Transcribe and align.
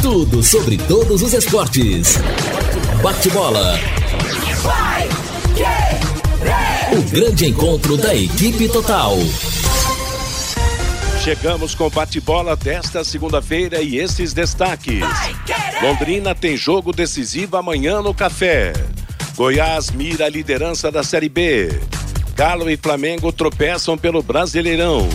Tudo 0.00 0.40
sobre 0.40 0.78
todos 0.78 1.20
os 1.20 1.32
esportes. 1.32 2.18
Bate-bola. 3.02 3.76
O 6.96 7.10
grande 7.10 7.46
encontro 7.46 7.96
da 7.96 8.14
equipe 8.14 8.68
total. 8.68 9.16
Chegamos 11.24 11.74
com 11.74 11.90
bate-bola 11.90 12.54
desta 12.54 13.02
segunda-feira 13.02 13.82
e 13.82 13.96
esses 13.96 14.32
destaques. 14.32 15.02
Londrina 15.82 16.36
tem 16.36 16.56
jogo 16.56 16.92
decisivo 16.92 17.56
amanhã 17.56 18.00
no 18.00 18.14
Café. 18.14 18.72
Goiás 19.34 19.90
mira 19.90 20.26
a 20.26 20.28
liderança 20.28 20.88
da 20.88 21.02
Série 21.02 21.28
B. 21.28 21.80
Galo 22.42 22.68
e 22.68 22.76
Flamengo 22.76 23.30
tropeçam 23.30 23.96
pelo 23.96 24.20
Brasileirão. 24.20 25.08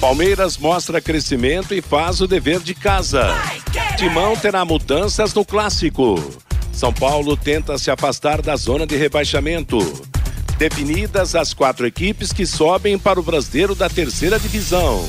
Palmeiras 0.00 0.58
mostra 0.58 1.00
crescimento 1.00 1.72
e 1.72 1.80
faz 1.80 2.20
o 2.20 2.26
dever 2.26 2.58
de 2.58 2.74
casa. 2.74 3.32
Timão 3.96 4.34
terá 4.34 4.64
mudanças 4.64 5.32
no 5.32 5.44
clássico. 5.44 6.16
São 6.72 6.92
Paulo 6.92 7.36
tenta 7.36 7.78
se 7.78 7.88
afastar 7.88 8.42
da 8.42 8.56
zona 8.56 8.84
de 8.84 8.96
rebaixamento. 8.96 9.78
Definidas 10.58 11.36
as 11.36 11.54
quatro 11.54 11.86
equipes 11.86 12.32
que 12.32 12.44
sobem 12.44 12.98
para 12.98 13.20
o 13.20 13.22
brasileiro 13.22 13.76
da 13.76 13.88
terceira 13.88 14.36
divisão. 14.36 15.06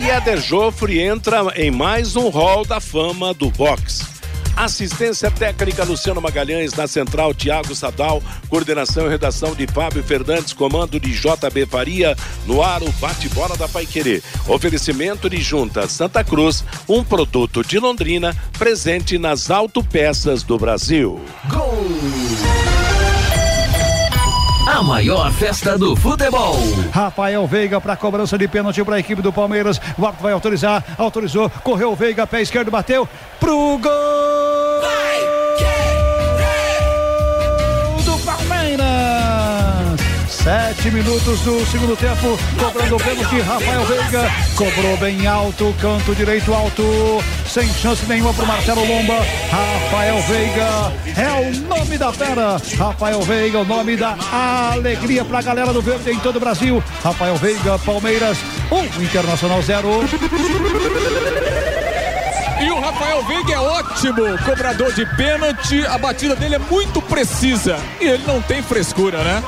E 0.00 0.08
Eder 0.08 0.40
Joffre 0.40 1.00
entra 1.00 1.52
em 1.56 1.68
mais 1.68 2.14
um 2.14 2.28
hall 2.28 2.64
da 2.64 2.78
fama 2.78 3.34
do 3.34 3.50
boxe. 3.50 4.15
Assistência 4.56 5.30
técnica 5.30 5.84
Luciano 5.84 6.18
Magalhães, 6.18 6.72
na 6.72 6.86
central 6.86 7.34
Tiago 7.34 7.74
Sadal, 7.74 8.22
coordenação 8.48 9.06
e 9.06 9.10
redação 9.10 9.54
de 9.54 9.66
Fábio 9.66 10.02
Fernandes, 10.02 10.54
comando 10.54 10.98
de 10.98 11.12
JB 11.12 11.66
Faria, 11.66 12.16
no 12.46 12.62
ar 12.62 12.82
o 12.82 12.90
bate-bola 12.92 13.54
da 13.54 13.68
Paiquerê. 13.68 14.22
Oferecimento 14.48 15.28
de 15.28 15.42
Junta 15.42 15.86
Santa 15.86 16.24
Cruz, 16.24 16.64
um 16.88 17.04
produto 17.04 17.62
de 17.62 17.78
Londrina, 17.78 18.34
presente 18.58 19.18
nas 19.18 19.50
autopeças 19.50 20.42
do 20.42 20.56
Brasil. 20.58 21.20
Gol! 21.50 21.86
A 24.66 24.82
maior 24.82 25.30
festa 25.32 25.78
do 25.78 25.94
futebol. 25.94 26.56
Rafael 26.92 27.46
Veiga 27.46 27.80
para 27.80 27.94
cobrança 27.94 28.36
de 28.36 28.48
pênalti 28.48 28.82
para 28.82 28.96
a 28.96 29.00
equipe 29.00 29.22
do 29.22 29.32
Palmeiras. 29.32 29.80
O 29.96 30.04
árbitro 30.04 30.24
vai 30.24 30.32
autorizar, 30.32 30.82
autorizou, 30.98 31.48
correu 31.62 31.92
o 31.92 31.96
Veiga, 31.96 32.26
pé 32.26 32.42
esquerdo, 32.42 32.70
bateu 32.70 33.08
pro 33.38 33.78
gol! 33.78 34.45
Sete 40.46 40.92
minutos 40.92 41.40
do 41.40 41.66
segundo 41.66 41.96
tempo, 41.96 42.38
cobrando 42.56 42.94
o 42.94 42.98
pênalti, 43.00 43.40
Rafael 43.40 43.84
Veiga, 43.84 44.30
cobrou 44.54 44.96
bem 44.96 45.26
alto, 45.26 45.74
canto 45.80 46.14
direito 46.14 46.54
alto, 46.54 46.84
sem 47.48 47.66
chance 47.74 48.06
nenhuma 48.06 48.32
para 48.32 48.46
Marcelo 48.46 48.86
Lomba. 48.86 49.26
Rafael 49.50 50.20
Veiga 50.22 50.92
é 51.16 51.48
o 51.48 51.60
nome 51.66 51.98
da 51.98 52.12
fera. 52.12 52.62
Rafael 52.78 53.22
Veiga, 53.22 53.58
o 53.58 53.64
nome 53.64 53.96
da 53.96 54.16
alegria 54.72 55.24
para 55.24 55.40
a 55.40 55.42
galera 55.42 55.72
do 55.72 55.82
Verde 55.82 56.12
em 56.12 56.18
todo 56.20 56.36
o 56.36 56.40
Brasil. 56.40 56.80
Rafael 57.02 57.34
Veiga, 57.34 57.76
Palmeiras, 57.80 58.38
um, 58.70 59.02
Internacional 59.02 59.60
zero. 59.62 59.88
E 62.60 62.70
o 62.70 62.78
Rafael 62.78 63.24
Veiga 63.24 63.52
é 63.52 63.58
ótimo 63.58 64.38
cobrador 64.44 64.92
de 64.92 65.04
pênalti. 65.16 65.84
A 65.86 65.98
batida 65.98 66.36
dele 66.36 66.54
é 66.54 66.60
muito 66.60 67.02
precisa. 67.02 67.80
E 68.00 68.06
ele 68.06 68.22
não 68.24 68.40
tem 68.40 68.62
frescura, 68.62 69.24
né? 69.24 69.42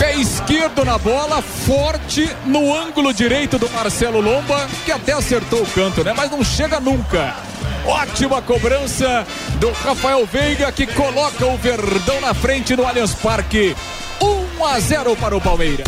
Pé 0.00 0.16
esquerdo 0.16 0.82
na 0.82 0.96
bola, 0.96 1.42
forte 1.42 2.34
no 2.46 2.74
ângulo 2.74 3.12
direito 3.12 3.58
do 3.58 3.68
Marcelo 3.68 4.18
Lomba, 4.18 4.66
que 4.86 4.90
até 4.90 5.12
acertou 5.12 5.60
o 5.60 5.66
canto, 5.66 6.02
né? 6.02 6.14
Mas 6.16 6.30
não 6.30 6.42
chega 6.42 6.80
nunca. 6.80 7.36
Ótima 7.84 8.40
cobrança 8.40 9.26
do 9.56 9.70
Rafael 9.70 10.24
Veiga 10.24 10.72
que 10.72 10.86
coloca 10.86 11.44
o 11.44 11.58
Verdão 11.58 12.18
na 12.22 12.32
frente 12.32 12.74
do 12.74 12.86
Allianz 12.86 13.14
Parque. 13.14 13.76
1 14.58 14.64
a 14.64 14.80
0 14.80 15.14
para 15.16 15.36
o 15.36 15.40
Palmeiras. 15.40 15.86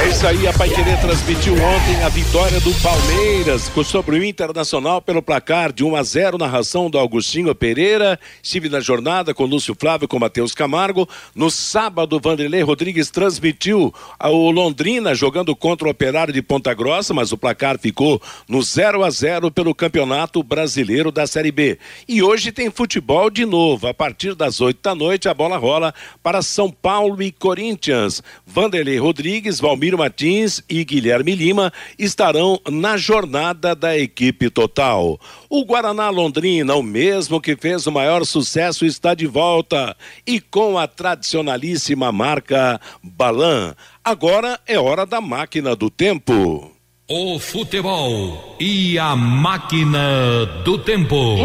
É 0.00 0.08
isso 0.08 0.26
aí, 0.26 0.46
a 0.46 0.52
Pai 0.52 0.68
Querer 0.68 1.00
transmitiu 1.00 1.54
ontem 1.54 2.02
a 2.04 2.08
vitória 2.08 2.58
do 2.60 2.72
Palmeiras 2.82 3.70
sobre 3.84 4.18
o 4.18 4.24
Internacional 4.24 5.00
pelo 5.02 5.22
placar 5.22 5.72
de 5.72 5.84
1 5.84 5.96
a 5.96 6.02
0 6.02 6.38
narração 6.38 6.90
do 6.90 6.98
Augustinho 6.98 7.54
Pereira. 7.54 8.18
Estive 8.42 8.68
na 8.68 8.80
jornada 8.80 9.32
com 9.34 9.44
Lúcio 9.44 9.76
Flávio 9.78 10.08
com 10.08 10.18
Matheus 10.18 10.54
Camargo. 10.54 11.08
No 11.34 11.50
sábado, 11.50 12.20
Vanderlei 12.20 12.62
Rodrigues 12.62 13.10
transmitiu 13.10 13.92
o 14.20 14.50
Londrina 14.50 15.14
jogando 15.14 15.54
contra 15.54 15.86
o 15.86 15.90
Operário 15.90 16.32
de 16.32 16.42
Ponta 16.42 16.72
Grossa, 16.74 17.14
mas 17.14 17.32
o 17.32 17.38
placar 17.38 17.78
ficou 17.78 18.20
no 18.48 18.62
0 18.62 19.04
a 19.04 19.10
0 19.10 19.50
pelo 19.50 19.74
Campeonato 19.74 20.42
Brasileiro 20.42 21.12
da 21.12 21.26
Série 21.26 21.52
B. 21.52 21.78
E 22.08 22.22
hoje 22.22 22.52
tem 22.52 22.70
futebol 22.70 23.30
de 23.30 23.44
novo. 23.44 23.86
A 23.86 23.94
partir 23.94 24.34
das 24.34 24.60
8 24.60 24.80
da 24.82 24.94
noite, 24.94 25.28
a 25.28 25.34
bola 25.34 25.56
rola 25.56 25.94
para 26.22 26.42
São 26.42 26.70
Paulo 26.70 27.22
e 27.22 27.30
Corinthians. 27.30 28.22
Vanderlei 28.46 28.98
Rodrigues, 28.98 29.60
Valmir 29.68 29.98
Martins 29.98 30.62
e 30.66 30.82
Guilherme 30.82 31.34
Lima 31.34 31.70
estarão 31.98 32.58
na 32.70 32.96
jornada 32.96 33.74
da 33.74 33.98
equipe 33.98 34.48
total. 34.48 35.20
O 35.46 35.62
Guaraná 35.62 36.08
Londrina, 36.08 36.74
o 36.74 36.82
mesmo 36.82 37.38
que 37.38 37.54
fez 37.54 37.86
o 37.86 37.92
maior 37.92 38.24
sucesso, 38.24 38.86
está 38.86 39.12
de 39.12 39.26
volta 39.26 39.94
e 40.26 40.40
com 40.40 40.78
a 40.78 40.86
tradicionalíssima 40.86 42.10
marca 42.10 42.80
Balan. 43.02 43.74
Agora 44.02 44.58
é 44.66 44.78
hora 44.78 45.04
da 45.04 45.20
máquina 45.20 45.76
do 45.76 45.90
tempo. 45.90 46.72
O 47.06 47.38
futebol 47.38 48.56
e 48.58 48.98
a 48.98 49.14
máquina 49.14 50.46
do 50.64 50.78
tempo. 50.78 51.36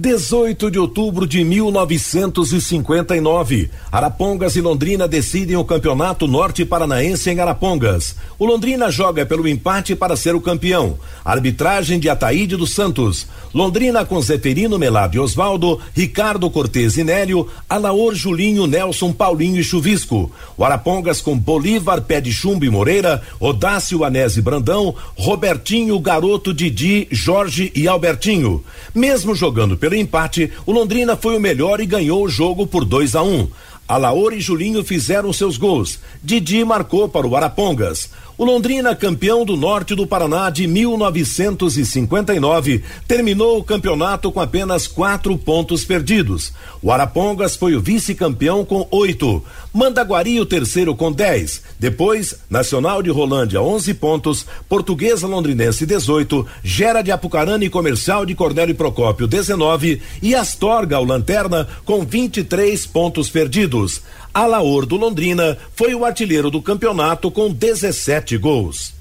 18 0.00 0.70
de 0.70 0.78
outubro 0.78 1.26
de 1.26 1.44
1959. 1.44 3.70
Arapongas 3.92 4.56
e 4.56 4.62
Londrina 4.62 5.06
decidem 5.06 5.56
o 5.56 5.64
Campeonato 5.64 6.26
Norte 6.26 6.64
Paranaense 6.64 7.28
em 7.28 7.38
Arapongas. 7.38 8.16
O 8.38 8.46
Londrina 8.46 8.90
joga 8.90 9.26
pelo 9.26 9.46
empate 9.46 9.94
para 9.94 10.16
ser 10.16 10.34
o 10.34 10.40
campeão. 10.40 10.98
Arbitragem 11.22 12.00
de 12.00 12.08
Ataíde 12.08 12.56
dos 12.56 12.72
Santos. 12.72 13.26
Londrina 13.52 14.06
com 14.06 14.22
Zeferino 14.22 14.78
Melado 14.78 15.16
e 15.16 15.20
Osvaldo, 15.20 15.78
Ricardo 15.94 16.48
Cortez 16.48 16.96
e 16.96 17.04
Nélio, 17.04 17.46
Alaor 17.68 18.14
Julinho, 18.14 18.66
Nelson, 18.66 19.12
Paulinho 19.12 19.60
e 19.60 19.64
Chuvisco. 19.64 20.32
O 20.56 20.64
Arapongas 20.64 21.20
com 21.20 21.36
Bolívar, 21.36 22.00
Pé 22.00 22.22
de 22.22 22.32
Chumbo 22.32 22.64
e 22.64 22.70
Moreira, 22.70 23.20
Odácio, 23.38 24.02
Anese 24.02 24.40
Brandão, 24.40 24.94
Robertinho, 25.14 26.00
Garoto, 26.00 26.54
Didi, 26.54 27.06
Jorge 27.10 27.70
e 27.74 27.86
Albertinho. 27.86 28.64
Mesmo 28.94 29.34
jogando 29.34 29.76
pelo 29.76 29.89
empate, 29.96 30.50
o 30.64 30.72
Londrina 30.72 31.16
foi 31.16 31.36
o 31.36 31.40
melhor 31.40 31.80
e 31.80 31.86
ganhou 31.86 32.24
o 32.24 32.28
jogo 32.28 32.66
por 32.66 32.84
2 32.84 33.14
a 33.14 33.22
1. 33.22 33.26
Um. 33.26 33.48
Alaor 33.90 34.32
e 34.32 34.40
Julinho 34.40 34.84
fizeram 34.84 35.32
seus 35.32 35.56
gols. 35.56 35.98
Didi 36.22 36.64
marcou 36.64 37.08
para 37.08 37.26
o 37.26 37.34
Arapongas. 37.34 38.08
O 38.38 38.44
Londrina, 38.44 38.94
campeão 38.96 39.44
do 39.44 39.56
norte 39.56 39.94
do 39.94 40.06
Paraná 40.06 40.48
de 40.48 40.66
1959, 40.66 42.82
terminou 43.06 43.58
o 43.58 43.64
campeonato 43.64 44.32
com 44.32 44.40
apenas 44.40 44.86
quatro 44.86 45.36
pontos 45.36 45.84
perdidos. 45.84 46.54
O 46.80 46.90
Arapongas 46.90 47.54
foi 47.54 47.74
o 47.74 47.82
vice-campeão 47.82 48.64
com 48.64 48.88
oito. 48.92 49.44
Mandaguari 49.72 50.40
o 50.40 50.46
terceiro 50.46 50.94
com 50.94 51.12
dez. 51.12 51.62
Depois, 51.78 52.36
Nacional 52.48 53.02
de 53.02 53.10
Rolândia, 53.10 53.62
11 53.62 53.94
pontos. 53.94 54.46
Portuguesa 54.68 55.26
Londrinense, 55.26 55.86
18. 55.86 56.46
Gera 56.62 57.02
de 57.02 57.12
Apucarana 57.12 57.64
e 57.64 57.70
Comercial 57.70 58.26
de 58.26 58.34
Cornélio 58.34 58.74
Procópio, 58.74 59.26
19. 59.26 60.02
E 60.20 60.34
Astorga, 60.34 60.98
o 60.98 61.04
Lanterna, 61.04 61.68
com 61.84 62.04
23 62.04 62.86
pontos 62.86 63.30
perdidos. 63.30 64.02
Alaor 64.32 64.86
do 64.86 64.96
Londrina 64.96 65.56
foi 65.74 65.94
o 65.94 66.04
artilheiro 66.04 66.50
do 66.50 66.62
campeonato 66.62 67.30
com 67.30 67.50
17 67.50 68.36
gols. 68.38 68.94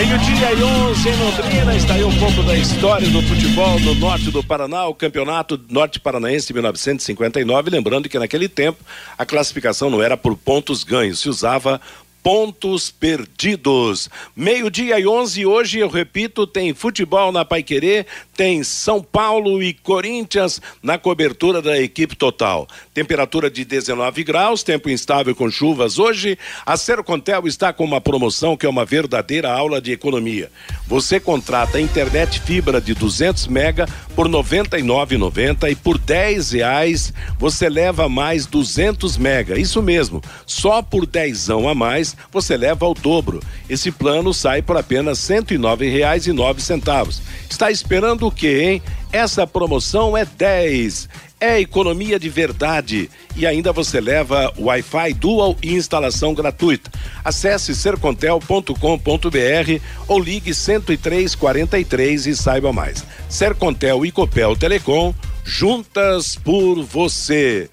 Meio-dia 0.00 0.52
e 0.54 0.62
11 0.62 1.08
em 1.10 1.16
Londrina, 1.16 1.76
está 1.76 1.92
aí 1.92 2.02
um 2.02 2.18
pouco 2.18 2.42
da 2.42 2.56
história 2.56 3.06
do 3.10 3.20
futebol 3.20 3.78
no 3.80 3.94
norte 3.94 4.30
do 4.30 4.42
Paraná, 4.42 4.86
o 4.86 4.94
campeonato 4.94 5.60
norte 5.68 6.00
paranaense 6.00 6.46
de 6.46 6.54
1959. 6.54 7.68
Lembrando 7.68 8.08
que 8.08 8.18
naquele 8.18 8.48
tempo 8.48 8.82
a 9.18 9.26
classificação 9.26 9.90
não 9.90 10.02
era 10.02 10.16
por 10.16 10.34
pontos 10.38 10.84
ganhos, 10.84 11.18
se 11.18 11.28
usava 11.28 11.78
pontos 12.22 12.90
perdidos. 12.90 14.08
Meio-dia 14.36 14.98
e 14.98 15.06
11, 15.06 15.46
hoje 15.46 15.78
eu 15.78 15.88
repito, 15.88 16.46
tem 16.46 16.74
futebol 16.74 17.32
na 17.32 17.44
Paiquerê, 17.44 18.06
tem 18.36 18.62
São 18.62 19.02
Paulo 19.02 19.62
e 19.62 19.72
Corinthians 19.72 20.60
na 20.82 20.98
cobertura 20.98 21.60
da 21.62 21.80
equipe 21.80 22.14
total. 22.16 22.68
Temperatura 22.92 23.50
de 23.50 23.64
19 23.64 24.24
graus, 24.24 24.62
tempo 24.62 24.88
instável 24.88 25.34
com 25.34 25.50
chuvas 25.50 25.98
hoje. 25.98 26.38
A 26.64 26.76
Sercontel 26.76 27.46
está 27.46 27.72
com 27.72 27.84
uma 27.84 28.00
promoção 28.00 28.56
que 28.56 28.66
é 28.66 28.68
uma 28.68 28.84
verdadeira 28.84 29.52
aula 29.52 29.80
de 29.80 29.92
economia. 29.92 30.50
Você 30.86 31.18
contrata 31.18 31.80
internet 31.80 32.40
fibra 32.40 32.80
de 32.80 32.94
200 32.94 33.46
mega 33.46 33.86
por 34.14 34.26
R$ 34.26 34.32
99,90 34.32 35.70
e 35.70 35.74
por 35.74 35.98
10 35.98 36.52
reais 36.52 37.12
você 37.38 37.68
leva 37.68 38.08
mais 38.08 38.46
200 38.46 39.16
mega. 39.16 39.58
Isso 39.58 39.82
mesmo, 39.82 40.22
só 40.46 40.82
por 40.82 41.06
dezão 41.06 41.68
a 41.68 41.74
mais 41.74 42.09
você 42.30 42.56
leva 42.56 42.86
ao 42.86 42.94
dobro. 42.94 43.40
Esse 43.68 43.90
plano 43.90 44.32
sai 44.32 44.62
por 44.62 44.76
apenas 44.76 45.28
R$ 45.28 45.42
109,09. 45.42 47.20
Está 47.48 47.70
esperando 47.70 48.26
o 48.26 48.32
quê, 48.32 48.62
hein? 48.62 48.82
Essa 49.12 49.46
promoção 49.46 50.16
é 50.16 50.24
10 50.24 51.08
é 51.40 51.58
economia 51.58 52.20
de 52.20 52.28
verdade 52.28 53.10
e 53.34 53.46
ainda 53.46 53.72
você 53.72 54.00
leva 54.00 54.52
Wi-Fi 54.58 55.14
Dual 55.14 55.56
e 55.62 55.74
instalação 55.74 56.34
gratuita. 56.34 56.90
Acesse 57.24 57.74
sercontel.com.br 57.74 59.82
ou 60.06 60.20
ligue 60.20 60.52
10343 60.52 62.26
e 62.26 62.36
saiba 62.36 62.72
mais. 62.72 63.04
Sercontel 63.28 64.04
e 64.04 64.12
Copel 64.12 64.54
Telecom, 64.54 65.14
juntas 65.42 66.36
por 66.36 66.82
você. 66.82 67.70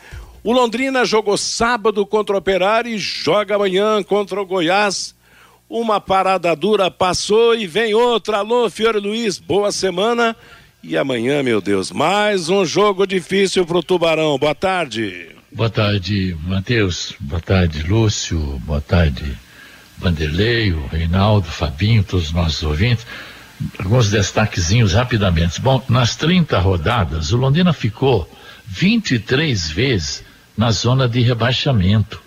O 0.47 0.53
Londrina 0.53 1.03
jogou 1.03 1.37
sábado 1.37 2.05
contra 2.05 2.33
o 2.33 2.39
Operário 2.39 2.89
e 2.89 2.97
joga 2.97 3.55
amanhã 3.55 4.01
contra 4.01 4.41
o 4.41 4.45
Goiás. 4.45 5.13
Uma 5.69 5.99
parada 5.99 6.55
dura 6.55 6.89
passou 6.89 7.53
e 7.53 7.67
vem 7.67 7.93
outra. 7.93 8.37
Alô, 8.37 8.69
Fiore 8.69 8.97
Luiz, 8.97 9.39
boa 9.39 9.73
semana. 9.73 10.33
E 10.81 10.95
amanhã, 10.95 11.43
meu 11.43 11.59
Deus, 11.59 11.91
mais 11.91 12.47
um 12.47 12.63
jogo 12.63 13.05
difícil 13.05 13.65
para 13.65 13.77
o 13.77 13.83
Tubarão. 13.83 14.37
Boa 14.39 14.55
tarde. 14.55 15.35
Boa 15.51 15.69
tarde, 15.69 16.37
Matheus. 16.45 17.13
Boa 17.19 17.41
tarde, 17.41 17.83
Lúcio. 17.83 18.39
Boa 18.63 18.79
tarde, 18.79 19.37
Vanderlei, 19.97 20.73
Reinaldo, 20.89 21.49
Fabinho, 21.49 22.05
todos 22.05 22.27
os 22.27 22.31
nossos 22.31 22.63
ouvintes. 22.63 23.05
Alguns 23.79 24.09
destaquezinhos 24.09 24.93
rapidamente. 24.93 25.59
Bom, 25.59 25.83
nas 25.89 26.15
30 26.15 26.57
rodadas, 26.57 27.33
o 27.33 27.35
Londrina 27.35 27.73
ficou 27.73 28.25
23 28.65 29.71
vezes 29.71 30.26
na 30.57 30.71
zona 30.71 31.07
de 31.07 31.21
rebaixamento. 31.21 32.21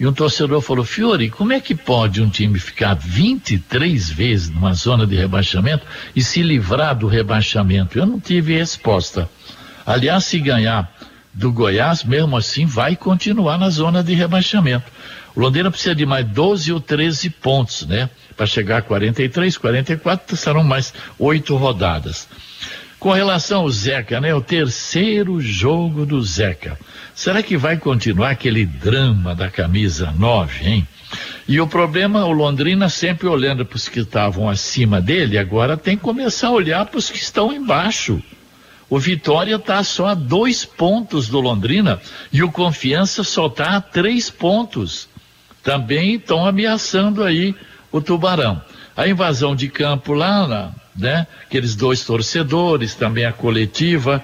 E 0.00 0.06
um 0.06 0.12
torcedor 0.12 0.60
falou: 0.60 0.84
Fiore, 0.84 1.28
como 1.28 1.52
é 1.52 1.60
que 1.60 1.74
pode 1.74 2.22
um 2.22 2.30
time 2.30 2.58
ficar 2.58 2.94
23 2.94 4.10
vezes 4.10 4.48
numa 4.48 4.72
zona 4.72 5.06
de 5.06 5.16
rebaixamento 5.16 5.84
e 6.14 6.22
se 6.22 6.42
livrar 6.42 6.96
do 6.96 7.06
rebaixamento? 7.06 7.98
Eu 7.98 8.06
não 8.06 8.20
tive 8.20 8.56
resposta. 8.56 9.28
Aliás, 9.84 10.24
se 10.24 10.38
ganhar 10.38 10.92
do 11.34 11.52
Goiás, 11.52 12.04
mesmo 12.04 12.36
assim, 12.36 12.64
vai 12.64 12.94
continuar 12.94 13.58
na 13.58 13.70
zona 13.70 14.02
de 14.02 14.14
rebaixamento. 14.14 14.90
O 15.34 15.40
Londrina 15.40 15.70
precisa 15.70 15.94
de 15.94 16.06
mais 16.06 16.26
12 16.26 16.72
ou 16.72 16.80
13 16.80 17.30
pontos, 17.30 17.86
né? 17.86 18.08
Para 18.36 18.46
chegar 18.46 18.78
a 18.78 18.82
43, 18.82 19.56
44, 19.56 20.36
serão 20.36 20.62
mais 20.62 20.92
oito 21.18 21.56
rodadas. 21.56 22.28
Com 22.98 23.12
relação 23.12 23.60
ao 23.60 23.70
Zeca, 23.70 24.20
né? 24.20 24.34
O 24.34 24.40
terceiro 24.40 25.40
jogo 25.40 26.04
do 26.04 26.20
Zeca. 26.22 26.78
Será 27.14 27.42
que 27.42 27.56
vai 27.56 27.76
continuar 27.76 28.30
aquele 28.30 28.66
drama 28.66 29.34
da 29.34 29.48
camisa 29.48 30.12
9, 30.16 30.66
hein? 30.66 30.88
E 31.46 31.60
o 31.60 31.66
problema, 31.66 32.26
o 32.26 32.32
Londrina 32.32 32.88
sempre 32.88 33.26
olhando 33.26 33.64
para 33.64 33.76
os 33.76 33.88
que 33.88 34.00
estavam 34.00 34.48
acima 34.48 35.00
dele, 35.00 35.38
agora 35.38 35.76
tem 35.76 35.96
que 35.96 36.02
começar 36.02 36.48
a 36.48 36.52
olhar 36.52 36.84
para 36.86 36.98
os 36.98 37.08
que 37.08 37.18
estão 37.18 37.52
embaixo. 37.52 38.22
O 38.90 38.98
Vitória 38.98 39.56
está 39.56 39.82
só 39.84 40.08
a 40.08 40.14
dois 40.14 40.64
pontos 40.64 41.28
do 41.28 41.40
Londrina 41.40 42.00
e 42.32 42.42
o 42.42 42.50
Confiança 42.50 43.22
só 43.22 43.46
está 43.46 43.76
a 43.76 43.80
três 43.80 44.28
pontos. 44.28 45.08
Também 45.62 46.16
estão 46.16 46.46
ameaçando 46.46 47.22
aí 47.22 47.54
o 47.92 48.00
Tubarão. 48.00 48.60
A 48.98 49.06
invasão 49.06 49.54
de 49.54 49.68
campo 49.68 50.12
lá 50.12 50.72
né? 50.96 51.24
Aqueles 51.46 51.76
dois 51.76 52.04
torcedores, 52.04 52.96
também 52.96 53.24
a 53.24 53.32
coletiva. 53.32 54.20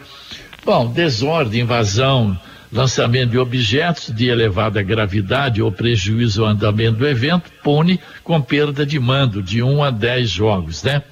Bom, 0.67 0.93
desordem, 0.93 1.61
invasão, 1.61 2.37
lançamento 2.73 3.31
de 3.31 3.39
objetos 3.39 4.13
de 4.13 4.27
elevada 4.27 4.83
gravidade 4.83 5.63
ou 5.63 5.71
prejuízo 5.71 6.43
ao 6.43 6.51
andamento 6.51 6.99
do 6.99 7.07
evento, 7.07 7.53
pune 7.63 8.01
com 8.25 8.43
perda 8.43 8.85
de 8.85 8.99
mando 8.99 9.41
de 9.41 9.63
um 9.63 9.81
a 9.81 9.93
dez 9.93 10.29
jogos, 10.29 10.83
né? 10.83 11.05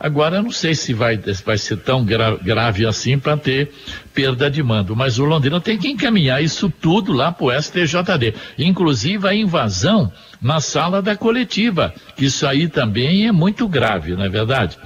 Agora, 0.00 0.36
eu 0.36 0.42
não 0.42 0.50
sei 0.50 0.74
se 0.74 0.94
vai, 0.94 1.20
vai 1.44 1.58
ser 1.58 1.76
tão 1.76 2.04
gra 2.06 2.34
grave 2.36 2.86
assim 2.86 3.18
para 3.18 3.36
ter 3.36 3.70
perda 4.14 4.50
de 4.50 4.62
mando, 4.62 4.96
mas 4.96 5.18
o 5.18 5.24
Londrina 5.26 5.60
tem 5.60 5.76
que 5.76 5.86
encaminhar 5.86 6.42
isso 6.42 6.72
tudo 6.80 7.12
lá 7.12 7.30
para 7.30 7.44
o 7.44 7.62
STJD, 7.62 8.34
inclusive 8.58 9.28
a 9.28 9.34
invasão 9.34 10.10
na 10.42 10.60
sala 10.60 11.00
da 11.00 11.16
coletiva, 11.16 11.94
isso 12.18 12.46
aí 12.46 12.68
também 12.68 13.28
é 13.28 13.32
muito 13.32 13.68
grave, 13.68 14.16
não 14.16 14.24
é 14.24 14.28
verdade? 14.28 14.76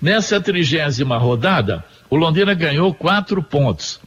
Nessa 0.00 0.40
trigésima 0.40 1.18
rodada, 1.18 1.84
o 2.08 2.16
Londrina 2.16 2.54
ganhou 2.54 2.94
quatro 2.94 3.42
pontos. 3.42 4.00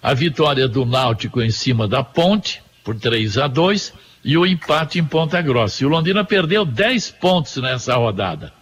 A 0.00 0.14
vitória 0.14 0.68
do 0.68 0.86
Náutico 0.86 1.42
em 1.42 1.50
cima 1.50 1.88
da 1.88 2.04
Ponte, 2.04 2.62
por 2.84 2.94
3 2.94 3.36
a 3.36 3.48
2 3.48 3.92
e 4.24 4.38
o 4.38 4.46
empate 4.46 4.98
em 4.98 5.04
Ponta 5.04 5.42
Grossa. 5.42 5.82
E 5.82 5.86
o 5.86 5.88
Londrina 5.88 6.24
perdeu 6.24 6.64
10 6.64 7.10
pontos 7.12 7.56
nessa 7.56 7.96
rodada. 7.96 8.52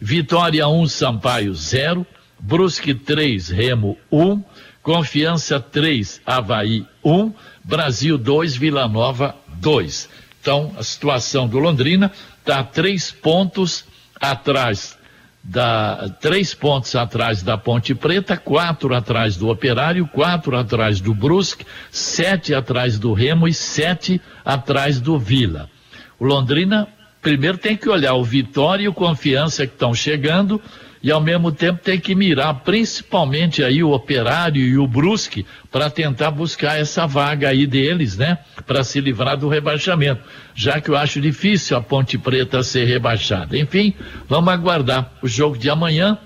Vitória 0.00 0.66
1, 0.66 0.80
um, 0.80 0.86
Sampaio 0.86 1.54
0, 1.54 2.06
Brusque 2.38 2.94
3, 2.94 3.50
Remo 3.50 3.96
1, 4.10 4.22
um, 4.22 4.44
Confiança 4.82 5.60
3, 5.60 6.20
Havaí 6.24 6.86
1, 7.04 7.14
um, 7.14 7.32
Brasil 7.62 8.16
2, 8.16 8.56
Vila 8.56 8.88
Nova 8.88 9.36
2. 9.58 10.08
Então, 10.46 10.72
a 10.78 10.84
situação 10.84 11.48
do 11.48 11.58
Londrina 11.58 12.08
está 12.38 12.62
três 12.62 13.10
pontos 13.10 13.84
atrás 14.20 14.96
da 15.42 16.08
três 16.20 16.54
pontos 16.54 16.94
atrás 16.94 17.42
da 17.42 17.58
Ponte 17.58 17.96
Preta, 17.96 18.36
quatro 18.36 18.94
atrás 18.94 19.36
do 19.36 19.48
Operário, 19.48 20.06
quatro 20.06 20.56
atrás 20.56 21.00
do 21.00 21.12
Brusque, 21.12 21.66
sete 21.90 22.54
atrás 22.54 22.96
do 22.96 23.12
Remo 23.12 23.48
e 23.48 23.52
sete 23.52 24.22
atrás 24.44 25.00
do 25.00 25.18
Vila. 25.18 25.68
O 26.16 26.24
Londrina 26.24 26.86
primeiro 27.20 27.58
tem 27.58 27.76
que 27.76 27.88
olhar 27.88 28.14
o 28.14 28.22
Vitória 28.22 28.84
e 28.84 28.88
o 28.88 28.94
Confiança 28.94 29.66
que 29.66 29.72
estão 29.72 29.92
chegando 29.92 30.62
e 31.06 31.12
ao 31.12 31.20
mesmo 31.20 31.52
tempo 31.52 31.78
tem 31.80 32.00
que 32.00 32.16
mirar 32.16 32.52
principalmente 32.64 33.62
aí 33.62 33.80
o 33.80 33.92
Operário 33.92 34.60
e 34.60 34.76
o 34.76 34.88
Brusque 34.88 35.46
para 35.70 35.88
tentar 35.88 36.32
buscar 36.32 36.80
essa 36.80 37.06
vaga 37.06 37.48
aí 37.48 37.64
deles, 37.64 38.16
né? 38.16 38.38
Para 38.66 38.82
se 38.82 39.00
livrar 39.00 39.36
do 39.36 39.48
rebaixamento, 39.48 40.20
já 40.52 40.80
que 40.80 40.90
eu 40.90 40.96
acho 40.96 41.20
difícil 41.20 41.76
a 41.76 41.80
Ponte 41.80 42.18
Preta 42.18 42.60
ser 42.64 42.86
rebaixada. 42.86 43.56
Enfim, 43.56 43.94
vamos 44.28 44.52
aguardar 44.52 45.12
o 45.22 45.28
jogo 45.28 45.56
de 45.56 45.70
amanhã, 45.70 46.18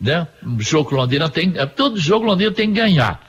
né? 0.00 0.26
O 0.42 0.62
jogo 0.62 0.96
Londrina 0.96 1.28
tem, 1.28 1.52
todo 1.76 2.00
jogo 2.00 2.24
Londrina 2.24 2.52
tem 2.52 2.72
que 2.72 2.80
ganhar. 2.80 3.20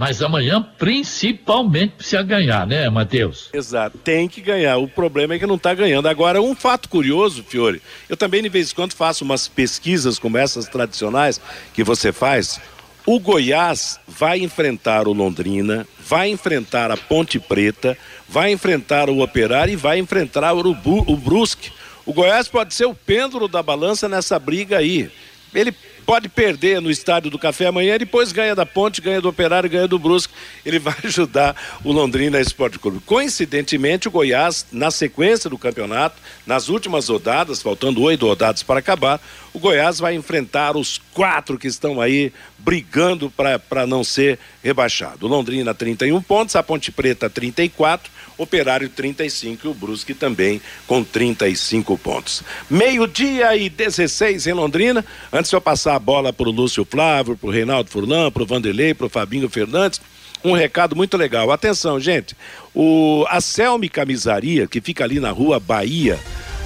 Mas 0.00 0.22
amanhã, 0.22 0.66
principalmente, 0.78 1.92
precisa 1.98 2.22
ganhar, 2.22 2.66
né, 2.66 2.88
Matheus? 2.88 3.50
Exato, 3.52 3.98
tem 3.98 4.26
que 4.26 4.40
ganhar. 4.40 4.78
O 4.78 4.88
problema 4.88 5.34
é 5.34 5.38
que 5.38 5.46
não 5.46 5.56
está 5.56 5.74
ganhando. 5.74 6.08
Agora, 6.08 6.40
um 6.40 6.54
fato 6.54 6.88
curioso, 6.88 7.44
Fiore, 7.46 7.82
eu 8.08 8.16
também 8.16 8.42
de 8.42 8.48
vez 8.48 8.72
em 8.72 8.74
quando 8.74 8.94
faço 8.94 9.24
umas 9.24 9.46
pesquisas 9.46 10.18
como 10.18 10.38
essas 10.38 10.64
tradicionais 10.64 11.38
que 11.74 11.84
você 11.84 12.12
faz. 12.12 12.58
O 13.04 13.20
Goiás 13.20 14.00
vai 14.08 14.38
enfrentar 14.38 15.06
o 15.06 15.12
Londrina, 15.12 15.86
vai 15.98 16.30
enfrentar 16.30 16.90
a 16.90 16.96
Ponte 16.96 17.38
Preta, 17.38 17.94
vai 18.26 18.52
enfrentar 18.52 19.10
o 19.10 19.20
Operário 19.20 19.74
e 19.74 19.76
vai 19.76 19.98
enfrentar 19.98 20.54
o, 20.54 20.70
o 21.06 21.16
Brusque. 21.18 21.72
O 22.06 22.14
Goiás 22.14 22.48
pode 22.48 22.72
ser 22.72 22.86
o 22.86 22.94
pêndulo 22.94 23.46
da 23.48 23.62
balança 23.62 24.08
nessa 24.08 24.38
briga 24.38 24.78
aí. 24.78 25.10
Ele 25.54 25.74
pode 26.00 26.28
perder 26.28 26.80
no 26.80 26.90
estádio 26.90 27.30
do 27.30 27.38
Café 27.38 27.66
amanhã, 27.66 27.96
depois 27.98 28.32
ganha 28.32 28.54
da 28.54 28.66
Ponte, 28.66 29.00
ganha 29.00 29.20
do 29.20 29.28
Operário, 29.28 29.70
ganha 29.70 29.86
do 29.86 29.98
Brusque. 29.98 30.32
Ele 30.64 30.78
vai 30.78 30.94
ajudar 31.04 31.56
o 31.84 31.92
Londrina 31.92 32.40
Esporte 32.40 32.78
Clube. 32.78 33.00
Coincidentemente, 33.06 34.08
o 34.08 34.10
Goiás, 34.10 34.66
na 34.72 34.90
sequência 34.90 35.48
do 35.48 35.58
campeonato, 35.58 36.16
nas 36.46 36.68
últimas 36.68 37.08
rodadas, 37.08 37.62
faltando 37.62 38.02
oito 38.02 38.26
rodadas 38.26 38.62
para 38.62 38.80
acabar, 38.80 39.20
o 39.52 39.58
Goiás 39.58 39.98
vai 39.98 40.14
enfrentar 40.14 40.76
os 40.76 41.00
quatro 41.12 41.58
que 41.58 41.66
estão 41.66 42.00
aí 42.00 42.32
brigando 42.58 43.30
para 43.30 43.86
não 43.86 44.04
ser 44.04 44.38
rebaixado. 44.62 45.26
Londrina 45.26 45.74
31 45.74 46.20
pontos, 46.22 46.54
a 46.54 46.62
Ponte 46.62 46.92
Preta 46.92 47.28
34, 47.28 48.10
Operário 48.38 48.88
35 48.88 49.66
e 49.66 49.70
o 49.70 49.74
Brusque 49.74 50.14
também 50.14 50.62
com 50.86 51.02
35 51.02 51.98
pontos. 51.98 52.42
Meio-dia 52.70 53.56
e 53.56 53.68
16 53.68 54.46
em 54.46 54.52
Londrina. 54.52 55.04
Antes 55.32 55.50
de 55.50 55.56
eu 55.56 55.60
passar 55.60 55.94
a 55.94 55.98
bola 55.98 56.32
para 56.32 56.48
o 56.48 56.52
Lúcio 56.52 56.84
Flávio, 56.84 57.36
para 57.36 57.48
o 57.48 57.52
Reinaldo 57.52 57.90
Furlan, 57.90 58.30
para 58.30 58.42
o 58.42 58.46
Vanderlei, 58.46 58.94
para 58.94 59.06
o 59.06 59.10
Fabinho 59.10 59.48
Fernandes. 59.48 60.00
um 60.42 60.52
recado 60.52 60.96
muito 60.96 61.16
legal. 61.16 61.50
Atenção, 61.50 62.00
gente. 62.00 62.36
O, 62.74 63.26
a 63.28 63.40
Selmi 63.40 63.88
Camisaria, 63.88 64.66
que 64.66 64.80
fica 64.80 65.04
ali 65.04 65.20
na 65.20 65.30
rua 65.30 65.60
Bahia, 65.60 66.18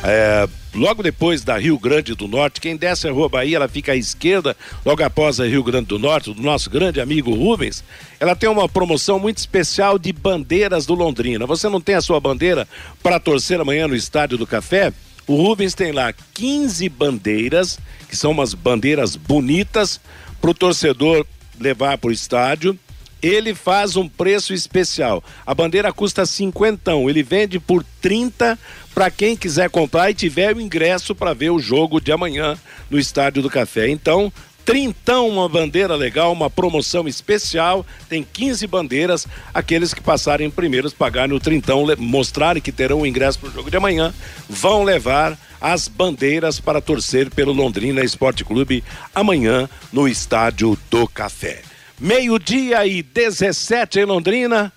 é, 0.04 0.46
logo 0.74 1.02
depois 1.02 1.42
da 1.42 1.56
Rio 1.56 1.78
Grande 1.78 2.14
do 2.14 2.26
Norte, 2.26 2.60
quem 2.60 2.76
desce 2.76 3.08
a 3.08 3.12
Rua 3.12 3.28
Bahia, 3.28 3.56
ela 3.56 3.68
fica 3.68 3.92
à 3.92 3.96
esquerda, 3.96 4.56
logo 4.84 5.02
após 5.02 5.40
a 5.40 5.46
Rio 5.46 5.62
Grande 5.62 5.86
do 5.86 5.98
Norte, 5.98 6.32
do 6.32 6.42
nosso 6.42 6.68
grande 6.68 7.00
amigo 7.00 7.34
Rubens, 7.34 7.84
ela 8.18 8.34
tem 8.34 8.48
uma 8.48 8.68
promoção 8.68 9.18
muito 9.18 9.38
especial 9.38 9.98
de 9.98 10.12
bandeiras 10.12 10.86
do 10.86 10.94
Londrina. 10.94 11.46
Você 11.46 11.68
não 11.68 11.80
tem 11.80 11.94
a 11.94 12.00
sua 12.00 12.20
bandeira 12.20 12.66
para 13.02 13.20
torcer 13.20 13.60
amanhã 13.60 13.86
no 13.86 13.94
Estádio 13.94 14.36
do 14.36 14.46
Café? 14.46 14.92
O 15.26 15.36
Rubens 15.36 15.74
tem 15.74 15.92
lá 15.92 16.12
15 16.34 16.88
bandeiras, 16.88 17.78
que 18.08 18.16
são 18.16 18.32
umas 18.32 18.52
bandeiras 18.52 19.16
bonitas, 19.16 20.00
para 20.40 20.50
o 20.50 20.54
torcedor 20.54 21.26
levar 21.58 21.96
para 21.96 22.08
o 22.08 22.12
estádio 22.12 22.78
ele 23.24 23.54
faz 23.54 23.96
um 23.96 24.06
preço 24.06 24.52
especial. 24.52 25.24
A 25.46 25.54
bandeira 25.54 25.90
custa 25.92 26.26
cinquentão, 26.26 27.08
ele 27.08 27.22
vende 27.22 27.58
por 27.58 27.82
30 28.02 28.58
para 28.94 29.10
quem 29.10 29.34
quiser 29.34 29.70
comprar 29.70 30.10
e 30.10 30.14
tiver 30.14 30.54
o 30.54 30.60
ingresso 30.60 31.14
para 31.14 31.32
ver 31.32 31.50
o 31.50 31.58
jogo 31.58 32.02
de 32.02 32.12
amanhã 32.12 32.58
no 32.90 32.98
Estádio 32.98 33.42
do 33.42 33.48
Café. 33.48 33.88
Então, 33.88 34.30
trintão, 34.62 35.26
uma 35.28 35.48
bandeira 35.48 35.96
legal, 35.96 36.34
uma 36.34 36.50
promoção 36.50 37.08
especial, 37.08 37.84
tem 38.10 38.26
15 38.30 38.66
bandeiras, 38.66 39.26
aqueles 39.54 39.94
que 39.94 40.02
passarem 40.02 40.50
primeiros, 40.50 40.92
pagarem 40.92 41.34
o 41.34 41.40
trintão, 41.40 41.86
mostrarem 41.96 42.62
que 42.62 42.72
terão 42.72 43.00
o 43.00 43.06
ingresso 43.06 43.38
para 43.38 43.48
o 43.48 43.52
jogo 43.52 43.70
de 43.70 43.76
amanhã, 43.78 44.12
vão 44.48 44.84
levar 44.84 45.38
as 45.58 45.88
bandeiras 45.88 46.60
para 46.60 46.82
torcer 46.82 47.30
pelo 47.30 47.54
Londrina 47.54 48.04
Esporte 48.04 48.44
Clube 48.44 48.84
amanhã 49.14 49.66
no 49.90 50.06
Estádio 50.06 50.78
do 50.90 51.08
Café. 51.08 51.73
Meio-dia 52.04 52.86
e 52.86 53.02
17 53.02 54.00
em 54.00 54.04
Londrina. 54.04 54.70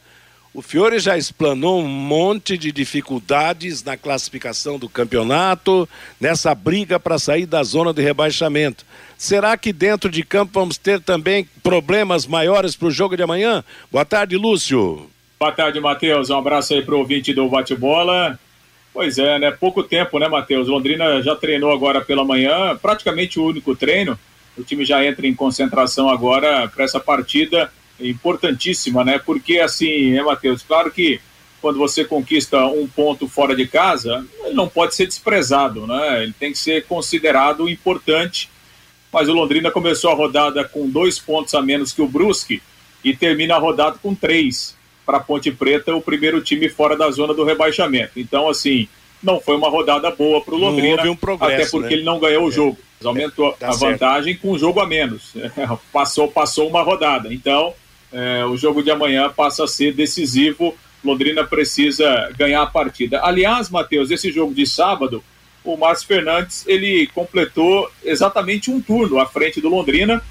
O 0.53 0.61
Fiore 0.61 0.97
já 0.97 1.17
explanou 1.17 1.81
um 1.81 1.85
monte 1.85 2.57
de 2.57 2.71
dificuldades 2.71 3.83
na 3.83 3.97
classificação 3.97 4.79
do 4.79 4.87
campeonato, 4.87 5.89
nessa 6.21 6.55
briga 6.55 6.97
para 6.97 7.19
sair 7.19 7.45
da 7.45 7.61
zona 7.63 7.91
de 7.91 8.01
rebaixamento. 8.01 8.85
Será 9.17 9.57
que 9.57 9.73
dentro 9.73 10.09
de 10.09 10.23
campo 10.23 10.53
vamos 10.53 10.77
ter 10.77 11.01
também 11.01 11.45
problemas 11.61 12.25
maiores 12.25 12.77
para 12.77 12.87
o 12.87 12.91
jogo 12.91 13.17
de 13.17 13.23
amanhã? 13.23 13.61
Boa 13.91 14.05
tarde, 14.05 14.37
Lúcio. 14.37 15.09
Boa 15.37 15.51
tarde, 15.51 15.81
Matheus. 15.81 16.29
Um 16.29 16.37
abraço 16.37 16.75
aí 16.75 16.81
para 16.81 16.95
o 16.95 16.99
ouvinte 16.99 17.33
do 17.33 17.49
Bate-Bola. 17.49 18.39
Pois 18.93 19.17
é, 19.17 19.37
né? 19.37 19.51
Pouco 19.51 19.83
tempo, 19.83 20.17
né, 20.17 20.29
Matheus? 20.29 20.69
Londrina 20.69 21.21
já 21.21 21.35
treinou 21.35 21.73
agora 21.73 21.99
pela 21.99 22.23
manhã, 22.23 22.73
praticamente 22.81 23.37
o 23.37 23.45
único 23.45 23.75
treino. 23.75 24.17
O 24.57 24.63
time 24.63 24.83
já 24.83 25.05
entra 25.05 25.27
em 25.27 25.33
concentração 25.33 26.09
agora 26.09 26.67
para 26.67 26.83
essa 26.83 26.99
partida 26.99 27.71
importantíssima, 27.99 29.03
né? 29.03 29.19
Porque 29.19 29.59
assim, 29.59 30.17
é 30.17 30.23
Matheus, 30.23 30.63
claro 30.63 30.91
que 30.91 31.19
quando 31.61 31.79
você 31.79 32.05
conquista 32.05 32.65
um 32.67 32.87
ponto 32.87 33.27
fora 33.27 33.55
de 33.55 33.67
casa, 33.67 34.25
ele 34.43 34.53
não 34.53 34.67
pode 34.67 34.95
ser 34.95 35.07
desprezado, 35.07 35.87
né? 35.87 36.23
Ele 36.23 36.33
tem 36.37 36.51
que 36.51 36.57
ser 36.57 36.85
considerado 36.85 37.69
importante. 37.69 38.49
Mas 39.11 39.29
o 39.29 39.33
Londrina 39.33 39.71
começou 39.71 40.11
a 40.11 40.15
rodada 40.15 40.63
com 40.63 40.89
dois 40.89 41.17
pontos 41.17 41.53
a 41.53 41.61
menos 41.61 41.91
que 41.91 42.01
o 42.01 42.07
Brusque 42.07 42.61
e 43.03 43.15
termina 43.15 43.55
a 43.55 43.59
rodada 43.59 43.97
com 44.01 44.13
três 44.13 44.75
para 45.05 45.19
Ponte 45.19 45.49
Preta, 45.51 45.95
o 45.95 46.01
primeiro 46.01 46.41
time 46.41 46.67
fora 46.67 46.95
da 46.95 47.09
zona 47.09 47.33
do 47.33 47.45
rebaixamento. 47.45 48.19
Então, 48.19 48.49
assim, 48.49 48.87
não 49.23 49.39
foi 49.39 49.55
uma 49.55 49.69
rodada 49.69 50.11
boa 50.11 50.41
para 50.41 50.53
o 50.53 50.57
Londrina, 50.57 51.09
um 51.09 51.15
progresso, 51.15 51.53
até 51.53 51.65
porque 51.71 51.89
né? 51.89 51.93
ele 51.93 52.03
não 52.03 52.19
ganhou 52.19 52.45
o 52.45 52.51
jogo. 52.51 52.77
Aumentou 53.03 53.53
tá 53.53 53.69
a 53.69 53.75
vantagem 53.75 54.35
com 54.35 54.51
um 54.51 54.59
jogo 54.59 54.79
a 54.79 54.87
menos. 54.87 55.33
passou, 55.93 56.27
passou 56.29 56.67
uma 56.67 56.81
rodada. 56.81 57.33
Então, 57.33 57.73
é, 58.11 58.43
o 58.45 58.57
jogo 58.57 58.81
de 58.81 58.89
amanhã 58.89 59.29
passa 59.29 59.63
a 59.63 59.67
ser 59.67 59.93
decisivo. 59.93 60.75
Londrina 61.03 61.43
precisa 61.43 62.31
ganhar 62.37 62.63
a 62.63 62.67
partida. 62.67 63.21
Aliás, 63.23 63.69
Matheus, 63.69 64.09
esse 64.09 64.31
jogo 64.31 64.53
de 64.53 64.65
sábado, 64.65 65.23
o 65.63 65.77
Márcio 65.77 66.07
Fernandes 66.07 66.65
ele 66.67 67.07
completou 67.13 67.89
exatamente 68.03 68.71
um 68.71 68.81
turno 68.81 69.19
à 69.19 69.25
frente 69.25 69.61
do 69.61 69.69
Londrina. 69.69 70.21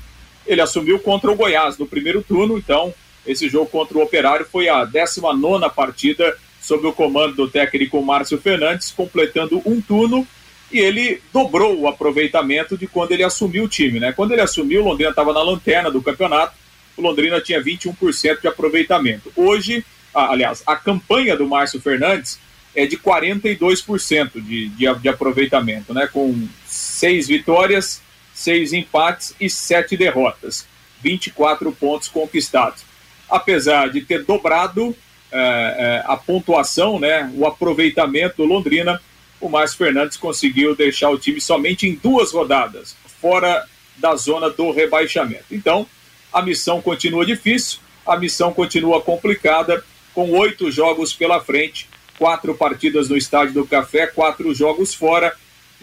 Ele 0.46 0.61
assumiu 0.61 0.99
contra 0.99 1.30
o 1.30 1.37
Goiás 1.37 1.78
no 1.78 1.87
primeiro 1.87 2.23
turno, 2.23 2.58
então 2.58 2.92
esse 3.26 3.49
jogo 3.49 3.66
contra 3.66 3.99
o 3.99 4.02
Operário 4.02 4.46
foi 4.50 4.68
a 4.68 4.85
19 4.85 5.68
partida 5.75 6.37
sob 6.61 6.87
o 6.87 6.92
comando 6.92 7.35
do 7.35 7.49
técnico 7.49 8.02
Márcio 8.02 8.38
Fernandes, 8.38 8.90
completando 8.90 9.61
um 9.64 9.80
turno 9.80 10.26
e 10.70 10.80
ele 10.80 11.23
dobrou 11.32 11.78
o 11.78 11.88
aproveitamento 11.88 12.76
de 12.76 12.87
quando 12.87 13.12
ele 13.12 13.23
assumiu 13.23 13.64
o 13.64 13.68
time. 13.68 14.00
Né? 14.00 14.12
Quando 14.12 14.32
ele 14.32 14.40
assumiu, 14.40 14.82
o 14.82 14.85
Londrina 14.85 15.11
estava 15.11 15.32
na 15.32 15.42
lanterna 15.42 15.90
do 15.90 16.02
campeonato, 16.02 16.54
o 16.96 17.02
Londrina 17.02 17.40
tinha 17.40 17.62
21% 17.62 18.40
de 18.40 18.49
aproveitamento. 18.49 19.32
Hoje, 19.37 19.85
aliás, 20.14 20.62
a 20.66 20.76
campanha 20.76 21.37
do 21.37 21.46
Márcio 21.46 21.80
Fernandes 21.80 22.38
é 22.75 22.87
de 22.87 22.96
42% 22.96 24.32
de, 24.35 24.68
de, 24.68 24.94
de 24.94 25.08
aproveitamento, 25.08 25.94
né? 25.94 26.06
com 26.06 26.49
seis 26.66 27.28
vitórias, 27.28 28.02
seis 28.35 28.73
empates 28.73 29.35
e 29.40 29.49
sete 29.49 29.96
derrotas. 29.96 30.66
24 31.02 31.70
pontos 31.73 32.08
conquistados. 32.08 32.82
Apesar 33.28 33.90
de 33.90 34.00
ter 34.00 34.25
dobrado 34.25 34.96
é, 35.30 35.38
é, 35.38 36.04
a 36.06 36.16
pontuação, 36.16 36.99
né, 36.99 37.30
o 37.35 37.46
aproveitamento 37.46 38.37
do 38.38 38.44
Londrina, 38.44 39.00
o 39.40 39.49
Márcio 39.49 39.78
Fernandes 39.78 40.16
conseguiu 40.16 40.75
deixar 40.75 41.11
o 41.11 41.19
time 41.19 41.40
somente 41.40 41.87
em 41.88 41.95
duas 41.95 42.33
rodadas, 42.33 42.97
fora 43.21 43.66
da 43.97 44.14
zona 44.16 44.50
do 44.50 44.71
rebaixamento. 44.71 45.47
Então, 45.50 45.87
a 46.33 46.43
missão 46.43 46.83
continua 46.83 47.25
difícil, 47.25 47.78
a 48.07 48.16
missão 48.16 48.52
continua 48.52 49.00
complicada, 49.00 49.83
com 50.14 50.31
oito 50.33 50.71
jogos 50.71 51.12
pela 51.12 51.40
frente, 51.40 51.88
quatro 52.19 52.55
partidas 52.55 53.09
no 53.09 53.16
Estádio 53.16 53.55
do 53.55 53.66
Café, 53.66 54.07
quatro 54.07 54.55
jogos 54.55 54.95
fora, 54.95 55.35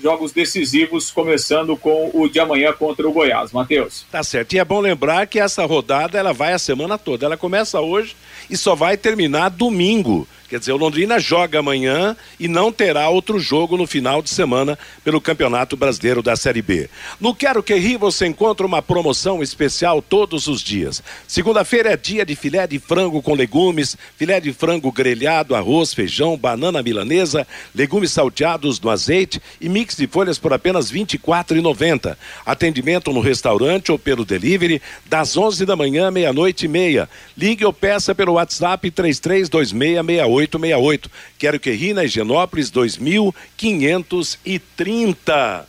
jogos 0.01 0.31
decisivos, 0.31 1.11
começando 1.11 1.77
com 1.77 2.09
o 2.13 2.27
de 2.27 2.39
amanhã 2.39 2.73
contra 2.73 3.07
o 3.07 3.11
Goiás. 3.11 3.51
Matheus. 3.51 4.05
Tá 4.11 4.23
certo. 4.23 4.53
E 4.53 4.59
é 4.59 4.65
bom 4.65 4.79
lembrar 4.79 5.27
que 5.27 5.39
essa 5.39 5.65
rodada 5.65 6.17
ela 6.17 6.33
vai 6.33 6.53
a 6.53 6.59
semana 6.59 6.97
toda. 6.97 7.25
Ela 7.25 7.37
começa 7.37 7.79
hoje 7.79 8.15
e 8.49 8.57
só 8.57 8.73
vai 8.75 8.97
terminar 8.97 9.49
domingo. 9.49 10.27
Quer 10.53 10.59
dizer, 10.59 10.73
o 10.73 10.77
Londrina 10.77 11.19
joga 11.19 11.57
amanhã 11.57 12.15
e 12.39 12.47
não 12.47 12.71
terá 12.71 13.09
outro 13.09 13.39
jogo 13.39 13.75
no 13.75 13.87
final 13.87 14.21
de 14.21 14.29
semana 14.29 14.77
pelo 15.03 15.19
Campeonato 15.19 15.75
Brasileiro 15.75 16.21
da 16.21 16.35
Série 16.35 16.61
B. 16.61 16.91
No 17.19 17.33
Quero 17.33 17.63
Que 17.63 17.73
Ri 17.73 17.97
você 17.97 18.27
encontra 18.27 18.63
uma 18.63 18.79
promoção 18.79 19.41
especial 19.41 19.99
todos 19.99 20.45
os 20.45 20.61
dias. 20.61 21.01
Segunda-feira 21.27 21.93
é 21.93 21.97
dia 21.97 22.23
de 22.23 22.35
filé 22.35 22.67
de 22.67 22.77
frango 22.77 23.19
com 23.19 23.33
legumes, 23.33 23.97
filé 24.15 24.39
de 24.39 24.53
frango 24.53 24.91
grelhado, 24.91 25.55
arroz, 25.55 25.91
feijão, 25.91 26.37
banana 26.37 26.83
milanesa, 26.83 27.47
legumes 27.73 28.11
salteados 28.11 28.79
no 28.79 28.91
azeite 28.91 29.41
e 29.59 29.67
mix 29.67 29.95
de 29.95 30.05
folhas 30.05 30.37
por 30.37 30.53
apenas 30.53 30.91
R$ 30.91 30.99
24,90. 30.99 32.15
Atendimento 32.45 33.11
no 33.11 33.21
restaurante 33.21 33.91
ou 33.91 33.97
pelo 33.97 34.23
delivery 34.23 34.79
das 35.07 35.35
11 35.35 35.65
da 35.65 35.75
manhã, 35.75 36.11
meia-noite 36.11 36.65
e 36.65 36.67
meia. 36.67 37.09
Ligue 37.35 37.65
ou 37.65 37.73
peça 37.73 38.13
pelo 38.13 38.33
WhatsApp 38.33 38.91
332668 38.91 40.42
3868. 40.47 41.09
Quero 41.37 41.59
que 41.59 41.71
ri 41.71 41.93
na 41.93 42.03
Higienópolis 42.03 42.69
2530. 42.69 45.67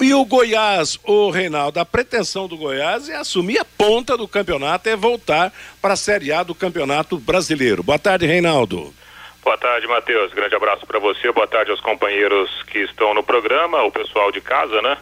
E 0.00 0.14
o 0.14 0.24
Goiás, 0.24 0.96
o 1.02 1.28
Reinaldo, 1.28 1.80
a 1.80 1.84
pretensão 1.84 2.46
do 2.46 2.56
Goiás 2.56 3.08
é 3.08 3.16
assumir 3.16 3.58
a 3.58 3.64
ponta 3.64 4.16
do 4.16 4.28
campeonato, 4.28 4.88
é 4.88 4.94
voltar 4.94 5.52
para 5.82 5.94
a 5.94 5.96
Série 5.96 6.32
A 6.32 6.44
do 6.44 6.54
Campeonato 6.54 7.18
Brasileiro. 7.18 7.82
Boa 7.82 7.98
tarde, 7.98 8.24
Reinaldo. 8.24 8.94
Boa 9.42 9.58
tarde, 9.58 9.88
Matheus. 9.88 10.32
Grande 10.32 10.54
abraço 10.54 10.86
para 10.86 11.00
você. 11.00 11.32
Boa 11.32 11.48
tarde 11.48 11.72
aos 11.72 11.80
companheiros 11.80 12.62
que 12.64 12.78
estão 12.80 13.12
no 13.12 13.24
programa, 13.24 13.82
o 13.82 13.90
pessoal 13.90 14.30
de 14.30 14.40
casa, 14.40 14.80
né? 14.82 14.96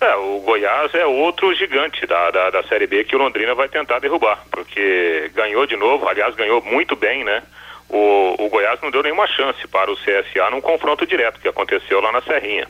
É, 0.00 0.16
o 0.16 0.40
Goiás 0.40 0.94
é 0.94 1.04
outro 1.04 1.54
gigante 1.54 2.06
da, 2.06 2.30
da, 2.30 2.50
da 2.50 2.62
Série 2.64 2.86
B 2.86 3.04
que 3.04 3.14
o 3.14 3.18
Londrina 3.18 3.54
vai 3.54 3.68
tentar 3.68 3.98
derrubar, 3.98 4.42
porque 4.50 5.30
ganhou 5.34 5.66
de 5.66 5.76
novo, 5.76 6.08
aliás, 6.08 6.34
ganhou 6.34 6.62
muito 6.62 6.96
bem, 6.96 7.22
né? 7.22 7.42
O, 7.90 8.36
o 8.38 8.48
Goiás 8.48 8.80
não 8.80 8.90
deu 8.90 9.02
nenhuma 9.02 9.26
chance 9.26 9.66
para 9.66 9.90
o 9.90 9.96
CSA 9.96 10.48
num 10.50 10.60
confronto 10.60 11.04
direto 11.04 11.40
que 11.40 11.48
aconteceu 11.48 12.00
lá 12.00 12.12
na 12.12 12.22
Serrinha. 12.22 12.68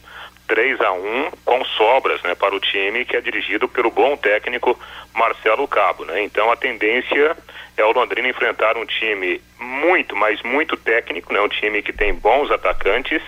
3 0.49 0.81
a 0.81 0.93
1 0.93 1.31
com 1.45 1.65
sobras 1.65 2.21
né, 2.23 2.35
para 2.35 2.55
o 2.55 2.59
time 2.59 3.05
que 3.05 3.17
é 3.17 3.21
dirigido 3.21 3.69
pelo 3.69 3.91
bom 3.91 4.17
técnico 4.17 4.79
Marcelo 5.15 5.69
Cabo. 5.69 6.05
Né? 6.07 6.23
Então 6.23 6.51
a 6.51 6.57
tendência 6.57 7.37
é 7.77 7.85
o 7.85 7.93
Londrina 7.93 8.29
enfrentar 8.29 8.77
um 8.77 8.87
time 8.87 9.41
muito, 9.59 10.17
mas 10.17 10.43
muito 10.43 10.77
técnico, 10.77 11.33
né? 11.33 11.41
um 11.41 11.49
time 11.49 11.83
que 11.83 11.93
tem 11.93 12.15
bons 12.15 12.51
atacantes 12.51 13.23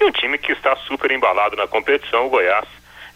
e 0.00 0.04
um 0.04 0.10
time 0.10 0.38
que 0.38 0.52
está 0.52 0.74
super 0.74 1.10
embalado 1.10 1.54
na 1.54 1.66
competição. 1.66 2.26
O 2.26 2.30
Goiás 2.30 2.66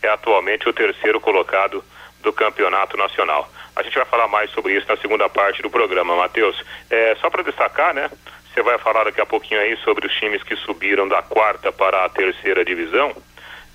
é 0.03 0.09
atualmente 0.09 0.69
o 0.69 0.73
terceiro 0.73 1.21
colocado 1.21 1.83
do 2.21 2.33
campeonato 2.33 2.97
nacional. 2.97 3.51
A 3.77 3.83
gente 3.83 3.95
vai 3.95 4.05
falar 4.05 4.29
mais 4.29 4.51
sobre 4.51 4.77
isso 4.77 4.87
na 4.89 4.97
segunda 4.97 5.29
parte 5.29 5.63
do 5.63 5.71
programa, 5.71 6.17
Matheus. 6.17 6.63
É, 6.91 7.17
só 7.21 7.31
para 7.31 7.43
destacar, 7.43 7.95
né? 7.95 8.11
Você 8.53 8.63
vai 8.63 8.79
falar 8.79 9.05
daqui 9.05 9.21
a 9.21 9.27
pouquinho 9.27 9.61
aí 9.61 9.77
sobre 9.79 10.07
os 10.07 10.13
times 10.15 10.43
que 10.43 10.57
subiram 10.57 11.07
da 11.07 11.23
quarta 11.23 11.71
para 11.71 12.05
a 12.05 12.09
terceira 12.09 12.65
divisão. 12.65 13.15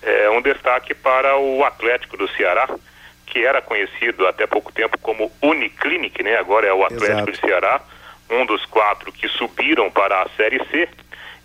É 0.02 0.30
um 0.30 0.42
destaque 0.42 0.94
para 0.94 1.38
o 1.38 1.64
Atlético 1.64 2.18
do 2.18 2.28
Ceará, 2.28 2.70
que 3.26 3.44
era 3.44 3.62
conhecido 3.62 4.28
até 4.28 4.46
pouco 4.46 4.72
tempo 4.72 4.98
como 5.00 5.32
Uniclinic, 5.42 6.22
né? 6.22 6.38
Agora 6.38 6.68
é 6.68 6.74
o 6.74 6.84
Atlético 6.84 7.30
Exato. 7.30 7.32
de 7.32 7.38
Ceará, 7.40 7.82
um 8.30 8.46
dos 8.46 8.66
quatro 8.66 9.12
que 9.12 9.28
subiram 9.30 9.90
para 9.90 10.22
a 10.22 10.30
Série 10.30 10.64
C. 10.66 10.88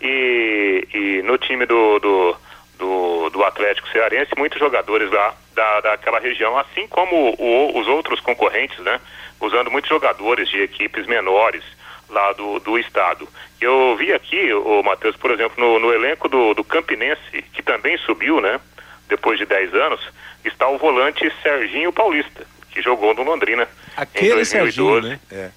E, 0.01 0.89
e 0.93 1.23
no 1.23 1.39
time 1.39 1.67
do, 1.67 1.99
do, 1.99 2.37
do, 2.79 3.31
do, 3.31 3.45
Atlético 3.45 3.89
Cearense, 3.91 4.33
muitos 4.37 4.59
jogadores 4.59 5.11
lá 5.11 5.35
da, 5.55 5.81
daquela 5.81 6.19
região, 6.19 6.57
assim 6.59 6.87
como 6.87 7.35
o, 7.39 7.79
os 7.79 7.87
outros 7.87 8.21
concorrentes, 8.21 8.79
né? 8.81 9.01
Usando 9.41 9.71
muitos 9.71 9.89
jogadores 9.89 10.49
de 10.49 10.61
equipes 10.61 11.07
menores 11.07 11.65
lá 12.09 12.33
do, 12.33 12.59
do 12.61 12.79
estado. 12.79 13.29
Eu 13.61 13.97
vi 13.97 14.13
aqui, 14.13 14.53
o 14.53 14.83
Matheus, 14.83 15.17
por 15.17 15.31
exemplo, 15.31 15.63
no, 15.63 15.79
no 15.79 15.93
elenco 15.93 16.29
do, 16.29 16.55
do 16.55 16.65
Campinense, 16.65 17.43
que 17.53 17.63
também 17.63 17.97
subiu, 17.99 18.41
né? 18.41 18.61
Depois 19.09 19.39
de 19.39 19.47
10 19.47 19.75
anos, 19.75 20.01
está 20.45 20.69
o 20.69 20.79
volante 20.79 21.31
Serginho 21.43 21.93
Paulista, 21.93 22.47
que 22.71 22.81
jogou 22.81 23.15
no 23.15 23.23
Londrina 23.23 23.69
Aquele 23.97 24.33
em 24.33 24.35
2012 24.35 24.73
Serginho, 24.73 25.01
né? 25.01 25.21
é. 25.31 25.51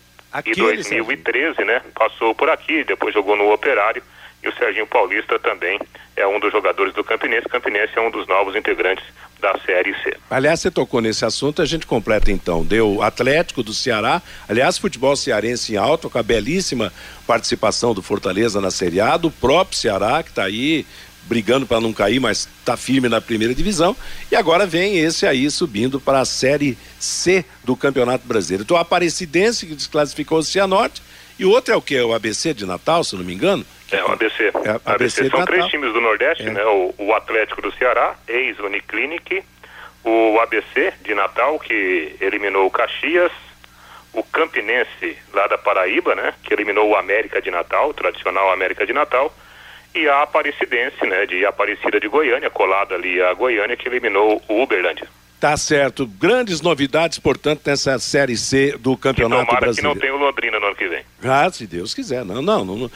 e 0.45 0.55
2013, 0.55 1.55
Serginho. 1.55 1.67
né? 1.67 1.81
Passou 1.93 2.33
por 2.33 2.49
aqui, 2.49 2.83
depois 2.83 3.13
jogou 3.13 3.35
no 3.35 3.51
Operário 3.51 4.03
e 4.43 4.49
o 4.49 4.55
Serginho 4.55 4.85
Paulista 4.87 5.39
também 5.39 5.79
é 6.15 6.27
um 6.27 6.39
dos 6.39 6.51
jogadores 6.51 6.93
do 6.93 7.03
Campinense. 7.03 7.47
Campinense 7.47 7.93
é 7.95 8.01
um 8.01 8.11
dos 8.11 8.27
novos 8.27 8.55
integrantes 8.55 9.03
da 9.39 9.57
Série 9.65 9.93
C. 10.03 10.15
Aliás, 10.29 10.59
você 10.59 10.69
tocou 10.69 11.01
nesse 11.01 11.25
assunto, 11.25 11.61
a 11.61 11.65
gente 11.65 11.85
completa 11.85 12.31
então. 12.31 12.63
Deu 12.63 13.01
Atlético 13.01 13.63
do 13.63 13.73
Ceará, 13.73 14.21
aliás, 14.47 14.77
futebol 14.77 15.15
cearense 15.15 15.73
em 15.73 15.77
alto, 15.77 16.09
com 16.09 16.17
a 16.17 16.23
belíssima 16.23 16.93
participação 17.25 17.93
do 17.93 18.01
Fortaleza 18.01 18.61
na 18.61 18.71
Série 18.71 19.01
A, 19.01 19.17
do 19.17 19.31
próprio 19.31 19.77
Ceará, 19.77 20.21
que 20.21 20.29
está 20.29 20.43
aí 20.43 20.85
brigando 21.25 21.65
para 21.65 21.79
não 21.79 21.93
cair, 21.93 22.19
mas 22.19 22.49
está 22.59 22.75
firme 22.75 23.07
na 23.07 23.21
primeira 23.21 23.55
divisão. 23.55 23.95
E 24.31 24.35
agora 24.35 24.65
vem 24.65 24.99
esse 24.99 25.25
aí 25.25 25.49
subindo 25.49 25.99
para 25.99 26.19
a 26.19 26.25
Série 26.25 26.77
C 26.99 27.45
do 27.63 27.75
Campeonato 27.75 28.27
Brasileiro. 28.27 28.63
Então, 28.63 28.77
a 28.77 28.81
Aparecidense, 28.81 29.65
que 29.65 29.75
desclassificou 29.75 30.39
o 30.39 30.43
Cianorte, 30.43 31.01
e 31.37 31.45
o 31.45 31.49
outro 31.49 31.73
é 31.73 31.77
o 31.77 31.81
que? 31.81 31.99
O 31.99 32.13
ABC 32.13 32.53
de 32.53 32.65
Natal, 32.65 33.03
se 33.03 33.15
não 33.15 33.23
me 33.23 33.33
engano? 33.33 33.65
É, 33.91 34.03
o 34.03 34.11
ABC. 34.11 34.43
É, 34.43 34.49
ABC, 34.49 34.81
ABC 34.85 35.29
São 35.29 35.45
três 35.45 35.65
times 35.67 35.93
do 35.93 36.01
Nordeste, 36.01 36.43
é. 36.43 36.51
né? 36.51 36.63
O, 36.65 36.93
o, 36.97 37.13
Atlético 37.13 37.61
do 37.61 37.71
Ceará, 37.73 38.15
ex-Uniclinic, 38.27 39.43
o 40.03 40.39
ABC 40.39 40.93
de 41.01 41.13
Natal, 41.13 41.59
que 41.59 42.15
eliminou 42.19 42.65
o 42.65 42.71
Caxias, 42.71 43.31
o 44.13 44.23
Campinense 44.23 45.17
lá 45.33 45.47
da 45.47 45.57
Paraíba, 45.57 46.15
né? 46.15 46.33
Que 46.43 46.53
eliminou 46.53 46.89
o 46.89 46.95
América 46.95 47.41
de 47.41 47.49
Natal, 47.51 47.89
o 47.89 47.93
tradicional 47.93 48.51
América 48.51 48.85
de 48.85 48.93
Natal, 48.93 49.33
e 49.93 50.07
a 50.07 50.21
Aparecidense, 50.23 51.05
né? 51.05 51.25
De 51.25 51.45
Aparecida 51.45 51.99
de 51.99 52.07
Goiânia, 52.07 52.49
colada 52.49 52.95
ali 52.95 53.21
a 53.21 53.33
Goiânia, 53.33 53.77
que 53.77 53.87
eliminou 53.87 54.41
o 54.47 54.61
Uberlândia. 54.61 55.07
Tá 55.43 55.57
certo. 55.57 56.07
Grandes 56.07 56.61
novidades, 56.61 57.19
portanto, 57.19 57.63
nessa 57.65 57.99
Série 57.99 58.37
C 58.37 58.77
do 58.79 58.95
Campeonato 58.95 59.53
que 59.53 59.59
Brasileiro. 59.59 59.99
que 59.99 60.07
não 60.07 60.09
tem 60.09 60.09
o 60.09 60.25
Londrina 60.25 60.57
no 60.57 60.67
ano 60.67 60.75
que 60.77 60.87
vem. 60.87 61.01
Ah, 61.21 61.51
se 61.51 61.67
Deus 61.67 61.93
quiser. 61.93 62.23
Não, 62.23 62.41
não, 62.41 62.63
não, 62.63 62.89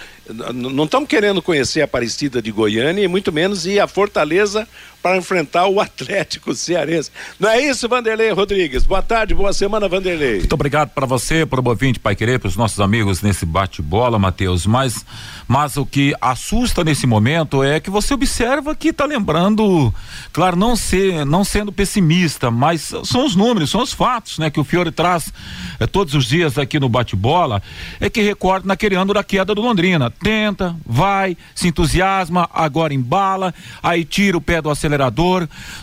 não 0.54 0.86
estamos 0.86 1.10
querendo 1.10 1.42
conhecer 1.42 1.82
a 1.82 1.84
Aparecida 1.84 2.42
de 2.42 2.50
Goiânia 2.50 3.04
e 3.04 3.08
muito 3.10 3.34
menos 3.34 3.66
ir 3.66 3.82
a 3.82 3.86
Fortaleza 3.86 4.66
para 5.02 5.18
enfrentar 5.18 5.68
o 5.68 5.80
Atlético 5.80 6.54
Cearense. 6.54 7.10
Não 7.40 7.50
é 7.50 7.62
isso, 7.62 7.88
Vanderlei 7.88 8.32
Rodrigues? 8.32 8.84
Boa 8.84 9.02
tarde, 9.02 9.34
boa 9.34 9.54
semana, 9.54 9.88
Vanderlei. 9.88 10.40
Muito 10.40 10.54
obrigado 10.54 10.90
para 10.90 11.06
você, 11.06 11.46
para 11.46 11.62
o 11.62 11.68
ouvinte 11.70 12.00
Pai 12.00 12.16
Querer, 12.16 12.40
para 12.40 12.50
os 12.50 12.58
nossos 12.58 12.80
amigos 12.80 13.22
nesse 13.22 13.46
bate-bola, 13.46 14.20
Matheus. 14.20 14.66
Mas, 14.66 15.06
mas 15.48 15.78
o 15.78 15.86
que 15.86 16.14
assusta 16.20 16.84
nesse 16.84 17.08
momento 17.08 17.64
é 17.64 17.80
que 17.80 17.90
você 17.90 18.14
observa 18.14 18.76
que 18.76 18.90
está 18.90 19.06
lembrando, 19.06 19.94
claro, 20.34 20.58
não 20.58 20.76
ser, 20.76 21.26
não 21.26 21.46
sendo 21.46 21.72
pessimista, 21.72 22.52
mas 22.52 22.94
são 23.06 23.26
os 23.26 23.36
números, 23.36 23.70
são 23.70 23.82
os 23.82 23.94
fatos, 23.94 24.38
né? 24.40 24.50
Que 24.50 24.60
o 24.60 24.64
Fiore 24.64 24.92
traz 24.92 25.32
é, 25.80 25.88
todos 25.88 26.14
os 26.16 26.26
dias 26.26 26.58
aqui 26.58 26.80
no 26.80 26.90
bate-bola, 26.90 27.62
é 28.00 28.10
que 28.10 28.22
recorda 28.22 28.68
naquele 28.68 28.96
ano 28.96 29.14
da 29.14 29.24
queda 29.24 29.56
do 29.56 29.62
Londrina. 29.62 30.12
Tenta, 30.12 30.76
vai, 30.86 31.38
se 31.56 31.70
entusiasma, 31.70 32.50
agora 32.54 32.94
embala, 32.94 33.54
aí 33.82 34.04
tira 34.04 34.38
o 34.38 34.42
pé 34.42 34.62
do 34.62 34.70
acelerador 34.70 34.97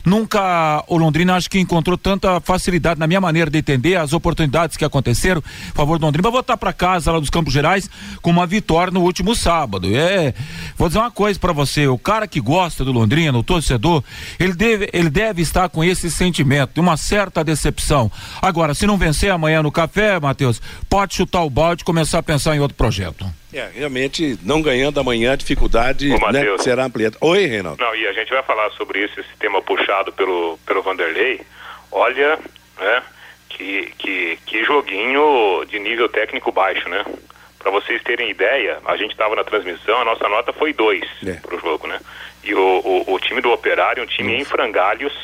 Nunca 0.05 0.85
o 0.89 0.97
Londrina 0.97 1.37
acho 1.37 1.51
que 1.51 1.59
encontrou 1.59 1.97
tanta 1.97 2.41
facilidade 2.41 2.99
na 2.99 3.07
minha 3.07 3.21
maneira 3.21 3.51
de 3.51 3.59
entender 3.59 3.97
as 3.97 4.13
oportunidades 4.13 4.77
que 4.77 4.85
aconteceram. 4.85 5.41
Por 5.41 5.75
favor, 5.75 5.99
do 5.99 6.07
Londrina 6.07 6.23
vai 6.23 6.33
voltar 6.33 6.57
para 6.57 6.73
casa 6.73 7.13
lá 7.13 7.21
dos 7.21 7.31
Campos 7.31 7.53
Gerais 7.53 7.89
com 8.23 8.31
uma 8.31 8.47
vitória 8.47 8.93
no 8.93 9.01
último 9.01 9.35
sábado. 9.35 9.89
É, 9.95 10.35
vou 10.77 10.89
dizer 10.89 10.99
uma 10.99 11.11
coisa 11.11 11.39
para 11.39 11.53
você, 11.53 11.87
o 11.87 11.99
cara 11.99 12.27
que 12.27 12.41
gosta 12.41 12.85
do 12.85 12.93
Londrina, 12.93 13.37
o 13.37 13.43
torcedor, 13.43 14.03
ele 14.39 14.55
deve, 14.55 14.89
ele 14.93 15.11
deve 15.11 15.43
estar 15.43 15.69
com 15.69 15.85
esse 15.85 16.11
sentimento 16.11 16.75
de 16.75 16.81
uma 16.81 16.97
certa 16.97 17.45
decepção. 17.45 18.11
Agora, 18.41 18.75
se 18.75 18.87
não 18.87 18.97
vencer 18.97 19.31
amanhã 19.31 19.63
no 19.63 19.73
café, 19.73 20.19
Matheus, 20.19 20.61
pode 20.89 21.15
chutar 21.15 21.43
o 21.43 21.51
balde 21.51 21.83
e 21.83 21.85
começar 21.85 22.19
a 22.19 22.23
pensar 22.23 22.57
em 22.57 22.61
outro 22.61 22.77
projeto. 22.77 23.27
É, 23.55 23.71
realmente, 23.73 24.37
não 24.43 24.61
ganhando 24.61 24.99
amanhã, 24.99 25.33
a 25.33 25.37
dificuldade 25.37 26.13
Ô, 26.13 26.33
né, 26.33 26.45
será 26.59 26.85
ampliada. 26.85 27.17
Oi, 27.21 27.47
Reinaldo. 27.47 27.83
Não, 27.83 27.95
e 27.95 28.05
a 28.09 28.13
gente 28.13 28.31
vai 28.31 28.43
falar 28.43 28.69
sobre 28.71 29.05
isso, 29.05 29.21
esse 29.21 29.37
tema 29.39 29.63
puxado 29.63 30.13
pelo, 30.13 30.59
pelo 30.67 30.83
Vanderlei. 30.83 31.41
Olha, 31.93 32.37
né, 32.81 33.03
que, 33.49 33.93
que, 33.97 34.39
que 34.45 34.65
joguinho 34.65 35.65
de 35.69 35.79
nível 35.79 36.09
técnico 36.09 36.51
baixo, 36.51 36.89
né? 36.89 37.05
Para 37.59 37.71
vocês 37.71 38.03
terem 38.03 38.29
ideia, 38.29 38.79
a 38.85 38.97
gente 38.97 39.13
estava 39.13 39.37
na 39.37 39.45
transmissão, 39.45 40.01
a 40.01 40.05
nossa 40.05 40.29
nota 40.29 40.53
foi 40.53 40.73
dois 40.73 41.05
é. 41.25 41.35
para 41.35 41.55
o 41.55 41.61
jogo, 41.61 41.87
né? 41.87 42.01
E 42.43 42.53
o, 42.55 42.59
o, 42.61 43.15
o, 43.15 43.21
time 43.21 43.41
do 43.41 43.53
Operário, 43.53 44.03
um 44.03 44.07
time 44.07 44.35
em 44.35 44.45
frangalhos, 44.45 45.15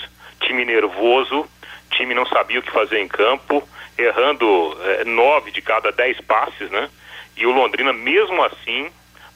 time 0.41 0.65
nervoso, 0.65 1.47
time 1.91 2.15
não 2.15 2.25
sabia 2.27 2.61
o 2.61 2.63
que 2.63 2.71
fazer 2.71 3.01
em 3.01 3.09
campo, 3.09 3.69
errando 3.99 4.47
é, 4.85 5.05
nove 5.05 5.51
de 5.51 5.61
cada 5.61 5.91
dez 5.91 6.19
passes, 6.21 6.71
né? 6.71 6.89
E 7.41 7.47
o 7.47 7.51
Londrina, 7.51 7.93
mesmo 7.93 8.43
assim, 8.45 8.91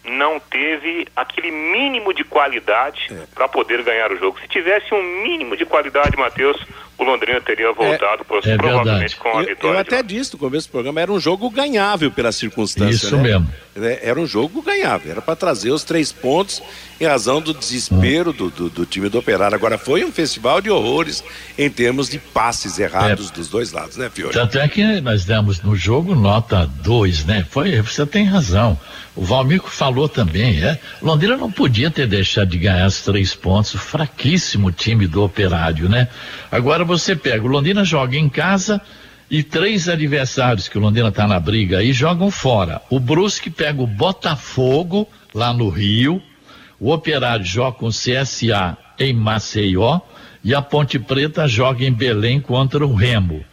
não 0.04 0.38
teve 0.38 1.08
aquele 1.16 1.50
mínimo 1.50 2.12
de 2.12 2.22
qualidade 2.22 3.08
é. 3.10 3.26
para 3.34 3.48
poder 3.48 3.82
ganhar 3.82 4.12
o 4.12 4.16
jogo. 4.18 4.38
Se 4.38 4.46
tivesse 4.46 4.92
um 4.94 5.02
mínimo 5.02 5.56
de 5.56 5.64
qualidade, 5.64 6.16
Matheus, 6.16 6.62
o 6.96 7.04
Londrina 7.04 7.40
teria 7.40 7.72
voltado 7.72 8.22
é, 8.22 8.24
por, 8.24 8.48
é 8.48 8.56
provavelmente 8.56 9.16
com 9.16 9.28
a 9.28 9.42
vitória. 9.42 9.58
Eu, 9.62 9.72
eu 9.74 9.78
até 9.78 10.02
disse 10.02 10.32
no 10.32 10.38
começo 10.38 10.68
do 10.68 10.70
programa, 10.70 11.00
era 11.00 11.12
um 11.12 11.18
jogo 11.18 11.50
ganhável 11.50 12.10
pela 12.10 12.30
circunstância. 12.30 13.06
Isso 13.06 13.16
né? 13.16 13.22
mesmo. 13.22 13.48
É, 13.76 14.08
era 14.10 14.20
um 14.20 14.26
jogo 14.26 14.62
ganhável, 14.62 15.10
era 15.10 15.20
para 15.20 15.34
trazer 15.34 15.70
os 15.70 15.82
três 15.82 16.12
pontos 16.12 16.62
em 17.00 17.06
razão 17.06 17.40
do 17.40 17.52
desespero 17.52 18.32
do, 18.32 18.48
do, 18.48 18.70
do, 18.70 18.86
time 18.86 19.08
do 19.08 19.18
Operário. 19.18 19.56
Agora 19.56 19.76
foi 19.76 20.04
um 20.04 20.12
festival 20.12 20.60
de 20.60 20.70
horrores 20.70 21.24
em 21.58 21.68
termos 21.68 22.08
de 22.08 22.18
passes 22.18 22.78
errados 22.78 23.30
é. 23.30 23.32
dos 23.32 23.48
dois 23.48 23.72
lados, 23.72 23.96
né, 23.96 24.08
Fiore? 24.12 24.32
Tanto 24.32 24.58
é 24.58 24.68
que 24.68 25.00
nós 25.00 25.24
demos 25.24 25.60
no 25.60 25.74
jogo 25.74 26.14
nota 26.14 26.70
2, 26.82 27.24
né? 27.24 27.44
Foi, 27.50 27.80
você 27.82 28.06
tem 28.06 28.24
razão. 28.24 28.78
O 29.16 29.24
Valmico 29.24 29.70
falou 29.70 30.08
também, 30.08 30.62
é. 30.62 30.78
Londrina 31.00 31.36
não 31.36 31.50
podia 31.50 31.88
ter 31.90 32.06
deixado 32.06 32.48
de 32.48 32.58
ganhar 32.58 32.86
os 32.86 33.00
três 33.00 33.34
pontos. 33.34 33.72
Fraquíssimo 33.72 34.72
time 34.72 35.06
do 35.06 35.22
Operário, 35.22 35.88
né? 35.88 36.08
Agora 36.50 36.83
você 36.84 37.16
pega, 37.16 37.44
o 37.44 37.48
Londrina 37.48 37.84
joga 37.84 38.16
em 38.16 38.28
casa 38.28 38.80
e 39.30 39.42
três 39.42 39.88
adversários 39.88 40.68
que 40.68 40.78
o 40.78 40.80
Londrina 40.80 41.08
está 41.08 41.26
na 41.26 41.40
briga 41.40 41.78
aí 41.78 41.92
jogam 41.92 42.30
fora. 42.30 42.80
O 42.90 43.00
Brusque 43.00 43.50
pega 43.50 43.82
o 43.82 43.86
Botafogo 43.86 45.08
lá 45.34 45.52
no 45.52 45.68
Rio, 45.68 46.22
o 46.78 46.92
Operário 46.92 47.44
joga 47.44 47.78
com 47.78 47.86
o 47.86 47.90
CSA 47.90 48.76
em 48.98 49.12
Maceió 49.12 50.00
e 50.42 50.54
a 50.54 50.60
Ponte 50.60 50.98
Preta 50.98 51.48
joga 51.48 51.84
em 51.84 51.92
Belém 51.92 52.40
contra 52.40 52.86
o 52.86 52.94
Remo. 52.94 53.44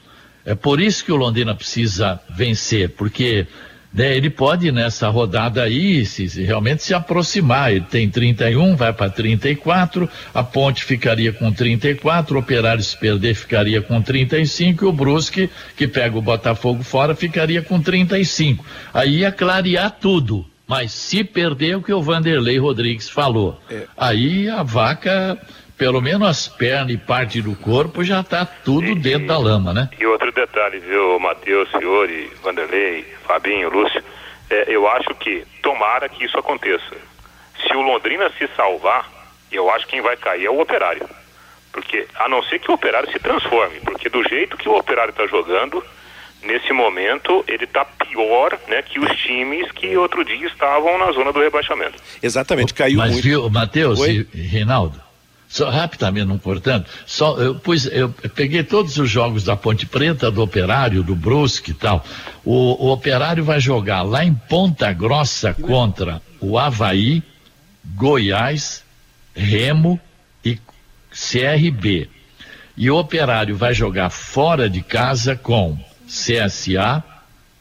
É 0.45 0.53
por 0.53 0.81
isso 0.81 1.05
que 1.05 1.11
o 1.11 1.15
Londrina 1.15 1.55
precisa 1.55 2.19
vencer, 2.29 2.89
porque 2.89 3.47
né, 3.93 4.15
ele 4.15 4.29
pode 4.29 4.71
nessa 4.71 5.09
rodada 5.09 5.63
aí 5.63 6.05
se, 6.05 6.29
se, 6.29 6.43
realmente 6.43 6.83
se 6.83 6.93
aproximar. 6.93 7.71
Ele 7.71 7.85
tem 7.89 8.09
31, 8.09 8.75
vai 8.75 8.93
para 8.93 9.09
34, 9.09 10.09
a 10.33 10.43
Ponte 10.43 10.83
ficaria 10.83 11.33
com 11.33 11.51
34, 11.51 12.35
o 12.35 12.39
Operário 12.39 12.83
se 12.83 12.97
perder 12.97 13.35
ficaria 13.35 13.81
com 13.81 14.01
35 14.01 14.85
e 14.85 14.87
o 14.87 14.91
Brusque, 14.91 15.49
que 15.75 15.87
pega 15.87 16.17
o 16.17 16.21
Botafogo 16.21 16.83
fora, 16.83 17.15
ficaria 17.15 17.61
com 17.61 17.81
35. 17.81 18.65
Aí 18.93 19.19
ia 19.19 19.31
clarear 19.31 19.91
tudo. 19.91 20.45
Mas 20.67 20.93
se 20.93 21.21
perder 21.21 21.75
o 21.75 21.81
que 21.81 21.91
o 21.91 22.01
Vanderlei 22.01 22.57
Rodrigues 22.57 23.09
falou, 23.09 23.59
é. 23.69 23.83
aí 23.97 24.47
a 24.47 24.63
vaca 24.63 25.37
pelo 25.81 25.99
menos 25.99 26.27
as 26.27 26.47
pernas 26.47 26.93
e 26.93 26.97
parte 26.97 27.41
do 27.41 27.55
corpo 27.55 28.03
já 28.03 28.19
está 28.19 28.45
tudo 28.45 28.85
e, 28.85 28.93
dentro 28.93 29.25
da 29.25 29.39
lama, 29.39 29.73
né? 29.73 29.89
E 29.99 30.05
outro 30.05 30.31
detalhe, 30.31 30.77
viu, 30.77 31.19
Matheus, 31.19 31.67
Fiore, 31.71 32.29
Vanderlei, 32.43 33.03
Fabinho, 33.25 33.67
Lúcio, 33.67 34.03
é, 34.51 34.65
eu 34.67 34.87
acho 34.87 35.15
que 35.15 35.43
tomara 35.63 36.07
que 36.07 36.23
isso 36.23 36.37
aconteça. 36.37 36.95
Se 37.65 37.75
o 37.75 37.81
Londrina 37.81 38.31
se 38.37 38.47
salvar, 38.55 39.09
eu 39.51 39.71
acho 39.71 39.85
que 39.87 39.93
quem 39.93 40.01
vai 40.01 40.15
cair 40.15 40.45
é 40.45 40.51
o 40.51 40.61
operário. 40.61 41.09
Porque, 41.71 42.07
a 42.13 42.29
não 42.29 42.43
ser 42.43 42.59
que 42.59 42.69
o 42.69 42.75
operário 42.75 43.11
se 43.11 43.17
transforme, 43.17 43.79
porque 43.79 44.07
do 44.07 44.21
jeito 44.29 44.57
que 44.57 44.69
o 44.69 44.77
operário 44.77 45.09
está 45.09 45.25
jogando, 45.25 45.83
nesse 46.43 46.71
momento 46.71 47.43
ele 47.47 47.63
está 47.63 47.83
pior 47.85 48.55
né, 48.67 48.83
que 48.83 48.99
os 48.99 49.17
times 49.17 49.71
que 49.71 49.97
outro 49.97 50.23
dia 50.23 50.45
estavam 50.45 50.99
na 50.99 51.11
zona 51.11 51.33
do 51.33 51.39
rebaixamento. 51.39 51.97
Exatamente, 52.21 52.71
caiu 52.71 52.99
Mas 52.99 53.13
muito. 53.13 53.23
viu, 53.23 53.49
Matheus 53.49 53.99
e 54.01 54.27
Reinaldo, 54.31 55.09
Só 55.51 55.69
rapidamente, 55.69 56.27
não 56.27 56.37
portanto, 56.37 56.89
só 57.05 57.37
eu 57.37 57.55
pus, 57.55 57.85
eu 57.85 58.07
peguei 58.33 58.63
todos 58.63 58.97
os 58.97 59.09
jogos 59.09 59.43
da 59.43 59.53
Ponte 59.53 59.85
Preta, 59.85 60.31
do 60.31 60.41
Operário, 60.41 61.03
do 61.03 61.13
Brusque 61.13 61.71
e 61.71 61.73
tal. 61.73 62.05
O, 62.45 62.85
o 62.85 62.89
Operário 62.89 63.43
vai 63.43 63.59
jogar 63.59 64.01
lá 64.01 64.23
em 64.23 64.33
Ponta 64.33 64.93
Grossa 64.93 65.53
contra 65.53 66.21
o 66.39 66.57
Havaí, 66.57 67.21
Goiás, 67.83 68.81
Remo 69.35 69.99
e 70.43 70.57
CRB. 71.09 72.09
E 72.77 72.89
o 72.89 72.97
Operário 72.97 73.57
vai 73.57 73.73
jogar 73.73 74.09
fora 74.09 74.69
de 74.69 74.81
casa 74.81 75.35
com 75.35 75.77
CSA, 76.07 77.03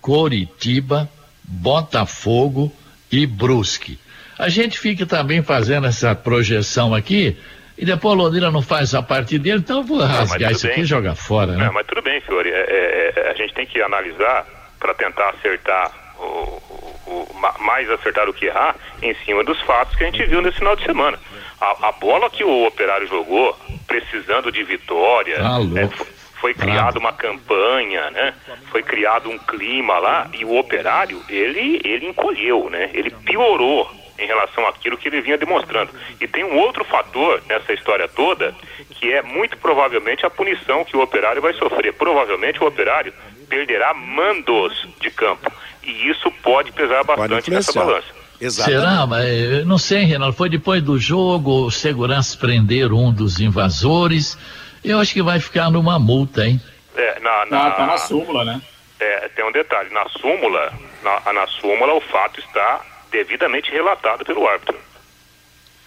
Coritiba, 0.00 1.10
Botafogo 1.42 2.72
e 3.10 3.26
Brusque. 3.26 3.98
A 4.38 4.48
gente 4.48 4.78
fica 4.78 5.04
também 5.04 5.42
fazendo 5.42 5.88
essa 5.88 6.14
projeção 6.14 6.94
aqui 6.94 7.36
e 7.80 7.84
depois 7.86 8.12
a 8.12 8.22
Londrina 8.22 8.50
não 8.50 8.60
faz 8.60 8.94
a 8.94 9.02
parte 9.02 9.38
dele, 9.38 9.60
então 9.60 9.78
eu 9.78 9.84
vou 9.84 10.00
rasgar 10.00 10.52
isso 10.52 10.66
bem. 10.66 10.72
aqui 10.72 10.82
e 10.82 10.84
jogar 10.84 11.14
fora, 11.14 11.52
né? 11.52 11.64
Não, 11.64 11.72
mas 11.72 11.86
tudo 11.86 12.02
bem, 12.02 12.20
Fiore. 12.20 12.50
É, 12.50 12.52
é, 12.52 13.12
é 13.16 13.30
a 13.30 13.34
gente 13.34 13.54
tem 13.54 13.64
que 13.64 13.80
analisar 13.80 14.46
para 14.78 14.92
tentar 14.92 15.30
acertar 15.30 15.90
o, 16.18 16.22
o, 16.22 17.00
o, 17.06 17.62
mais 17.64 17.88
acertar 17.90 18.26
do 18.26 18.34
que 18.34 18.44
errar 18.44 18.76
em 19.00 19.14
cima 19.24 19.42
dos 19.42 19.58
fatos 19.62 19.96
que 19.96 20.04
a 20.04 20.10
gente 20.10 20.22
viu 20.26 20.42
nesse 20.42 20.58
final 20.58 20.76
de 20.76 20.84
semana. 20.84 21.18
A, 21.58 21.88
a 21.88 21.92
bola 21.92 22.28
que 22.28 22.44
o 22.44 22.66
Operário 22.66 23.06
jogou, 23.06 23.58
precisando 23.86 24.52
de 24.52 24.62
vitória, 24.62 25.38
ah, 25.40 25.60
é, 25.78 25.88
foi 26.38 26.52
criada 26.52 26.98
uma 26.98 27.14
campanha, 27.14 28.10
né? 28.10 28.34
Foi 28.70 28.82
criado 28.82 29.30
um 29.30 29.38
clima 29.38 29.98
lá 29.98 30.28
e 30.34 30.44
o 30.44 30.58
operário, 30.58 31.22
ele, 31.30 31.80
ele 31.82 32.08
encolheu, 32.08 32.68
né? 32.68 32.90
Ele 32.92 33.10
piorou 33.10 33.99
em 34.20 34.26
relação 34.26 34.66
àquilo 34.66 34.96
que 34.96 35.08
ele 35.08 35.22
vinha 35.22 35.38
demonstrando. 35.38 35.90
E 36.20 36.28
tem 36.28 36.44
um 36.44 36.58
outro 36.58 36.84
fator 36.84 37.42
nessa 37.48 37.72
história 37.72 38.06
toda, 38.06 38.54
que 38.90 39.10
é 39.12 39.22
muito 39.22 39.56
provavelmente 39.56 40.26
a 40.26 40.30
punição 40.30 40.84
que 40.84 40.96
o 40.96 41.02
operário 41.02 41.40
vai 41.40 41.54
sofrer. 41.54 41.94
Provavelmente 41.94 42.62
o 42.62 42.66
operário 42.66 43.12
perderá 43.48 43.94
mandos 43.94 44.86
de 45.00 45.10
campo. 45.10 45.50
E 45.82 46.08
isso 46.08 46.30
pode 46.42 46.70
pesar 46.72 47.02
bastante 47.02 47.30
pode 47.30 47.50
nessa 47.50 47.72
balança. 47.72 48.20
Exatamente. 48.40 48.80
Será? 48.80 49.06
Mas 49.06 49.66
não 49.66 49.78
sei, 49.78 50.04
Renato. 50.04 50.34
Foi 50.34 50.48
depois 50.48 50.82
do 50.82 50.98
jogo, 50.98 51.66
os 51.66 51.76
seguranças 51.78 52.36
prenderam 52.36 52.96
um 52.96 53.12
dos 53.12 53.40
invasores. 53.40 54.38
Eu 54.84 54.98
acho 54.98 55.12
que 55.12 55.22
vai 55.22 55.40
ficar 55.40 55.70
numa 55.70 55.98
multa, 55.98 56.46
hein? 56.46 56.60
É, 56.96 57.20
na, 57.20 57.46
na, 57.46 57.70
tá 57.70 57.86
na 57.86 57.98
súmula, 57.98 58.44
né? 58.44 58.60
É, 58.98 59.28
tem 59.28 59.44
um 59.44 59.52
detalhe, 59.52 59.90
na 59.90 60.06
súmula, 60.08 60.72
na, 61.02 61.32
na 61.32 61.46
súmula 61.46 61.94
o 61.94 62.00
fato 62.00 62.40
está 62.40 62.80
devidamente 63.10 63.70
relatado 63.70 64.24
pelo 64.24 64.46
árbitro. 64.46 64.76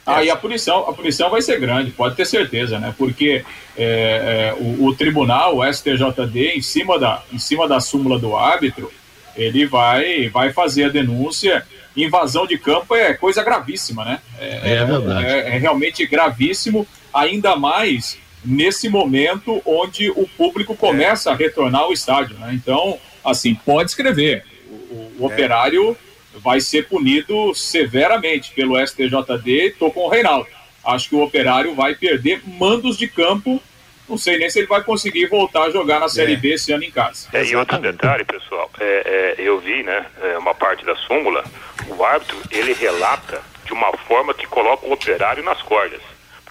Ah, 0.06 0.24
e 0.24 0.30
a 0.30 0.36
punição, 0.36 0.90
a 0.90 0.94
punição 0.94 1.30
vai 1.30 1.42
ser 1.42 1.60
grande, 1.60 1.92
pode 1.92 2.16
ter 2.16 2.26
certeza, 2.26 2.78
né? 2.78 2.94
Porque 2.98 3.46
é, 3.78 4.52
é, 4.52 4.54
o, 4.60 4.86
o, 4.86 4.96
tribunal, 4.96 5.58
o 5.58 5.74
STJD, 5.74 6.58
em 6.58 6.62
cima, 6.62 7.00
da, 7.00 7.24
em 7.32 7.40
cima 7.40 7.68
da 7.70 7.80
súmula 7.80 8.20
do 8.20 8.36
árbitro, 8.36 8.92
ele 9.36 9.66
vai, 9.66 10.28
vai 10.30 10.52
fazer 10.52 10.86
a 10.86 10.90
denúncia. 10.90 11.66
Invasão 11.96 12.46
de 12.46 12.58
campo 12.58 12.96
é 12.96 13.14
coisa 13.14 13.44
gravíssima, 13.44 14.04
né? 14.04 14.20
É, 14.40 14.74
é 14.74 14.86
verdade. 14.86 15.26
É, 15.26 15.56
é, 15.56 15.58
realmente 15.58 16.06
gravíssimo, 16.06 16.86
ainda 17.14 17.56
mais 17.56 18.18
nesse 18.44 18.90
momento 18.90 19.62
onde 19.66 20.10
o 20.10 20.28
público 20.28 20.76
começa 20.76 21.32
a 21.32 21.36
retornar 21.36 21.82
ao 21.82 21.94
estádio. 21.94 22.36
Né? 22.40 22.52
Então, 22.54 22.98
assim, 23.24 23.56
pode 23.56 23.92
escrever. 23.92 24.44
O, 24.70 25.14
o 25.20 25.24
é. 25.24 25.26
operário 25.26 25.96
vai 26.36 26.60
ser 26.62 26.88
punido 26.88 27.54
severamente 27.54 28.52
pelo 28.54 28.76
STJD. 28.86 29.68
Estou 29.68 29.92
com 29.92 30.02
o 30.02 30.10
Reinaldo. 30.10 30.48
Acho 30.84 31.10
que 31.10 31.16
o 31.16 31.22
operário 31.22 31.74
vai 31.76 31.96
perder 31.96 32.42
mandos 32.46 32.98
de 32.98 33.08
campo. 33.08 33.62
Não 34.08 34.18
sei 34.18 34.38
nem 34.38 34.50
se 34.50 34.60
ele 34.60 34.68
vai 34.68 34.84
conseguir 34.84 35.28
voltar 35.28 35.64
a 35.64 35.70
jogar 35.70 36.00
na 36.00 36.10
Série 36.10 36.34
é. 36.34 36.36
B 36.36 36.54
esse 36.54 36.74
ano 36.74 36.84
em 36.84 36.92
casa. 36.92 37.30
É, 37.32 37.44
e 37.44 37.56
outro 37.56 37.80
detalhe, 37.80 38.26
pessoal, 38.26 38.70
é, 38.80 39.36
é, 39.40 39.42
eu 39.42 39.60
vi 39.60 39.82
né, 39.82 40.06
é, 40.22 40.38
uma 40.38 40.54
parte 40.54 40.84
da 40.86 40.96
súmula, 40.96 41.44
o 41.88 42.04
árbitro 42.04 42.38
ele 42.52 42.74
relata 42.74 43.42
de 43.66 43.72
uma 43.72 43.96
forma 44.00 44.34
que 44.34 44.46
coloca 44.46 44.86
o 44.86 44.92
operário 44.92 45.42
nas 45.42 45.62
cordas 45.62 46.02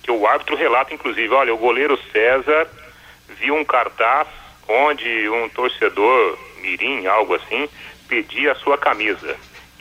que 0.03 0.11
o 0.11 0.27
árbitro 0.27 0.57
relata, 0.57 0.93
inclusive, 0.93 1.33
olha, 1.33 1.55
o 1.55 1.59
goleiro 1.59 1.99
César 2.11 2.67
viu 3.39 3.55
um 3.55 3.65
cartaz 3.65 4.27
onde 4.69 5.29
um 5.29 5.49
torcedor, 5.49 6.39
mirim, 6.61 7.07
algo 7.07 7.35
assim, 7.35 7.69
pedia 8.09 8.53
a 8.53 8.57
sua 8.57 8.77
camisa. 8.77 9.37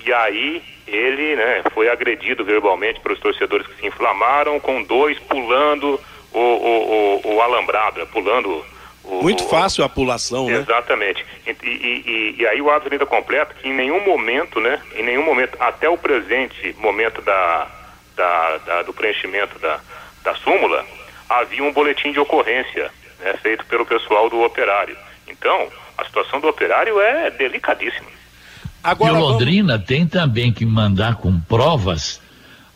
E 0.06 0.14
aí 0.14 0.62
ele 0.88 1.36
né, 1.36 1.64
foi 1.74 1.90
agredido 1.90 2.44
verbalmente 2.44 3.00
pelos 3.00 3.20
torcedores 3.20 3.68
que 3.68 3.80
se 3.80 3.88
inflamaram, 3.88 4.60
com 4.60 4.84
dois 4.84 5.18
pulando 5.20 6.00
o, 6.34 6.40
o, 6.40 7.22
o, 7.24 7.36
o 7.36 7.42
alambrado, 7.42 8.00
né, 8.00 8.08
pulando 8.12 8.66
o, 9.04 9.22
Muito 9.22 9.48
fácil 9.48 9.84
a 9.84 9.90
pulação, 9.90 10.48
né? 10.48 10.58
Exatamente. 10.58 11.26
E, 11.46 11.56
e, 11.64 11.68
e, 11.68 12.36
e, 12.40 12.48
aí 12.48 12.62
o 12.62 12.70
árbitro 12.70 12.94
ainda 12.94 13.06
completa 13.06 13.54
que 13.54 13.68
em 13.68 13.74
nenhum 13.74 14.04
momento, 14.06 14.60
né? 14.60 14.82
Em 14.96 15.04
nenhum 15.04 15.24
momento, 15.24 15.58
até 15.60 15.90
o 15.90 15.98
presente 15.98 16.76
momento 16.78 17.22
da, 17.22 17.68
da, 18.16 18.58
da 18.58 18.82
do 18.84 18.94
preenchimento 18.94 19.58
da, 19.60 19.80
da 20.24 20.36
súmula, 20.36 20.86
havia 21.28 21.64
um 21.64 21.72
boletim 21.72 22.12
de 22.12 22.20
ocorrência 22.20 22.92
né, 23.20 23.34
feito 23.42 23.66
pelo 23.66 23.86
pessoal 23.86 24.30
do 24.30 24.44
operário. 24.44 24.96
Então, 25.28 25.70
a 25.98 26.06
situação 26.06 26.40
do 26.40 26.48
operário 26.48 27.00
é 27.00 27.32
delicadíssima. 27.32 28.10
Agora, 28.84 29.14
e 29.14 29.16
o 29.16 29.20
Londrina 29.20 29.74
vamos... 29.74 29.88
tem 29.88 30.08
também 30.08 30.52
que 30.52 30.66
mandar 30.66 31.16
com 31.16 31.40
provas 31.40 32.22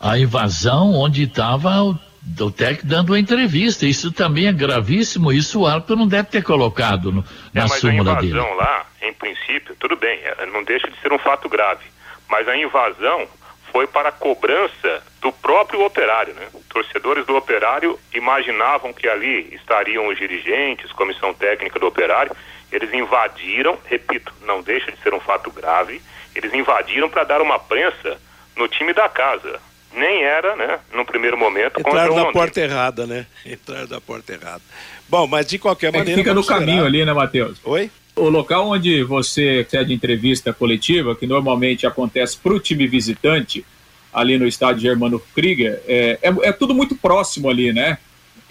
a 0.00 0.18
invasão 0.18 0.92
onde 0.92 1.24
estava 1.24 1.82
o, 1.82 1.98
o 2.40 2.50
técnico 2.50 2.86
dando 2.86 3.14
a 3.14 3.18
entrevista. 3.18 3.86
Isso 3.86 4.12
também 4.12 4.46
é 4.46 4.52
gravíssimo. 4.52 5.32
Isso 5.32 5.60
o 5.60 5.66
árbitro 5.66 5.96
não 5.96 6.06
deve 6.06 6.28
ter 6.28 6.42
colocado 6.42 7.10
no, 7.10 7.24
na 7.52 7.62
é, 7.62 7.68
mas 7.68 7.72
súmula 7.80 8.18
a 8.18 8.22
invasão 8.22 8.44
dele. 8.44 8.56
lá, 8.56 8.86
em 9.02 9.12
princípio, 9.12 9.76
tudo 9.78 9.96
bem, 9.96 10.18
é, 10.22 10.46
não 10.46 10.62
deixa 10.62 10.88
de 10.90 10.98
ser 11.00 11.12
um 11.12 11.18
fato 11.18 11.48
grave. 11.48 11.84
Mas 12.28 12.48
a 12.48 12.56
invasão 12.56 13.28
foi 13.76 13.86
para 13.86 14.08
a 14.08 14.12
cobrança 14.12 15.02
do 15.20 15.30
próprio 15.30 15.84
operário. 15.84 16.32
Né? 16.32 16.46
Torcedores 16.70 17.26
do 17.26 17.36
operário 17.36 18.00
imaginavam 18.14 18.90
que 18.90 19.06
ali 19.06 19.54
estariam 19.54 20.08
os 20.08 20.16
dirigentes, 20.16 20.90
comissão 20.92 21.34
técnica 21.34 21.78
do 21.78 21.86
operário. 21.86 22.34
Eles 22.72 22.90
invadiram, 22.94 23.78
repito, 23.84 24.32
não 24.46 24.62
deixa 24.62 24.90
de 24.90 24.98
ser 25.02 25.12
um 25.12 25.20
fato 25.20 25.50
grave, 25.50 26.00
eles 26.34 26.54
invadiram 26.54 27.10
para 27.10 27.24
dar 27.24 27.42
uma 27.42 27.58
prensa 27.58 28.18
no 28.56 28.66
time 28.66 28.94
da 28.94 29.10
casa. 29.10 29.60
Nem 29.92 30.22
era, 30.22 30.56
né, 30.56 30.80
no 30.94 31.04
primeiro 31.04 31.36
momento. 31.36 31.78
Entraram 31.78 32.14
da 32.14 32.32
porta 32.32 32.58
errada, 32.62 33.06
né? 33.06 33.26
Entraram 33.44 33.88
da 33.88 34.00
porta 34.00 34.32
errada. 34.32 34.62
Bom, 35.06 35.26
mas 35.26 35.46
de 35.46 35.58
qualquer 35.58 35.88
é 35.88 35.98
maneira. 35.98 36.18
Fica 36.18 36.32
no 36.32 36.44
caminho 36.46 36.86
ali, 36.86 37.04
né, 37.04 37.12
Matheus? 37.12 37.58
Oi? 37.62 37.90
O 38.16 38.30
local 38.30 38.70
onde 38.70 39.02
você 39.04 39.66
cede 39.68 39.92
entrevista 39.92 40.52
coletiva, 40.52 41.14
que 41.14 41.26
normalmente 41.26 41.86
acontece 41.86 42.36
para 42.38 42.54
o 42.54 42.58
time 42.58 42.86
visitante, 42.86 43.64
ali 44.12 44.38
no 44.38 44.46
estádio 44.46 44.80
Germano 44.80 45.20
Krieger, 45.34 45.82
é, 45.86 46.18
é, 46.22 46.48
é 46.48 46.52
tudo 46.52 46.74
muito 46.74 46.96
próximo 46.96 47.50
ali, 47.50 47.72
né? 47.74 47.98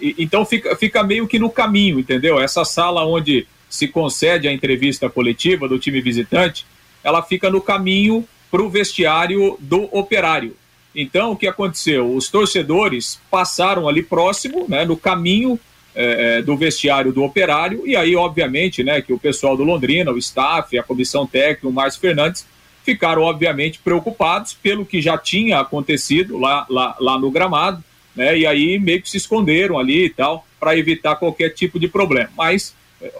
E, 0.00 0.14
então 0.18 0.46
fica, 0.46 0.76
fica 0.76 1.02
meio 1.02 1.26
que 1.26 1.38
no 1.38 1.50
caminho, 1.50 1.98
entendeu? 1.98 2.40
Essa 2.40 2.64
sala 2.64 3.04
onde 3.04 3.46
se 3.68 3.88
concede 3.88 4.46
a 4.46 4.52
entrevista 4.52 5.10
coletiva 5.10 5.68
do 5.68 5.78
time 5.78 6.00
visitante, 6.00 6.64
ela 7.02 7.20
fica 7.20 7.50
no 7.50 7.60
caminho 7.60 8.24
para 8.50 8.62
o 8.62 8.70
vestiário 8.70 9.56
do 9.60 9.88
operário. 9.90 10.56
Então, 10.94 11.32
o 11.32 11.36
que 11.36 11.46
aconteceu? 11.46 12.14
Os 12.14 12.28
torcedores 12.28 13.20
passaram 13.30 13.88
ali 13.88 14.02
próximo, 14.02 14.64
né, 14.68 14.84
no 14.84 14.96
caminho 14.96 15.58
é, 15.98 16.38
é, 16.38 16.42
do 16.42 16.54
vestiário 16.58 17.10
do 17.10 17.24
operário, 17.24 17.82
e 17.86 17.96
aí, 17.96 18.14
obviamente, 18.14 18.84
né, 18.84 19.00
que 19.00 19.14
o 19.14 19.18
pessoal 19.18 19.56
do 19.56 19.64
Londrina, 19.64 20.12
o 20.12 20.18
staff, 20.18 20.78
a 20.78 20.82
comissão 20.82 21.26
técnica, 21.26 21.66
o 21.66 21.72
Márcio 21.72 22.02
Fernandes, 22.02 22.46
ficaram, 22.84 23.22
obviamente, 23.22 23.80
preocupados 23.82 24.52
pelo 24.52 24.84
que 24.84 25.00
já 25.00 25.16
tinha 25.16 25.58
acontecido 25.58 26.38
lá, 26.38 26.66
lá, 26.68 26.94
lá 27.00 27.18
no 27.18 27.30
gramado, 27.30 27.82
né, 28.14 28.38
e 28.38 28.46
aí 28.46 28.78
meio 28.78 29.00
que 29.00 29.08
se 29.08 29.16
esconderam 29.16 29.78
ali 29.78 30.04
e 30.04 30.10
tal, 30.10 30.46
para 30.60 30.76
evitar 30.76 31.16
qualquer 31.16 31.48
tipo 31.48 31.80
de 31.80 31.88
problema. 31.88 32.28
Mas 32.36 32.74
é, 33.00 33.10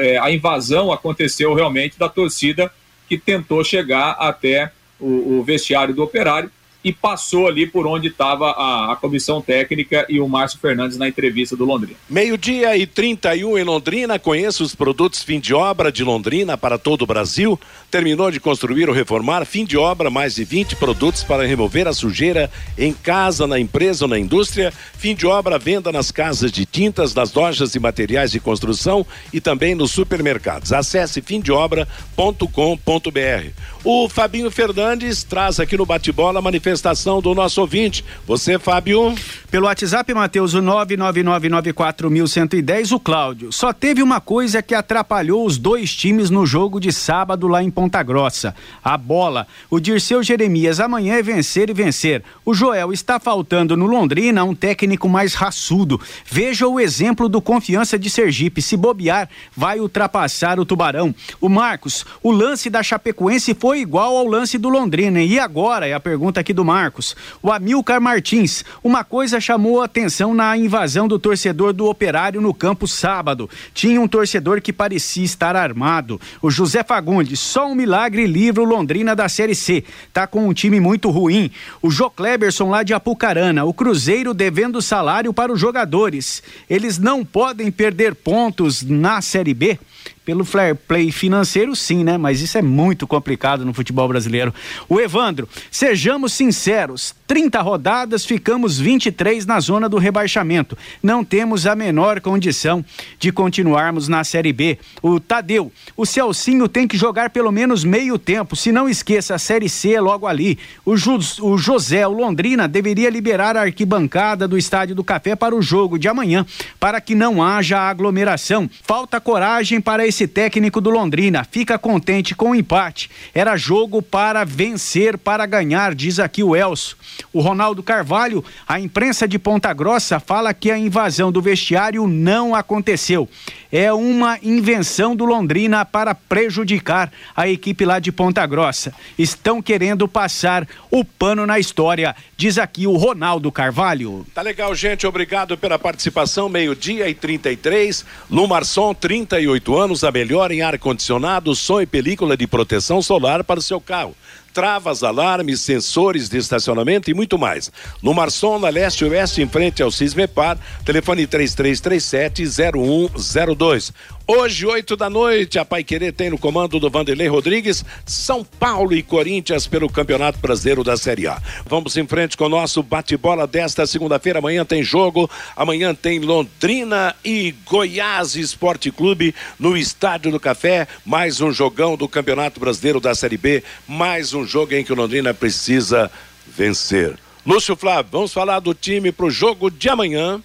é, 0.00 0.18
a 0.18 0.30
invasão 0.30 0.90
aconteceu 0.90 1.52
realmente 1.52 1.98
da 1.98 2.08
torcida 2.08 2.72
que 3.08 3.18
tentou 3.18 3.62
chegar 3.62 4.12
até 4.12 4.72
o, 4.98 5.38
o 5.38 5.44
vestiário 5.44 5.94
do 5.94 6.02
operário 6.02 6.50
e 6.84 6.92
passou 6.92 7.46
ali 7.46 7.66
por 7.66 7.86
onde 7.86 8.08
estava 8.08 8.50
a, 8.50 8.92
a, 8.92 8.96
comissão 8.96 9.40
técnica 9.40 10.04
e 10.08 10.18
o 10.18 10.28
Márcio 10.28 10.58
Fernandes 10.58 10.98
na 10.98 11.08
entrevista 11.08 11.56
do 11.56 11.64
Londrina. 11.64 11.96
Meio-dia 12.08 12.76
e 12.76 12.86
31 12.86 13.58
em 13.58 13.64
Londrina. 13.64 14.18
Conheça 14.18 14.62
os 14.62 14.74
produtos 14.74 15.22
fim 15.22 15.38
de 15.38 15.54
obra 15.54 15.92
de 15.92 16.02
Londrina 16.02 16.58
para 16.58 16.78
todo 16.78 17.02
o 17.02 17.06
Brasil. 17.06 17.58
Terminou 17.90 18.30
de 18.30 18.40
construir 18.40 18.88
ou 18.88 18.94
reformar? 18.94 19.44
Fim 19.44 19.64
de 19.64 19.76
obra, 19.76 20.10
mais 20.10 20.34
de 20.34 20.44
20 20.44 20.76
produtos 20.76 21.22
para 21.22 21.46
remover 21.46 21.86
a 21.86 21.92
sujeira 21.92 22.50
em 22.76 22.92
casa, 22.92 23.46
na 23.46 23.60
empresa 23.60 24.04
ou 24.04 24.08
na 24.08 24.18
indústria. 24.18 24.72
Fim 24.96 25.14
de 25.14 25.26
obra, 25.26 25.58
venda 25.58 25.92
nas 25.92 26.10
casas 26.10 26.50
de 26.50 26.66
tintas, 26.66 27.14
nas 27.14 27.32
lojas 27.32 27.72
de 27.72 27.80
materiais 27.80 28.32
de 28.32 28.40
construção 28.40 29.06
e 29.32 29.40
também 29.40 29.74
nos 29.74 29.92
supermercados. 29.92 30.72
Acesse 30.72 31.22
fimdeobra.com.br. 31.22 33.50
O 33.84 34.08
Fabinho 34.08 34.50
Fernandes 34.50 35.24
traz 35.24 35.60
aqui 35.60 35.76
no 35.76 35.84
bate-bola 35.84 36.40
manifestação 36.40 36.71
manifestação 36.72 37.20
do 37.20 37.34
nosso 37.34 37.60
ouvinte. 37.60 38.02
Você, 38.26 38.58
Fábio? 38.58 39.14
Pelo 39.50 39.66
WhatsApp, 39.66 40.14
Matheus, 40.14 40.54
o 40.54 40.62
99994110, 40.62 42.92
o 42.92 42.98
Cláudio. 42.98 43.52
Só 43.52 43.70
teve 43.70 44.02
uma 44.02 44.18
coisa 44.18 44.62
que 44.62 44.74
atrapalhou 44.74 45.44
os 45.44 45.58
dois 45.58 45.94
times 45.94 46.30
no 46.30 46.46
jogo 46.46 46.80
de 46.80 46.90
sábado 46.90 47.46
lá 47.46 47.62
em 47.62 47.70
Ponta 47.70 48.02
Grossa: 48.02 48.54
a 48.82 48.96
bola. 48.96 49.46
O 49.68 49.78
Dirceu 49.78 50.22
Jeremias 50.22 50.80
amanhã 50.80 51.16
é 51.16 51.22
vencer 51.22 51.68
e 51.68 51.74
vencer. 51.74 52.22
O 52.46 52.54
Joel 52.54 52.94
está 52.94 53.20
faltando 53.20 53.76
no 53.76 53.84
Londrina 53.84 54.42
um 54.42 54.54
técnico 54.54 55.06
mais 55.06 55.34
raçudo. 55.34 56.00
Veja 56.24 56.66
o 56.66 56.80
exemplo 56.80 57.28
do 57.28 57.42
Confiança 57.42 57.98
de 57.98 58.08
Sergipe. 58.08 58.62
Se 58.62 58.74
bobear, 58.74 59.28
vai 59.54 59.80
ultrapassar 59.80 60.58
o 60.58 60.64
Tubarão. 60.64 61.14
O 61.38 61.50
Marcos, 61.50 62.06
o 62.22 62.30
lance 62.30 62.70
da 62.70 62.82
Chapecoense 62.82 63.54
foi 63.54 63.80
igual 63.80 64.16
ao 64.16 64.26
lance 64.26 64.56
do 64.56 64.70
Londrina. 64.70 65.20
E 65.20 65.38
agora 65.38 65.86
é 65.86 65.92
a 65.92 66.00
pergunta 66.00 66.40
aqui 66.40 66.54
do 66.54 66.61
Marcos. 66.64 67.16
O 67.42 67.50
Amilcar 67.50 68.00
Martins, 68.00 68.64
uma 68.82 69.04
coisa 69.04 69.40
chamou 69.40 69.80
a 69.80 69.84
atenção 69.84 70.34
na 70.34 70.56
invasão 70.56 71.06
do 71.08 71.18
torcedor 71.18 71.72
do 71.72 71.86
Operário 71.86 72.40
no 72.40 72.54
campo 72.54 72.86
sábado. 72.86 73.48
Tinha 73.74 74.00
um 74.00 74.08
torcedor 74.08 74.60
que 74.60 74.72
parecia 74.72 75.24
estar 75.24 75.56
armado. 75.56 76.20
O 76.40 76.50
José 76.50 76.82
Fagundes, 76.82 77.40
só 77.40 77.66
um 77.66 77.74
milagre 77.74 78.26
livra 78.26 78.62
o 78.62 78.66
Londrina 78.66 79.14
da 79.14 79.28
Série 79.28 79.54
C. 79.54 79.84
Tá 80.12 80.26
com 80.26 80.48
um 80.48 80.52
time 80.52 80.80
muito 80.80 81.10
ruim. 81.10 81.50
O 81.80 81.90
Jô 81.90 82.10
Kleberson 82.10 82.68
lá 82.68 82.82
de 82.82 82.94
Apucarana, 82.94 83.64
o 83.64 83.74
Cruzeiro 83.74 84.34
devendo 84.34 84.82
salário 84.82 85.32
para 85.32 85.52
os 85.52 85.60
jogadores. 85.60 86.42
Eles 86.68 86.98
não 86.98 87.24
podem 87.24 87.70
perder 87.70 88.14
pontos 88.14 88.82
na 88.82 89.20
Série 89.20 89.54
B. 89.54 89.78
Pelo 90.24 90.44
fair 90.44 90.76
play 90.76 91.10
financeiro, 91.10 91.74
sim, 91.74 92.04
né? 92.04 92.16
Mas 92.16 92.40
isso 92.40 92.56
é 92.56 92.62
muito 92.62 93.06
complicado 93.06 93.64
no 93.64 93.74
futebol 93.74 94.06
brasileiro. 94.06 94.54
O 94.88 95.00
Evandro, 95.00 95.48
sejamos 95.70 96.32
sinceros: 96.32 97.14
30 97.32 97.62
rodadas, 97.62 98.26
ficamos 98.26 98.78
23 98.78 99.46
na 99.46 99.58
zona 99.58 99.88
do 99.88 99.96
rebaixamento. 99.96 100.76
Não 101.02 101.24
temos 101.24 101.66
a 101.66 101.74
menor 101.74 102.20
condição 102.20 102.84
de 103.18 103.32
continuarmos 103.32 104.06
na 104.06 104.22
Série 104.22 104.52
B. 104.52 104.78
O 105.00 105.18
Tadeu, 105.18 105.72
o 105.96 106.04
Celcinho 106.04 106.68
tem 106.68 106.86
que 106.86 106.94
jogar 106.94 107.30
pelo 107.30 107.50
menos 107.50 107.84
meio 107.84 108.18
tempo. 108.18 108.54
Se 108.54 108.70
não 108.70 108.86
esqueça, 108.86 109.34
a 109.34 109.38
Série 109.38 109.70
C 109.70 109.94
é 109.94 110.00
logo 110.02 110.26
ali. 110.26 110.58
O, 110.84 110.92
o 110.92 111.56
José, 111.56 112.06
o 112.06 112.12
Londrina, 112.12 112.68
deveria 112.68 113.08
liberar 113.08 113.56
a 113.56 113.62
arquibancada 113.62 114.46
do 114.46 114.58
Estádio 114.58 114.94
do 114.94 115.02
Café 115.02 115.34
para 115.34 115.56
o 115.56 115.62
jogo 115.62 115.98
de 115.98 116.08
amanhã, 116.08 116.44
para 116.78 117.00
que 117.00 117.14
não 117.14 117.42
haja 117.42 117.78
aglomeração. 117.78 118.68
Falta 118.82 119.18
coragem 119.18 119.80
para 119.80 120.06
esse 120.06 120.28
técnico 120.28 120.82
do 120.82 120.90
Londrina. 120.90 121.48
Fica 121.50 121.78
contente 121.78 122.34
com 122.34 122.50
o 122.50 122.54
empate. 122.54 123.08
Era 123.32 123.56
jogo 123.56 124.02
para 124.02 124.44
vencer, 124.44 125.16
para 125.16 125.46
ganhar, 125.46 125.94
diz 125.94 126.18
aqui 126.18 126.42
o 126.42 126.54
Elso. 126.54 126.94
O 127.32 127.40
Ronaldo 127.40 127.82
Carvalho, 127.82 128.44
a 128.66 128.80
imprensa 128.80 129.26
de 129.26 129.38
Ponta 129.38 129.72
Grossa 129.72 130.18
fala 130.18 130.54
que 130.54 130.70
a 130.70 130.78
invasão 130.78 131.32
do 131.32 131.42
vestiário 131.42 132.06
não 132.06 132.54
aconteceu. 132.54 133.28
É 133.70 133.92
uma 133.92 134.38
invenção 134.42 135.16
do 135.16 135.24
Londrina 135.24 135.84
para 135.84 136.14
prejudicar 136.14 137.10
a 137.34 137.48
equipe 137.48 137.84
lá 137.84 137.98
de 137.98 138.12
Ponta 138.12 138.46
Grossa. 138.46 138.94
Estão 139.18 139.62
querendo 139.62 140.06
passar 140.06 140.68
o 140.90 141.04
pano 141.04 141.46
na 141.46 141.58
história, 141.58 142.14
diz 142.36 142.58
aqui 142.58 142.86
o 142.86 142.96
Ronaldo 142.96 143.50
Carvalho. 143.50 144.26
Tá 144.34 144.42
legal, 144.42 144.74
gente. 144.74 145.06
Obrigado 145.06 145.56
pela 145.56 145.78
participação. 145.78 146.48
Meio-dia 146.48 147.08
e 147.08 147.14
33. 147.14 148.04
Lumarson, 148.30 148.92
38 148.94 149.78
anos, 149.78 150.04
a 150.04 150.10
melhor 150.10 150.52
em 150.52 150.62
ar-condicionado, 150.62 151.54
som 151.54 151.80
e 151.80 151.86
película 151.86 152.36
de 152.36 152.46
proteção 152.46 153.00
solar 153.00 153.42
para 153.42 153.58
o 153.58 153.62
seu 153.62 153.80
carro 153.80 154.14
travas, 154.52 155.02
alarmes, 155.02 155.60
sensores 155.60 156.28
de 156.28 156.36
estacionamento 156.38 157.10
e 157.10 157.14
muito 157.14 157.38
mais. 157.38 157.72
No 158.02 158.12
Marçom, 158.12 158.58
na 158.58 158.68
leste 158.68 159.04
oeste, 159.04 159.40
em 159.42 159.48
frente 159.48 159.82
ao 159.82 159.90
Cismepar, 159.90 160.58
telefone 160.84 161.26
3337-0102. 161.26 163.92
Hoje, 164.26 164.64
8 164.64 164.96
da 164.96 165.10
noite, 165.10 165.58
a 165.58 165.64
Pai 165.64 165.82
Querer 165.82 166.12
tem 166.12 166.30
no 166.30 166.38
comando 166.38 166.78
do 166.78 166.88
Vanderlei 166.88 167.26
Rodrigues, 167.26 167.84
São 168.06 168.44
Paulo 168.44 168.94
e 168.94 169.02
Corinthians 169.02 169.66
pelo 169.66 169.90
Campeonato 169.90 170.38
Brasileiro 170.38 170.84
da 170.84 170.96
Série 170.96 171.26
A. 171.26 171.42
Vamos 171.66 171.96
em 171.96 172.06
frente 172.06 172.36
com 172.36 172.44
o 172.44 172.48
nosso 172.48 172.84
bate-bola 172.84 173.48
desta 173.48 173.84
segunda-feira. 173.84 174.38
Amanhã 174.38 174.64
tem 174.64 174.80
jogo, 174.80 175.28
amanhã 175.56 175.92
tem 175.92 176.20
Londrina 176.20 177.16
e 177.24 177.52
Goiás 177.66 178.36
Esporte 178.36 178.92
Clube 178.92 179.34
no 179.58 179.76
Estádio 179.76 180.30
do 180.30 180.38
Café. 180.38 180.86
Mais 181.04 181.40
um 181.40 181.52
jogão 181.52 181.96
do 181.96 182.06
Campeonato 182.06 182.60
Brasileiro 182.60 183.00
da 183.00 183.16
Série 183.16 183.36
B, 183.36 183.64
mais 183.88 184.32
um 184.32 184.46
jogo 184.46 184.72
em 184.72 184.84
que 184.84 184.92
o 184.92 184.96
Londrina 184.96 185.34
precisa 185.34 186.08
vencer. 186.46 187.18
Lúcio 187.44 187.74
Flávio, 187.74 188.12
vamos 188.12 188.32
falar 188.32 188.60
do 188.60 188.72
time 188.72 189.10
para 189.10 189.26
o 189.26 189.30
jogo 189.30 189.68
de 189.68 189.88
amanhã. 189.88 190.40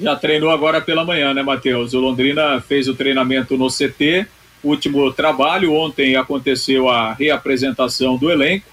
Já 0.00 0.16
treinou 0.16 0.50
agora 0.50 0.80
pela 0.80 1.04
manhã, 1.04 1.34
né, 1.34 1.42
Matheus? 1.42 1.92
O 1.92 2.00
Londrina 2.00 2.58
fez 2.58 2.88
o 2.88 2.94
treinamento 2.94 3.58
no 3.58 3.68
CT, 3.68 4.26
último 4.64 5.12
trabalho. 5.12 5.74
Ontem 5.74 6.16
aconteceu 6.16 6.88
a 6.88 7.12
reapresentação 7.12 8.16
do 8.16 8.30
elenco. 8.30 8.64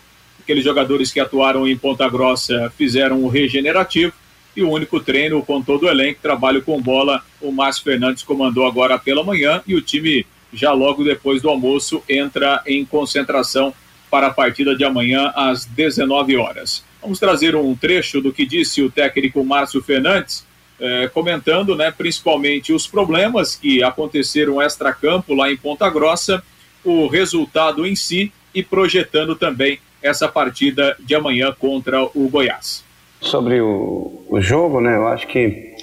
Aqueles 0.42 0.64
jogadores 0.64 1.12
que 1.12 1.20
atuaram 1.20 1.68
em 1.68 1.78
Ponta 1.78 2.08
Grossa 2.08 2.72
fizeram 2.78 3.22
o 3.24 3.28
regenerativo. 3.28 4.14
E 4.56 4.64
o 4.64 4.70
único 4.70 5.02
treino 5.02 5.44
com 5.44 5.62
todo 5.62 5.84
o 5.84 5.90
elenco, 5.90 6.22
trabalho 6.22 6.62
com 6.62 6.82
bola, 6.82 7.22
o 7.42 7.52
Márcio 7.52 7.84
Fernandes 7.84 8.24
comandou 8.24 8.66
agora 8.66 8.98
pela 8.98 9.22
manhã. 9.22 9.62
E 9.68 9.76
o 9.76 9.82
time, 9.82 10.26
já 10.54 10.72
logo 10.72 11.04
depois 11.04 11.42
do 11.42 11.50
almoço, 11.50 12.02
entra 12.08 12.64
em 12.66 12.86
concentração 12.86 13.74
para 14.10 14.28
a 14.28 14.34
partida 14.34 14.78
de 14.78 14.86
amanhã 14.86 15.34
às 15.36 15.66
19 15.66 16.38
horas. 16.38 16.86
Vamos 17.02 17.20
trazer 17.20 17.54
um 17.54 17.76
trecho 17.76 18.22
do 18.22 18.32
que 18.32 18.46
disse 18.46 18.82
o 18.82 18.90
técnico 18.90 19.44
Márcio 19.44 19.84
Fernandes 19.84 20.48
é, 20.80 21.08
comentando 21.08 21.76
né, 21.76 21.92
principalmente 21.96 22.72
os 22.72 22.88
problemas 22.88 23.56
que 23.56 23.84
aconteceram 23.84 24.62
extra-campo 24.62 25.34
lá 25.34 25.52
em 25.52 25.58
Ponta 25.58 25.90
Grossa, 25.90 26.44
o 26.84 27.08
resultado 27.08 27.86
em 27.86 27.96
si 27.96 28.32
e 28.54 28.64
projetando 28.64 29.36
também 29.36 29.80
essa 30.02 30.28
partida 30.28 30.96
de 31.00 31.16
amanhã 31.16 31.54
contra 31.58 32.04
o 32.04 32.30
Goiás. 32.30 32.84
Sobre 33.20 33.60
o, 33.60 34.26
o 34.30 34.40
jogo, 34.40 34.80
né, 34.80 34.96
eu 34.96 35.08
acho 35.08 35.28
que 35.28 35.76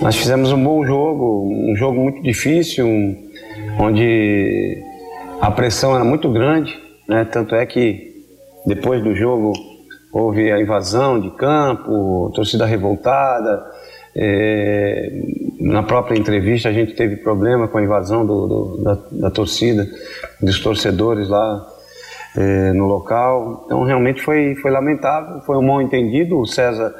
nós 0.00 0.16
fizemos 0.16 0.52
um 0.52 0.62
bom 0.62 0.86
jogo, 0.86 1.48
um 1.50 1.74
jogo 1.76 2.00
muito 2.00 2.22
difícil, 2.22 2.86
um, 2.86 3.30
onde 3.78 4.80
a 5.40 5.50
pressão 5.50 5.94
era 5.94 6.04
muito 6.04 6.30
grande, 6.30 6.78
né, 7.08 7.24
tanto 7.24 7.54
é 7.54 7.66
que 7.66 8.24
depois 8.64 9.02
do 9.02 9.14
jogo 9.14 9.52
houve 10.12 10.50
a 10.50 10.60
invasão 10.60 11.20
de 11.20 11.30
campo, 11.30 12.30
torcida 12.34 12.64
revoltada, 12.64 13.64
é, 14.20 15.12
na 15.60 15.84
própria 15.84 16.18
entrevista 16.18 16.68
a 16.68 16.72
gente 16.72 16.94
teve 16.94 17.18
problema 17.18 17.68
com 17.68 17.78
a 17.78 17.82
invasão 17.82 18.26
do, 18.26 18.46
do, 18.48 18.82
da, 18.82 18.94
da, 19.12 19.30
torcida, 19.30 19.88
dos 20.40 20.58
torcedores 20.58 21.28
lá 21.28 21.64
é, 22.36 22.72
no 22.72 22.86
local. 22.86 23.62
Então 23.66 23.84
realmente 23.84 24.20
foi, 24.20 24.56
foi 24.56 24.72
lamentável, 24.72 25.40
foi 25.42 25.56
um 25.56 25.62
mal 25.62 25.80
entendido. 25.80 26.36
O 26.36 26.46
César 26.46 26.92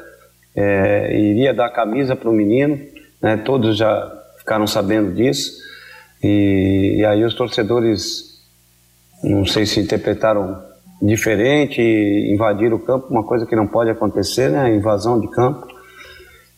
é, 0.55 1.13
iria 1.19 1.53
dar 1.53 1.69
camisa 1.71 2.15
para 2.15 2.29
o 2.29 2.33
menino, 2.33 2.79
né, 3.21 3.35
todos 3.35 3.75
já 3.75 4.09
ficaram 4.37 4.65
sabendo 4.65 5.13
disso. 5.13 5.51
E, 6.23 6.99
e 6.99 7.05
aí 7.05 7.25
os 7.25 7.33
torcedores, 7.33 8.39
não 9.21 9.45
sei 9.45 9.65
se 9.65 9.81
interpretaram 9.81 10.57
diferente, 11.01 11.81
invadiram 11.81 12.77
o 12.77 12.79
campo, 12.79 13.07
uma 13.09 13.23
coisa 13.23 13.45
que 13.45 13.57
não 13.57 13.67
pode 13.67 13.89
acontecer, 13.89 14.49
né, 14.49 14.73
invasão 14.73 15.19
de 15.19 15.29
campo. 15.31 15.67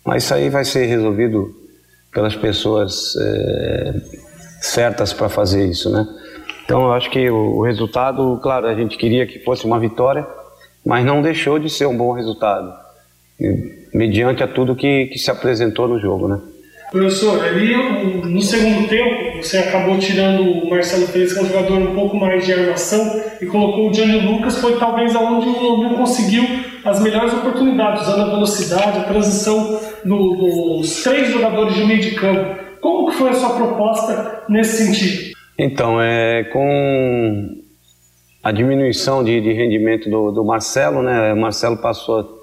Mas 0.05 0.23
isso 0.23 0.33
aí 0.33 0.49
vai 0.49 0.65
ser 0.65 0.85
resolvido 0.85 1.55
pelas 2.11 2.35
pessoas 2.35 3.15
é, 3.15 3.93
certas 4.61 5.13
para 5.13 5.29
fazer 5.29 5.65
isso, 5.65 5.89
né? 5.89 6.07
Então 6.63 6.83
eu 6.83 6.93
acho 6.93 7.09
que 7.09 7.29
o, 7.29 7.61
resultado, 7.63 8.39
claro, 8.41 8.67
a 8.67 8.73
gente 8.73 8.97
queria 8.97 9.25
que 9.25 9.39
fosse 9.39 9.65
uma 9.65 9.79
vitória, 9.79 10.25
mas 10.85 11.05
não 11.05 11.21
deixou 11.21 11.59
de 11.59 11.69
ser 11.69 11.85
um 11.85 11.97
bom 11.97 12.13
resultado, 12.13 12.73
mediante 13.93 14.43
a 14.43 14.47
tudo 14.47 14.75
que, 14.75 15.07
que 15.07 15.19
se 15.19 15.29
apresentou 15.29 15.87
no 15.87 15.99
jogo, 15.99 16.27
né? 16.27 16.39
Professor, 16.91 17.43
ali 17.43 17.73
no 17.75 18.41
segundo 18.41 18.87
tempo, 18.87 19.20
você 19.47 19.57
acabou 19.57 19.97
tirando 19.97 20.43
o 20.43 20.69
Marcelo 20.69 21.07
Pérez, 21.07 21.33
que 21.33 21.39
é 21.39 21.41
um 21.41 21.47
jogador 21.47 21.77
um 21.77 21.95
pouco 21.95 22.17
mais 22.17 22.45
de 22.45 22.53
armação, 22.53 23.21
e 23.41 23.45
colocou 23.45 23.89
o 23.89 23.91
Johnny 23.91 24.19
Lucas, 24.19 24.57
foi 24.57 24.77
talvez 24.77 25.15
aonde 25.15 25.47
o 25.47 25.59
Londrina 25.59 25.95
conseguiu 25.95 26.43
as 26.83 26.99
melhores 27.01 27.33
oportunidades, 27.33 28.01
usando 28.03 28.21
a 28.21 28.29
velocidade, 28.29 28.99
a 28.99 29.03
transição 29.03 29.79
no, 30.03 30.77
dos 30.79 31.03
três 31.03 31.29
jogadores 31.29 31.75
de 31.75 31.85
meio 31.85 32.01
de 32.01 32.11
campo. 32.11 32.61
Como 32.81 33.09
que 33.09 33.17
foi 33.17 33.29
a 33.29 33.33
sua 33.33 33.55
proposta 33.55 34.43
nesse 34.49 34.85
sentido? 34.85 35.31
Então, 35.57 36.01
é, 36.01 36.43
com 36.45 37.61
a 38.43 38.51
diminuição 38.51 39.23
de, 39.23 39.39
de 39.39 39.53
rendimento 39.53 40.09
do, 40.09 40.31
do, 40.31 40.43
Marcelo, 40.43 41.03
né? 41.03 41.33
O 41.33 41.37
Marcelo 41.37 41.77
passou 41.77 42.40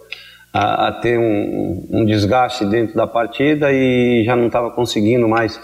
a, 0.52 0.88
a 0.88 0.92
ter 0.92 1.18
um, 1.18 1.86
um, 1.90 2.04
desgaste 2.04 2.64
dentro 2.64 2.94
da 2.94 3.06
partida 3.06 3.72
e 3.72 4.24
já 4.24 4.34
não 4.34 4.46
estava 4.46 4.70
conseguindo 4.70 5.28
mais 5.28 5.60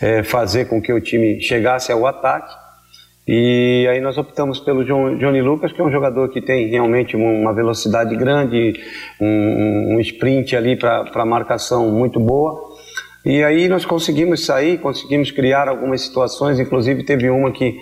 é, 0.00 0.22
fazer 0.22 0.66
com 0.66 0.80
que 0.80 0.92
o 0.92 1.00
time 1.00 1.40
chegasse 1.40 1.92
ao 1.92 2.06
ataque. 2.06 2.54
E 3.26 3.86
aí 3.90 4.00
nós 4.02 4.18
optamos 4.18 4.60
pelo 4.60 4.84
Johnny 4.84 5.40
Lucas, 5.40 5.72
que 5.72 5.80
é 5.80 5.84
um 5.84 5.90
jogador 5.90 6.28
que 6.28 6.42
tem 6.42 6.68
realmente 6.68 7.16
uma 7.16 7.54
velocidade 7.54 8.14
grande, 8.16 8.74
um, 9.18 9.94
um 9.94 10.00
sprint 10.00 10.54
ali 10.54 10.76
para 10.76 11.24
marcação 11.24 11.90
muito 11.90 12.20
boa. 12.20 12.74
E 13.24 13.42
aí 13.42 13.66
nós 13.66 13.86
conseguimos 13.86 14.44
sair, 14.44 14.76
conseguimos 14.76 15.30
criar 15.30 15.68
algumas 15.68 16.02
situações, 16.02 16.60
inclusive 16.60 17.02
teve 17.04 17.30
uma 17.30 17.50
que 17.50 17.74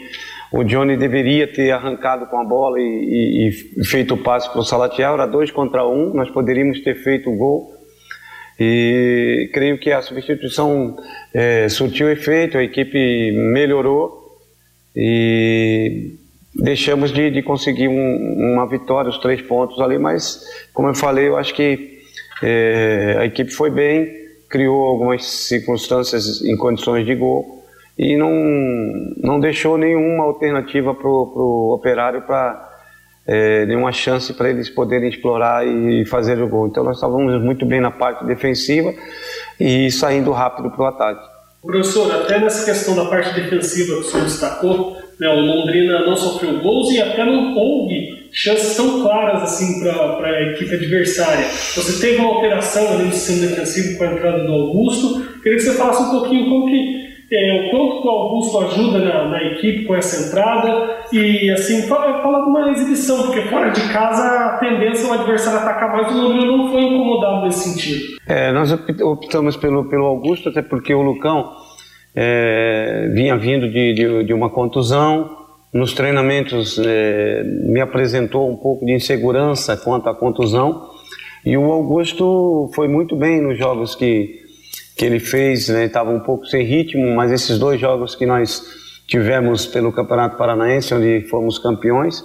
o 0.53 0.63
Johnny 0.63 0.99
deveria 0.99 1.51
ter 1.51 1.71
arrancado 1.71 2.27
com 2.27 2.39
a 2.39 2.45
bola 2.45 2.79
e, 2.79 2.83
e, 2.83 3.81
e 3.81 3.85
feito 3.85 4.15
o 4.15 4.19
passe 4.19 4.51
para 4.51 4.61
o 4.61 4.65
Salatiel, 4.65 5.15
era 5.15 5.27
dois 5.27 5.51
contra 5.51 5.87
um, 5.87 6.13
nós 6.13 6.31
poderíamos 6.31 6.81
ter 6.81 6.95
feito 6.97 7.31
o 7.31 7.37
gol. 7.37 7.73
E 8.61 9.51
creio 9.55 9.79
que 9.79 9.91
a 9.91 10.03
substituição 10.03 10.95
é, 11.33 11.69
surtiu 11.71 12.11
efeito, 12.11 12.59
a 12.59 12.63
equipe 12.63 13.33
melhorou 13.33 14.39
e 14.95 16.17
deixamos 16.55 17.11
de, 17.11 17.31
de 17.31 17.43
conseguir 17.43 17.89
um, 17.89 18.53
uma 18.53 18.69
vitória, 18.69 19.09
os 19.09 19.19
três 19.19 19.41
pontos 19.41 19.81
ali, 19.81 19.99
mas 19.99 20.45
como 20.75 20.89
eu 20.89 20.95
falei, 20.95 21.29
eu 21.29 21.37
acho 21.39 21.55
que 21.55 21.99
é, 22.43 23.17
a 23.21 23.25
equipe 23.25 23.51
foi 23.51 23.71
bem, 23.71 24.07
criou 24.51 24.85
algumas 24.85 25.25
circunstâncias 25.25 26.45
em 26.45 26.57
condições 26.59 27.07
de 27.07 27.15
gol 27.15 27.62
e 27.99 28.17
não, 28.17 28.33
não 29.19 29.41
deixou 29.41 29.77
nenhuma 29.77 30.25
alternativa 30.25 30.95
para 30.95 31.09
o 31.09 31.75
operário 31.75 32.23
para 32.23 32.71
é, 33.27 33.67
nenhuma 33.67 33.93
chance 33.93 34.33
para 34.33 34.51
eles 34.51 34.69
poderem 34.69 35.09
explorar 35.09 35.67
e 35.67 36.05
fazer 36.07 36.41
o 36.43 36.49
gol. 36.49 36.67
Então 36.67 36.85
nós 36.85 36.97
estávamos 36.97 37.43
muito 37.43 37.65
bem 37.65 37.81
na 37.81 37.91
parte 37.91 38.25
defensiva 38.25 38.93
e 39.61 39.91
saindo 39.91 40.33
rápido 40.33 40.71
para 40.71 40.83
o 40.83 40.87
ataque. 40.87 41.33
Professor, 41.63 42.11
até 42.13 42.41
nessa 42.41 42.65
questão 42.65 42.97
da 42.97 43.05
parte 43.05 43.35
defensiva 43.35 43.95
que 43.95 44.01
o 44.01 44.05
senhor 44.05 44.25
destacou, 44.25 44.97
né, 45.21 45.29
o 45.29 45.41
Londrina 45.41 46.05
não 46.05 46.17
sofreu 46.17 46.59
gols 46.59 46.91
e 46.93 47.01
até 47.01 47.25
não 47.25 47.55
houve 47.55 48.23
chances 48.33 48.77
tão 48.77 49.03
claras 49.03 49.43
assim 49.45 49.81
para 49.81 50.27
a 50.27 50.43
equipe 50.51 50.75
adversária. 50.75 51.45
Você 51.45 52.05
teve 52.05 52.17
uma 52.21 52.35
alteração 52.35 52.93
ali 52.93 53.05
no 53.05 53.13
sistema 53.13 53.47
defensivo 53.47 53.97
com 53.97 54.05
a 54.05 54.07
entrada 54.09 54.45
do 54.45 54.53
Augusto. 54.53 55.41
Queria 55.41 55.59
que 55.59 55.65
você 55.65 55.75
falasse 55.75 56.03
um 56.03 56.11
pouquinho 56.11 56.49
como 56.49 56.67
que 56.67 57.02
é, 57.33 57.67
o 57.67 57.71
quanto 57.71 58.07
o 58.07 58.11
Augusto 58.11 58.59
ajuda 58.59 58.99
na, 58.99 59.29
na, 59.29 59.43
equipe 59.43 59.87
com 59.87 59.95
essa 59.95 60.29
entrada 60.29 60.99
e 61.13 61.51
assim, 61.51 61.83
fala, 61.89 62.23
fala 62.23 62.45
de 62.45 62.51
uma 62.51 62.71
exibição, 62.71 63.23
porque 63.23 63.43
fora 63.43 63.71
de 63.71 63.81
casa 63.91 64.23
a 64.23 64.59
tendência 64.59 65.07
é 65.07 65.11
o 65.11 65.15
adversário 65.15 65.61
atacar 65.61 65.93
mais, 65.93 66.15
o 66.15 66.21
Londrina 66.21 66.57
não 66.57 66.71
foi 66.71 66.83
incomodado 66.83 67.47
nesse 67.47 67.71
sentido. 67.71 68.17
É, 68.29 68.53
nós 68.53 68.71
optamos 69.01 69.57
pelo, 69.57 69.89
pelo 69.89 70.05
Augusto, 70.05 70.51
até 70.51 70.61
porque 70.61 70.93
o 70.93 71.01
Lucão 71.01 71.53
é, 72.15 73.11
vinha 73.15 73.37
vindo 73.39 73.67
de, 73.71 73.95
de, 73.95 74.25
de, 74.25 74.35
uma 74.35 74.51
contusão, 74.51 75.39
nos 75.73 75.95
treinamentos 75.95 76.79
é, 76.79 77.43
me 77.45 77.81
apresentou 77.81 78.51
um 78.51 78.57
pouco 78.57 78.85
de 78.85 78.93
insegurança 78.93 79.75
quanto 79.75 80.07
à 80.07 80.15
contusão, 80.15 80.91
e 81.47 81.57
o 81.57 81.73
Augusto 81.73 82.71
foi 82.75 82.89
muito 82.89 83.17
bem 83.17 83.41
nos 83.41 83.59
jogos 83.59 83.95
que 83.95 84.42
que 84.97 85.05
ele 85.05 85.19
fez, 85.19 85.69
né, 85.69 85.87
estava 85.87 86.11
um 86.11 86.21
pouco 86.21 86.47
sem 86.47 86.65
ritmo, 86.65 87.15
mas 87.15 87.33
esses 87.33 87.59
dois 87.59 87.81
jogos 87.81 88.15
que 88.15 88.27
nós 88.27 88.63
tivemos 89.07 89.67
pelo 89.67 89.93
Campeonato 89.93 90.37
Paranaense, 90.37 90.95
onde 90.95 91.23
fomos 91.29 91.59
campeões, 91.59 92.23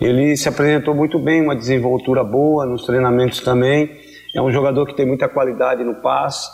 ele 0.00 0.36
se 0.36 0.48
apresentou 0.48 0.94
muito 0.94 1.18
bem, 1.18 1.42
uma 1.42 1.56
desenvoltura 1.56 2.22
boa 2.22 2.64
nos 2.64 2.84
treinamentos 2.84 3.40
também. 3.40 3.90
É 4.34 4.40
um 4.40 4.50
jogador 4.50 4.86
que 4.86 4.94
tem 4.94 5.04
muita 5.04 5.28
qualidade 5.28 5.82
no 5.82 5.96
passe. 5.96 6.48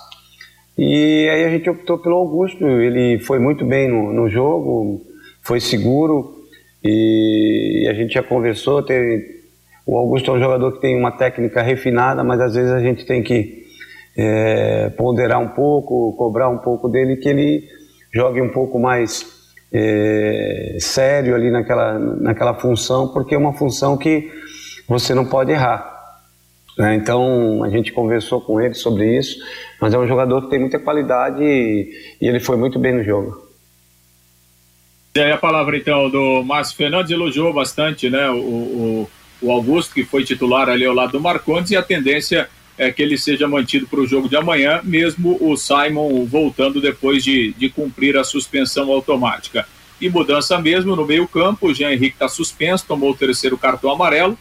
E 0.78 1.28
aí 1.28 1.44
a 1.44 1.50
gente 1.50 1.68
optou 1.68 1.98
pelo 1.98 2.16
Augusto. 2.16 2.66
Ele 2.66 3.18
foi 3.18 3.38
muito 3.38 3.64
bem 3.64 3.88
no, 3.88 4.12
no 4.12 4.28
jogo, 4.30 5.02
foi 5.42 5.60
seguro 5.60 6.34
e 6.82 7.86
a 7.88 7.92
gente 7.92 8.14
já 8.14 8.22
conversou. 8.22 8.82
Tem, 8.82 9.22
o 9.86 9.96
Augusto 9.96 10.30
é 10.30 10.34
um 10.34 10.40
jogador 10.40 10.72
que 10.72 10.80
tem 10.80 10.98
uma 10.98 11.12
técnica 11.12 11.60
refinada, 11.60 12.24
mas 12.24 12.40
às 12.40 12.54
vezes 12.54 12.72
a 12.72 12.80
gente 12.80 13.04
tem 13.04 13.22
que 13.22 13.63
é, 14.16 14.90
ponderar 14.90 15.40
um 15.40 15.48
pouco, 15.48 16.14
cobrar 16.16 16.48
um 16.48 16.58
pouco 16.58 16.88
dele, 16.88 17.16
que 17.16 17.28
ele 17.28 17.68
jogue 18.12 18.40
um 18.40 18.50
pouco 18.50 18.78
mais 18.78 19.26
é, 19.72 20.76
sério 20.80 21.34
ali 21.34 21.50
naquela, 21.50 21.98
naquela 21.98 22.54
função, 22.54 23.08
porque 23.08 23.34
é 23.34 23.38
uma 23.38 23.52
função 23.52 23.96
que 23.96 24.30
você 24.86 25.14
não 25.14 25.24
pode 25.24 25.50
errar. 25.50 25.92
Né? 26.78 26.94
Então 26.94 27.62
a 27.64 27.70
gente 27.70 27.92
conversou 27.92 28.40
com 28.40 28.60
ele 28.60 28.74
sobre 28.74 29.18
isso, 29.18 29.36
mas 29.80 29.94
é 29.94 29.98
um 29.98 30.06
jogador 30.06 30.42
que 30.42 30.50
tem 30.50 30.60
muita 30.60 30.78
qualidade 30.78 31.42
e, 31.42 31.90
e 32.20 32.26
ele 32.26 32.40
foi 32.40 32.56
muito 32.56 32.78
bem 32.78 32.94
no 32.94 33.02
jogo. 33.02 33.44
E 35.16 35.20
aí 35.20 35.30
a 35.30 35.38
palavra 35.38 35.76
então 35.76 36.10
do 36.10 36.42
Márcio 36.42 36.76
Fernandes 36.76 37.12
elogiou 37.12 37.52
bastante 37.52 38.10
né, 38.10 38.28
o, 38.30 39.08
o, 39.40 39.52
Augusto, 39.52 39.94
que 39.94 40.04
foi 40.04 40.24
titular 40.24 40.68
ali 40.68 40.84
ao 40.84 40.94
lado 40.94 41.12
do 41.12 41.20
Marcondes, 41.20 41.70
e 41.70 41.76
a 41.76 41.82
tendência 41.82 42.48
é, 42.76 42.90
que 42.90 43.02
ele 43.02 43.16
seja 43.16 43.46
mantido 43.46 43.86
para 43.86 44.00
o 44.00 44.06
jogo 44.06 44.28
de 44.28 44.36
amanhã, 44.36 44.80
mesmo 44.82 45.38
o 45.40 45.56
Simon 45.56 46.24
voltando 46.26 46.80
depois 46.80 47.22
de, 47.22 47.52
de 47.52 47.68
cumprir 47.68 48.16
a 48.16 48.24
suspensão 48.24 48.90
automática. 48.90 49.66
E 50.00 50.08
mudança 50.08 50.58
mesmo 50.60 50.96
no 50.96 51.06
meio-campo, 51.06 51.68
o 51.68 51.74
Jean 51.74 51.92
Henrique 51.92 52.16
está 52.16 52.28
suspenso, 52.28 52.84
tomou 52.86 53.10
o 53.10 53.16
terceiro 53.16 53.56
cartão 53.56 53.90
amarelo. 53.90 54.36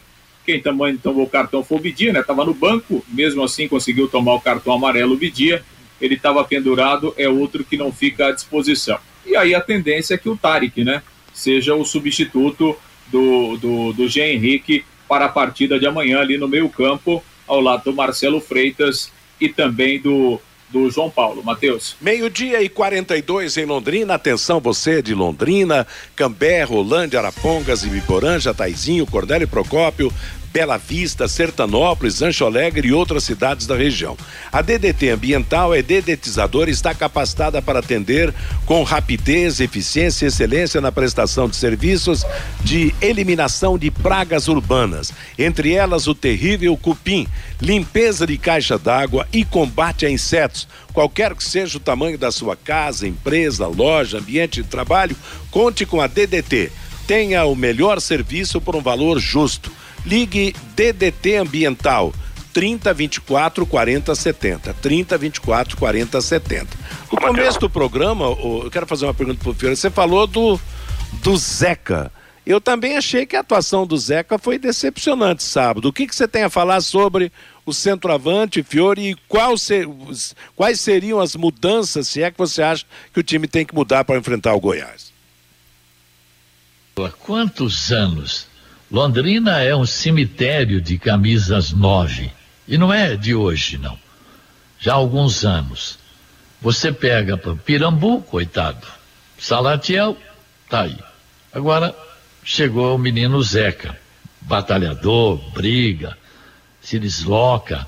Quem 0.46 0.60
também 0.60 0.98
tomou 0.98 1.24
o 1.24 1.30
cartão 1.30 1.64
foi 1.64 1.78
o 1.78 1.82
Bidia, 1.82 2.12
né? 2.12 2.20
Estava 2.20 2.44
no 2.44 2.54
banco, 2.54 3.06
mesmo 3.08 3.44
assim 3.44 3.68
conseguiu 3.68 4.08
tomar 4.08 4.34
o 4.34 4.42
cartão 4.42 4.74
amarelo 4.74 5.14
o 5.14 5.18
Bidia. 5.18 5.64
Ele 6.02 6.16
estava 6.16 6.44
pendurado, 6.44 7.14
é 7.18 7.30
outro 7.30 7.64
que 7.64 7.78
não 7.78 7.92
fica 7.92 8.28
à 8.28 8.32
disposição. 8.32 8.98
E 9.26 9.38
aí 9.38 9.56
a 9.56 9.62
tendência 9.62 10.16
é 10.16 10.18
que 10.18 10.28
o 10.28 10.36
Tarek, 10.36 10.84
né? 10.84 11.02
Seja 11.34 11.76
o 11.76 11.86
substituto 11.86 12.76
do, 13.08 13.58
do, 13.58 13.94
do 13.94 14.08
Jean 14.10 14.28
Henrique 14.28 14.84
para 15.08 15.26
a 15.26 15.30
partida 15.30 15.80
de 15.80 15.86
amanhã 15.86 16.20
ali 16.20 16.38
no 16.38 16.48
meio-campo 16.48 17.24
ao 17.48 17.60
lado 17.60 17.84
do 17.86 17.94
Marcelo 17.94 18.40
Freitas 18.40 19.12
e 19.40 19.50
também 19.50 20.00
do, 20.00 20.40
do 20.70 20.90
João 20.90 21.10
Paulo. 21.10 21.44
Matheus. 21.44 21.96
Meio-dia 22.02 22.62
e 22.62 22.70
42 22.70 23.58
em 23.58 23.66
Londrina. 23.66 24.16
Atenção, 24.16 24.60
você 24.60 25.02
de 25.02 25.14
Londrina, 25.14 25.86
Cambé, 26.16 26.64
Rolândia, 26.64 27.20
Arapongas, 27.20 27.84
Ibiporã, 27.84 28.40
Taizinho, 28.56 29.06
Cordélio 29.06 29.48
Procópio, 29.48 30.12
Bela 30.54 30.78
Vista, 30.78 31.28
Sertanópolis, 31.28 32.22
Ancho 32.22 32.46
Alegre 32.46 32.90
e 32.90 32.94
outras 32.94 33.24
cidades 33.24 33.66
da 33.66 33.76
região. 33.76 34.16
A 34.52 34.62
DDT 34.62 35.10
Ambiental 35.10 35.74
é 35.74 35.82
dedetizadora 35.82 36.70
e 36.70 36.74
está 36.74 36.94
capacitada 36.94 37.60
para 37.60 37.80
atender 37.80 38.32
com 38.64 38.84
rapidez, 38.84 39.60
eficiência 39.60 40.26
e 40.26 40.28
excelência 40.28 40.80
na 40.80 40.92
prestação 40.92 41.50
de 41.50 41.56
serviços 41.56 42.24
de 42.64 42.94
eliminação 43.02 43.80
de 43.80 43.90
pragas 43.90 44.48
urbanas, 44.48 45.12
entre 45.40 45.74
elas 45.74 46.06
o 46.06 46.14
terrível 46.14 46.78
cupim, 46.78 47.28
limpeza 47.60 48.28
de 48.28 48.38
caixa 48.38 48.78
d'água 48.78 49.28
e 49.34 49.44
combate 49.44 50.06
a 50.06 50.12
insetos. 50.12 50.68
Qualquer 50.94 51.34
que 51.34 51.44
seja 51.44 51.78
o 51.78 51.82
tamanho 51.82 52.20
da 52.20 52.32
sua 52.32 52.56
casa, 52.56 53.08
empresa, 53.08 53.66
loja, 53.66 54.20
ambiente 54.20 54.62
de 54.62 54.70
trabalho, 54.70 55.16
conte 55.50 55.84
com 55.84 56.00
a 56.00 56.06
DDT. 56.06 56.72
Tenha 57.08 57.44
o 57.46 57.56
melhor 57.56 58.00
serviço 58.00 58.62
por 58.62 58.76
um 58.76 58.82
valor 58.82 59.20
justo. 59.20 59.72
Ligue 60.06 60.56
DDT 60.76 61.38
Ambiental 61.38 62.14
30 62.54 62.94
24 62.94 63.66
40 63.66 64.16
70. 64.16 64.74
30 64.76 65.18
24 65.18 65.78
40 65.78 66.22
70. 66.22 66.68
No 67.12 67.20
começo 67.20 67.60
do 67.60 67.70
programa, 67.70 68.26
eu 68.26 68.70
quero 68.72 68.86
fazer 68.86 69.06
uma 69.06 69.14
pergunta 69.14 69.40
para 69.42 69.52
o 69.52 69.54
Fiore. 69.54 69.76
Você 69.76 69.90
falou 69.90 70.28
do, 70.28 70.60
do 71.24 71.36
Zeca. 71.36 72.12
Eu 72.46 72.60
também 72.60 72.98
achei 72.98 73.26
que 73.26 73.36
a 73.36 73.40
atuação 73.40 73.88
do 73.88 73.98
Zeca 73.98 74.38
foi 74.38 74.60
decepcionante 74.60 75.42
sábado. 75.44 75.88
O 75.88 75.94
que, 75.94 76.06
que 76.06 76.16
você 76.16 76.28
tem 76.28 76.44
a 76.44 76.50
falar 76.50 76.82
sobre 76.82 77.32
o 77.66 77.74
centroavante, 77.74 78.62
Fiore, 78.62 79.12
e 79.12 79.16
qual 79.28 79.58
ser, 79.58 79.88
quais 80.56 80.80
seriam 80.82 81.22
as 81.22 81.36
mudanças, 81.36 82.10
se 82.10 82.22
é 82.22 82.30
que 82.30 82.38
você 82.38 82.62
acha 82.62 82.86
que 83.14 83.20
o 83.20 83.24
time 83.24 83.48
tem 83.48 83.66
que 83.66 83.74
mudar 83.74 84.04
para 84.04 84.18
enfrentar 84.18 84.54
o 84.54 84.60
Goiás? 84.60 85.14
Há 86.98 87.10
quantos 87.10 87.92
anos 87.92 88.46
Londrina 88.94 89.60
é 89.60 89.76
um 89.76 89.88
cemitério 89.88 90.80
de 90.80 91.00
camisas 91.00 91.72
nove. 91.72 92.32
E 92.68 92.78
não 92.78 92.94
é 92.94 93.16
de 93.16 93.34
hoje, 93.34 93.80
não. 93.80 93.98
Já 94.80 94.92
há 94.92 94.98
alguns 94.98 95.44
anos. 95.44 95.98
Você 96.62 96.92
pega 96.92 97.36
Pirambu, 97.36 98.22
coitado. 98.22 98.86
Salatiel, 99.36 100.16
tá 100.70 100.82
aí. 100.82 100.96
Agora 101.52 101.96
chegou 102.44 102.96
o 102.96 103.00
menino 103.00 103.42
Zeca. 103.42 103.98
Batalhador, 104.42 105.38
briga, 105.54 106.16
se 106.80 107.00
desloca. 107.00 107.88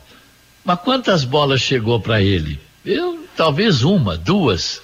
Mas 0.64 0.80
quantas 0.80 1.24
bolas 1.24 1.62
chegou 1.62 2.00
para 2.00 2.20
ele? 2.20 2.60
Eu, 2.84 3.28
talvez 3.38 3.84
uma, 3.84 4.18
duas. 4.18 4.82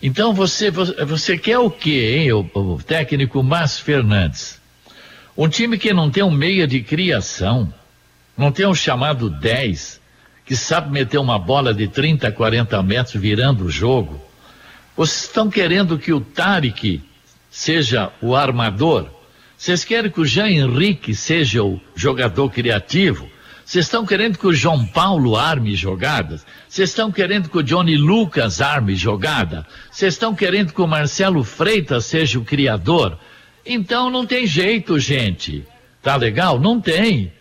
Então 0.00 0.32
você, 0.32 0.70
você 0.70 1.36
quer 1.36 1.58
o 1.58 1.70
quê, 1.70 2.16
hein, 2.16 2.32
o, 2.32 2.50
o 2.54 2.82
técnico 2.82 3.42
Márcio 3.42 3.84
Fernandes? 3.84 4.59
Um 5.36 5.48
time 5.48 5.78
que 5.78 5.92
não 5.92 6.10
tem 6.10 6.22
um 6.22 6.30
meia 6.30 6.66
de 6.66 6.82
criação, 6.82 7.72
não 8.36 8.50
tem 8.50 8.66
um 8.66 8.74
chamado 8.74 9.30
10, 9.30 10.00
que 10.44 10.56
sabe 10.56 10.90
meter 10.90 11.18
uma 11.18 11.38
bola 11.38 11.72
de 11.72 11.86
30, 11.86 12.32
40 12.32 12.82
metros 12.82 13.20
virando 13.20 13.64
o 13.64 13.70
jogo. 13.70 14.20
Vocês 14.96 15.22
estão 15.22 15.48
querendo 15.48 15.98
que 15.98 16.12
o 16.12 16.20
Tarek 16.20 17.02
seja 17.50 18.10
o 18.20 18.34
armador? 18.34 19.08
Vocês 19.56 19.84
querem 19.84 20.10
que 20.10 20.20
o 20.20 20.26
Jean 20.26 20.48
Henrique 20.48 21.14
seja 21.14 21.62
o 21.62 21.80
jogador 21.94 22.50
criativo? 22.50 23.28
Vocês 23.64 23.84
estão 23.84 24.04
querendo 24.04 24.36
que 24.36 24.46
o 24.48 24.52
João 24.52 24.84
Paulo 24.84 25.36
arme 25.36 25.76
jogadas? 25.76 26.44
Vocês 26.68 26.90
estão 26.90 27.12
querendo 27.12 27.48
que 27.48 27.58
o 27.58 27.62
Johnny 27.62 27.96
Lucas 27.96 28.60
arme 28.60 28.96
jogada? 28.96 29.64
Vocês 29.92 30.14
estão 30.14 30.34
querendo 30.34 30.72
que 30.72 30.82
o 30.82 30.88
Marcelo 30.88 31.44
Freitas 31.44 32.06
seja 32.06 32.38
o 32.38 32.44
criador? 32.44 33.16
Então 33.64 34.10
não 34.10 34.26
tem 34.26 34.46
jeito, 34.46 34.98
gente. 34.98 35.66
Tá 36.02 36.16
legal? 36.16 36.58
Não 36.58 36.80
tem. 36.80 37.32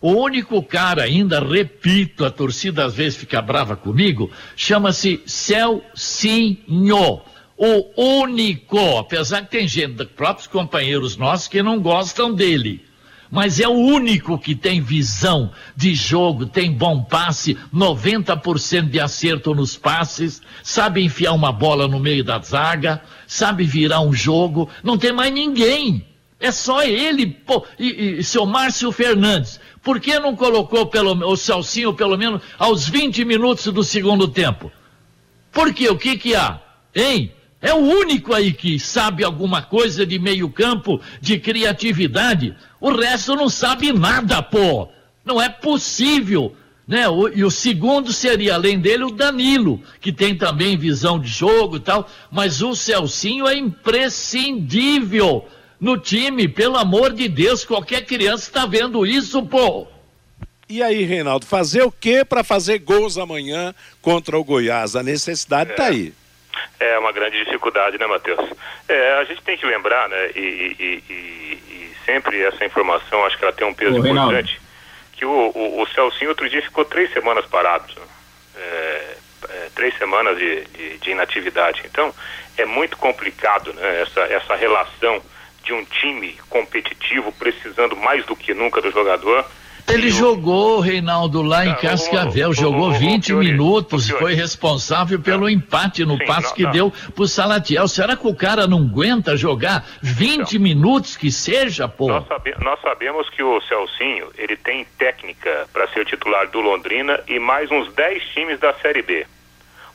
O 0.00 0.12
único 0.12 0.62
cara 0.62 1.02
ainda, 1.02 1.40
repito, 1.40 2.24
a 2.24 2.30
torcida 2.30 2.84
às 2.84 2.94
vezes 2.94 3.18
fica 3.18 3.42
brava 3.42 3.76
comigo, 3.76 4.30
chama-se 4.56 5.20
Celcinho. 5.26 7.20
O 7.56 8.20
único, 8.22 8.98
apesar 8.98 9.42
que 9.42 9.50
tem 9.50 9.66
gente, 9.66 10.04
próprios 10.04 10.46
companheiros 10.46 11.16
nossos 11.16 11.48
que 11.48 11.60
não 11.60 11.80
gostam 11.80 12.32
dele 12.32 12.87
mas 13.30 13.60
é 13.60 13.68
o 13.68 13.72
único 13.72 14.38
que 14.38 14.54
tem 14.54 14.80
visão 14.80 15.52
de 15.76 15.94
jogo, 15.94 16.46
tem 16.46 16.72
bom 16.72 17.02
passe, 17.02 17.56
90% 17.74 18.88
de 18.88 19.00
acerto 19.00 19.54
nos 19.54 19.76
passes, 19.76 20.40
sabe 20.62 21.02
enfiar 21.02 21.32
uma 21.32 21.52
bola 21.52 21.86
no 21.86 21.98
meio 21.98 22.24
da 22.24 22.38
zaga, 22.38 23.02
sabe 23.26 23.64
virar 23.64 24.00
um 24.00 24.12
jogo, 24.12 24.68
não 24.82 24.96
tem 24.96 25.12
mais 25.12 25.32
ninguém. 25.32 26.06
É 26.40 26.52
só 26.52 26.82
ele, 26.82 27.26
pô, 27.26 27.66
e, 27.78 28.18
e 28.18 28.24
seu 28.24 28.46
Márcio 28.46 28.92
Fernandes. 28.92 29.58
Por 29.82 29.98
que 29.98 30.18
não 30.18 30.36
colocou 30.36 30.86
pelo, 30.86 31.12
o 31.26 31.36
Celcinho 31.36 31.94
pelo 31.94 32.16
menos 32.16 32.42
aos 32.58 32.88
20 32.88 33.24
minutos 33.24 33.64
do 33.66 33.82
segundo 33.82 34.28
tempo? 34.28 34.70
Por 35.50 35.74
quê? 35.74 35.88
O 35.88 35.98
que 35.98 36.16
que 36.16 36.34
há? 36.36 36.60
Hein? 36.94 37.32
É 37.60 37.72
o 37.72 37.78
único 37.78 38.32
aí 38.32 38.52
que 38.52 38.78
sabe 38.78 39.24
alguma 39.24 39.60
coisa 39.62 40.06
de 40.06 40.18
meio 40.18 40.48
campo, 40.48 41.00
de 41.20 41.38
criatividade. 41.38 42.54
O 42.80 42.92
resto 42.92 43.34
não 43.34 43.48
sabe 43.48 43.92
nada, 43.92 44.40
pô. 44.42 44.88
Não 45.24 45.42
é 45.42 45.48
possível. 45.48 46.54
Né? 46.86 47.08
O, 47.08 47.28
e 47.28 47.44
o 47.44 47.50
segundo 47.50 48.12
seria, 48.12 48.54
além 48.54 48.78
dele, 48.78 49.04
o 49.04 49.10
Danilo, 49.10 49.82
que 50.00 50.12
tem 50.12 50.36
também 50.36 50.76
visão 50.76 51.18
de 51.18 51.28
jogo 51.28 51.76
e 51.76 51.80
tal. 51.80 52.08
Mas 52.30 52.62
o 52.62 52.76
Celcinho 52.76 53.48
é 53.48 53.56
imprescindível 53.56 55.46
no 55.80 55.98
time, 55.98 56.46
pelo 56.46 56.76
amor 56.76 57.12
de 57.12 57.28
Deus. 57.28 57.64
Qualquer 57.64 58.06
criança 58.06 58.44
está 58.44 58.66
vendo 58.66 59.04
isso, 59.04 59.42
pô. 59.42 59.88
E 60.68 60.82
aí, 60.82 61.02
Reinaldo, 61.02 61.44
fazer 61.44 61.82
o 61.82 61.90
que 61.90 62.24
para 62.24 62.44
fazer 62.44 62.78
gols 62.78 63.18
amanhã 63.18 63.74
contra 64.00 64.38
o 64.38 64.44
Goiás? 64.44 64.94
A 64.94 65.02
necessidade 65.02 65.72
está 65.72 65.86
é. 65.86 65.88
aí. 65.88 66.12
É 66.80 66.98
uma 66.98 67.12
grande 67.12 67.42
dificuldade, 67.44 67.98
né, 67.98 68.06
Matheus? 68.06 68.40
É, 68.88 69.12
a 69.14 69.24
gente 69.24 69.42
tem 69.42 69.56
que 69.56 69.66
lembrar, 69.66 70.08
né, 70.08 70.30
e, 70.34 70.38
e, 70.38 71.02
e, 71.08 71.12
e, 71.12 71.96
sempre 72.04 72.42
essa 72.42 72.64
informação, 72.64 73.24
acho 73.24 73.36
que 73.36 73.44
ela 73.44 73.52
tem 73.52 73.66
um 73.66 73.74
peso 73.74 74.00
Ô, 74.00 74.06
importante, 74.06 74.60
que 75.12 75.24
o, 75.24 75.52
o, 75.54 75.82
o 75.82 75.86
Celcinho 75.88 76.30
outro 76.30 76.48
dia 76.48 76.62
ficou 76.62 76.84
três 76.84 77.12
semanas 77.12 77.44
parado, 77.46 77.92
né? 77.94 78.06
é, 78.56 79.16
é, 79.48 79.68
três 79.74 79.96
semanas 79.98 80.36
de, 80.38 80.64
de, 80.66 80.98
de, 80.98 81.10
inatividade. 81.10 81.82
Então, 81.84 82.14
é 82.56 82.64
muito 82.64 82.96
complicado, 82.96 83.72
né, 83.72 84.02
essa, 84.02 84.20
essa 84.22 84.54
relação 84.56 85.22
de 85.62 85.72
um 85.72 85.84
time 85.84 86.38
competitivo 86.48 87.32
precisando 87.32 87.96
mais 87.96 88.24
do 88.24 88.34
que 88.34 88.54
nunca 88.54 88.80
do 88.80 88.90
jogador 88.90 89.44
ele 89.88 90.10
jogou, 90.10 90.80
Reinaldo, 90.80 91.42
lá 91.42 91.66
em 91.66 91.74
Cascavel, 91.74 92.52
jogou 92.52 92.92
20 92.92 93.32
minutos, 93.34 94.08
foi 94.10 94.34
responsável 94.34 95.18
pelo 95.18 95.48
empate 95.48 96.04
no 96.04 96.18
passo 96.24 96.54
que 96.54 96.66
deu 96.66 96.92
pro 97.14 97.26
Salatiel. 97.26 97.88
Será 97.88 98.16
que 98.16 98.26
o 98.26 98.34
cara 98.34 98.66
não 98.66 98.78
aguenta 98.78 99.36
jogar 99.36 99.84
20 100.02 100.58
minutos 100.58 101.16
que 101.16 101.30
seja, 101.30 101.88
pô? 101.88 102.08
Nós, 102.08 102.26
sabe, 102.26 102.54
nós 102.60 102.80
sabemos 102.80 103.28
que 103.30 103.42
o 103.42 103.60
Celcinho, 103.62 104.28
ele 104.36 104.56
tem 104.56 104.86
técnica 104.98 105.66
para 105.72 105.88
ser 105.88 106.04
titular 106.04 106.48
do 106.48 106.60
Londrina 106.60 107.20
e 107.26 107.38
mais 107.38 107.70
uns 107.70 107.92
10 107.94 108.22
times 108.34 108.60
da 108.60 108.74
Série 108.74 109.02
B. 109.02 109.26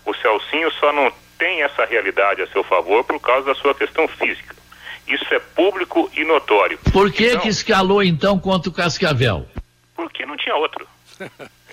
O 0.06 0.14
Celcinho 0.16 0.72
só 0.72 0.92
não 0.92 1.12
tem 1.38 1.62
essa 1.62 1.86
realidade 1.86 2.42
a 2.42 2.48
seu 2.48 2.64
favor 2.64 3.04
por 3.04 3.20
causa 3.20 3.46
da 3.46 3.56
sua 3.56 3.74
questão 3.74 4.08
física. 4.08 4.56
Isso 5.08 5.34
é 5.34 5.40
público 5.40 6.10
e 6.16 6.24
notório. 6.24 6.80
Por 6.92 7.12
que 7.12 7.28
então, 7.28 7.42
que 7.42 7.50
escalou 7.50 8.02
então 8.02 8.40
contra 8.40 8.70
o 8.70 8.74
Cascavel? 8.74 9.46
Porque 9.96 10.26
não 10.26 10.38
tinha 10.38 10.56
outro. 10.56 10.88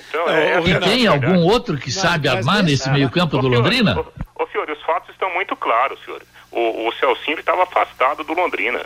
Então, 0.09 0.29
é, 0.29 0.55
é, 0.55 0.61
e 0.61 0.81
tem 0.81 1.07
algum 1.07 1.45
outro 1.45 1.77
que 1.79 1.95
não, 1.95 2.03
sabe 2.03 2.27
armar 2.27 2.64
nesse 2.64 2.91
meio 2.91 3.11
campo 3.11 3.39
do 3.39 3.47
Londrina? 3.47 4.05
Ô, 4.35 4.47
Fiore, 4.47 4.73
os 4.73 4.83
fatos 4.83 5.11
estão 5.11 5.33
muito 5.35 5.55
claros, 5.55 6.03
senhor. 6.05 6.23
O, 6.51 6.89
o 6.89 6.93
Celcinho 6.95 7.39
estava 7.39 7.62
afastado 7.62 8.25
do 8.25 8.33
Londrina. 8.33 8.81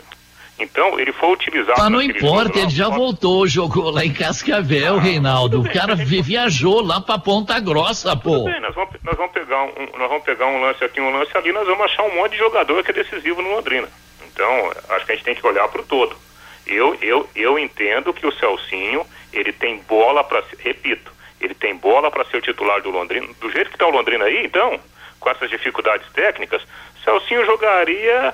Então, 0.57 0.97
ele 0.99 1.11
foi 1.11 1.33
utilizado. 1.33 1.79
Mas 1.79 1.91
não 1.91 2.01
importa, 2.01 2.59
ele 2.59 2.69
já 2.69 2.87
voltou, 2.87 3.45
jogou 3.45 3.89
lá 3.91 4.05
em 4.05 4.13
Cascavel, 4.13 4.97
ah, 4.97 5.01
Reinaldo. 5.01 5.61
O 5.61 5.69
cara 5.69 5.95
viajou 5.95 6.81
lá 6.81 7.01
pra 7.01 7.17
Ponta 7.17 7.59
Grossa, 7.59 8.15
pô. 8.15 8.45
Bem, 8.45 8.61
nós, 8.61 8.73
vamos, 8.73 8.95
nós, 9.03 9.17
vamos 9.17 9.33
pegar 9.33 9.63
um, 9.63 9.97
nós 9.97 10.09
vamos 10.09 10.23
pegar 10.23 10.45
um 10.45 10.61
lance 10.61 10.83
aqui, 10.83 11.01
um 11.01 11.11
lance 11.11 11.35
ali, 11.35 11.51
nós 11.51 11.67
vamos 11.67 11.85
achar 11.85 12.03
um 12.03 12.15
monte 12.15 12.33
de 12.33 12.37
jogador 12.37 12.83
que 12.83 12.91
é 12.91 12.93
decisivo 12.93 13.41
no 13.41 13.49
Londrina. 13.49 13.87
Então, 14.31 14.71
acho 14.89 15.05
que 15.05 15.11
a 15.11 15.15
gente 15.15 15.25
tem 15.25 15.35
que 15.35 15.45
olhar 15.45 15.67
para 15.67 15.81
o 15.81 15.85
todo. 15.85 16.15
Eu, 16.65 16.95
eu, 17.01 17.29
eu 17.35 17.59
entendo 17.59 18.13
que 18.13 18.25
o 18.25 18.31
Celcinho 18.31 19.05
ele 19.35 19.51
tem 19.51 19.77
bola 19.79 20.23
para, 20.23 20.43
repito, 20.59 21.11
ele 21.39 21.53
tem 21.53 21.75
bola 21.75 22.09
para 22.09 22.25
ser 22.25 22.37
o 22.37 22.41
titular 22.41 22.81
do 22.81 22.89
Londrina. 22.89 23.27
Do 23.39 23.51
jeito 23.51 23.69
que 23.69 23.75
está 23.75 23.85
o 23.85 23.91
Londrina 23.91 24.25
aí, 24.25 24.45
então, 24.45 24.79
com 25.19 25.29
essas 25.29 25.49
dificuldades 25.49 26.09
técnicas, 26.13 26.61
Celcinho 27.03 27.45
jogaria 27.45 28.33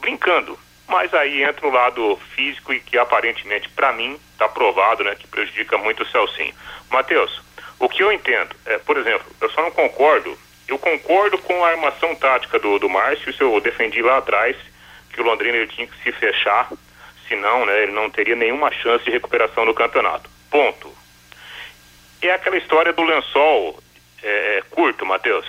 brincando. 0.00 0.58
Mas 0.88 1.14
aí 1.14 1.42
entra 1.42 1.66
o 1.66 1.70
lado 1.70 2.16
físico 2.34 2.72
e 2.72 2.80
que 2.80 2.98
aparentemente, 2.98 3.68
para 3.70 3.92
mim, 3.92 4.18
está 4.32 4.48
provado, 4.48 5.02
né, 5.04 5.14
que 5.14 5.26
prejudica 5.26 5.78
muito 5.78 6.02
o 6.02 6.06
Celcinho. 6.06 6.54
Matheus, 6.90 7.40
o 7.78 7.88
que 7.88 8.02
eu 8.02 8.12
entendo, 8.12 8.54
é, 8.66 8.78
por 8.78 8.96
exemplo, 8.96 9.26
eu 9.40 9.50
só 9.50 9.62
não 9.62 9.70
concordo, 9.70 10.36
eu 10.68 10.78
concordo 10.78 11.38
com 11.38 11.64
a 11.64 11.68
armação 11.68 12.14
tática 12.14 12.58
do, 12.58 12.78
do 12.78 12.88
Márcio, 12.88 13.30
isso 13.30 13.42
eu 13.42 13.60
defendi 13.60 14.02
lá 14.02 14.18
atrás, 14.18 14.56
que 15.12 15.20
o 15.20 15.24
Londrina 15.24 15.56
ele 15.56 15.66
tinha 15.68 15.86
que 15.86 16.02
se 16.02 16.12
fechar, 16.12 16.68
senão 17.28 17.64
né, 17.64 17.82
ele 17.82 17.92
não 17.92 18.10
teria 18.10 18.36
nenhuma 18.36 18.70
chance 18.70 19.04
de 19.04 19.10
recuperação 19.10 19.64
no 19.64 19.74
campeonato. 19.74 20.28
Ponto. 20.52 20.92
É 22.20 22.30
aquela 22.30 22.56
história 22.56 22.92
do 22.92 23.02
lençol 23.02 23.82
é, 24.22 24.58
é 24.58 24.62
curto, 24.70 25.04
Matheus. 25.04 25.46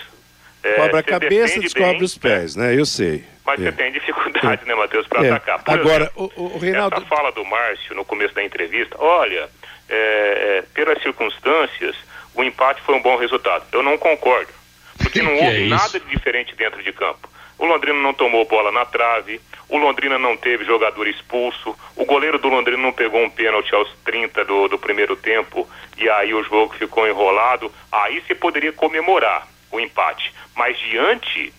É, 0.63 0.73
Cobra 0.75 0.99
a 0.99 1.03
cabeça, 1.03 1.59
descobre 1.59 1.97
bem, 1.97 2.03
os 2.03 2.17
pés, 2.17 2.55
né? 2.55 2.73
Eu 2.73 2.85
sei. 2.85 3.25
Mas 3.45 3.59
é. 3.59 3.65
você 3.65 3.71
tem 3.73 3.91
dificuldade, 3.91 4.65
né, 4.65 4.73
Matheus, 4.73 5.05
para 5.05 5.25
é. 5.25 5.29
atacar. 5.29 5.61
Por 5.61 5.73
Agora, 5.73 6.05
exemplo, 6.05 6.31
o, 6.37 6.55
o 6.55 6.57
Reinaldo... 6.57 6.95
Essa 6.95 7.05
fala 7.05 7.31
do 7.33 7.43
Márcio 7.43 7.93
no 7.93 8.05
começo 8.05 8.33
da 8.33 8.43
entrevista, 8.43 8.95
olha, 8.97 9.49
é, 9.89 9.95
é, 9.95 10.63
pelas 10.73 11.01
circunstâncias, 11.03 11.95
o 12.33 12.43
empate 12.43 12.81
foi 12.81 12.95
um 12.95 13.01
bom 13.01 13.17
resultado. 13.17 13.65
Eu 13.71 13.83
não 13.83 13.97
concordo. 13.97 14.51
Porque 14.97 15.21
não 15.21 15.35
houve 15.35 15.67
nada 15.67 15.99
de 15.99 16.05
diferente 16.07 16.55
dentro 16.55 16.81
de 16.81 16.93
campo. 16.93 17.29
O 17.57 17.65
Londrina 17.65 17.99
não 17.99 18.13
tomou 18.13 18.45
bola 18.45 18.71
na 18.71 18.85
trave, 18.85 19.41
o 19.69 19.77
Londrina 19.77 20.19
não 20.19 20.37
teve 20.37 20.65
jogador 20.65 21.07
expulso, 21.07 21.75
o 21.95 22.05
goleiro 22.05 22.37
do 22.37 22.49
Londrina 22.49 22.81
não 22.81 22.93
pegou 22.93 23.23
um 23.23 23.29
pênalti 23.29 23.73
aos 23.73 23.89
30 24.03 24.45
do, 24.45 24.67
do 24.67 24.77
primeiro 24.77 25.15
tempo 25.15 25.67
e 25.97 26.09
aí 26.09 26.33
o 26.33 26.43
jogo 26.43 26.75
ficou 26.75 27.07
enrolado. 27.07 27.71
Aí 27.91 28.21
você 28.21 28.35
poderia 28.35 28.73
comemorar 28.73 29.47
o 29.71 29.79
empate. 29.79 30.33
Mas 30.55 30.77
diante 30.77 31.53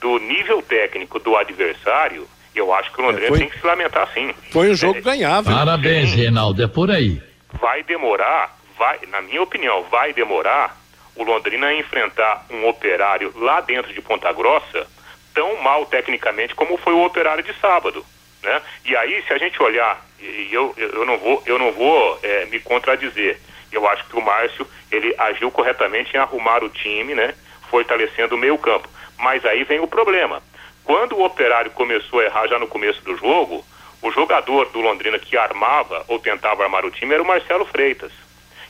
do 0.00 0.18
nível 0.18 0.60
técnico 0.62 1.18
do 1.18 1.36
adversário, 1.36 2.26
eu 2.54 2.72
acho 2.74 2.92
que 2.92 3.00
o 3.00 3.04
Londrina 3.04 3.26
é, 3.26 3.28
foi, 3.28 3.38
tem 3.38 3.48
que 3.48 3.60
se 3.60 3.66
lamentar 3.66 4.08
sim. 4.12 4.34
Foi 4.50 4.70
um 4.70 4.74
jogo 4.74 4.98
é, 4.98 5.02
ganhável. 5.02 5.54
Parabéns, 5.54 6.10
sim. 6.10 6.16
Reinaldo, 6.16 6.62
é 6.62 6.66
por 6.66 6.90
aí. 6.90 7.22
Vai 7.60 7.82
demorar, 7.82 8.58
vai, 8.76 8.98
na 9.08 9.22
minha 9.22 9.42
opinião, 9.42 9.84
vai 9.84 10.12
demorar 10.12 10.76
o 11.14 11.22
Londrina 11.22 11.72
enfrentar 11.74 12.46
um 12.50 12.66
operário 12.66 13.32
lá 13.36 13.60
dentro 13.60 13.92
de 13.92 14.00
Ponta 14.00 14.32
Grossa 14.32 14.86
tão 15.34 15.56
mal 15.62 15.86
tecnicamente 15.86 16.54
como 16.54 16.76
foi 16.76 16.92
o 16.92 17.04
operário 17.04 17.42
de 17.42 17.54
sábado. 17.60 18.04
Né? 18.42 18.62
E 18.84 18.96
aí, 18.96 19.22
se 19.26 19.32
a 19.32 19.38
gente 19.38 19.62
olhar, 19.62 20.04
e 20.18 20.48
eu, 20.52 20.74
eu 20.76 21.04
não 21.04 21.16
vou, 21.18 21.42
eu 21.46 21.58
não 21.58 21.72
vou 21.72 22.18
é, 22.22 22.46
me 22.46 22.58
contradizer, 22.60 23.38
eu 23.70 23.88
acho 23.88 24.04
que 24.06 24.16
o 24.16 24.22
Márcio 24.22 24.66
ele 24.90 25.14
agiu 25.18 25.50
corretamente 25.50 26.14
em 26.14 26.18
arrumar 26.18 26.62
o 26.62 26.68
time, 26.68 27.14
né? 27.14 27.34
fortalecendo 27.70 28.34
o 28.34 28.38
meio 28.38 28.58
campo. 28.58 28.88
Mas 29.18 29.44
aí 29.46 29.64
vem 29.64 29.80
o 29.80 29.86
problema. 29.86 30.42
Quando 30.84 31.16
o 31.16 31.24
operário 31.24 31.70
começou 31.70 32.20
a 32.20 32.24
errar 32.24 32.48
já 32.48 32.58
no 32.58 32.66
começo 32.66 33.02
do 33.02 33.16
jogo, 33.16 33.64
o 34.02 34.10
jogador 34.10 34.68
do 34.70 34.80
Londrina 34.80 35.18
que 35.18 35.36
armava 35.36 36.04
ou 36.08 36.18
tentava 36.18 36.64
armar 36.64 36.84
o 36.84 36.90
time 36.90 37.14
era 37.14 37.22
o 37.22 37.26
Marcelo 37.26 37.64
Freitas. 37.64 38.12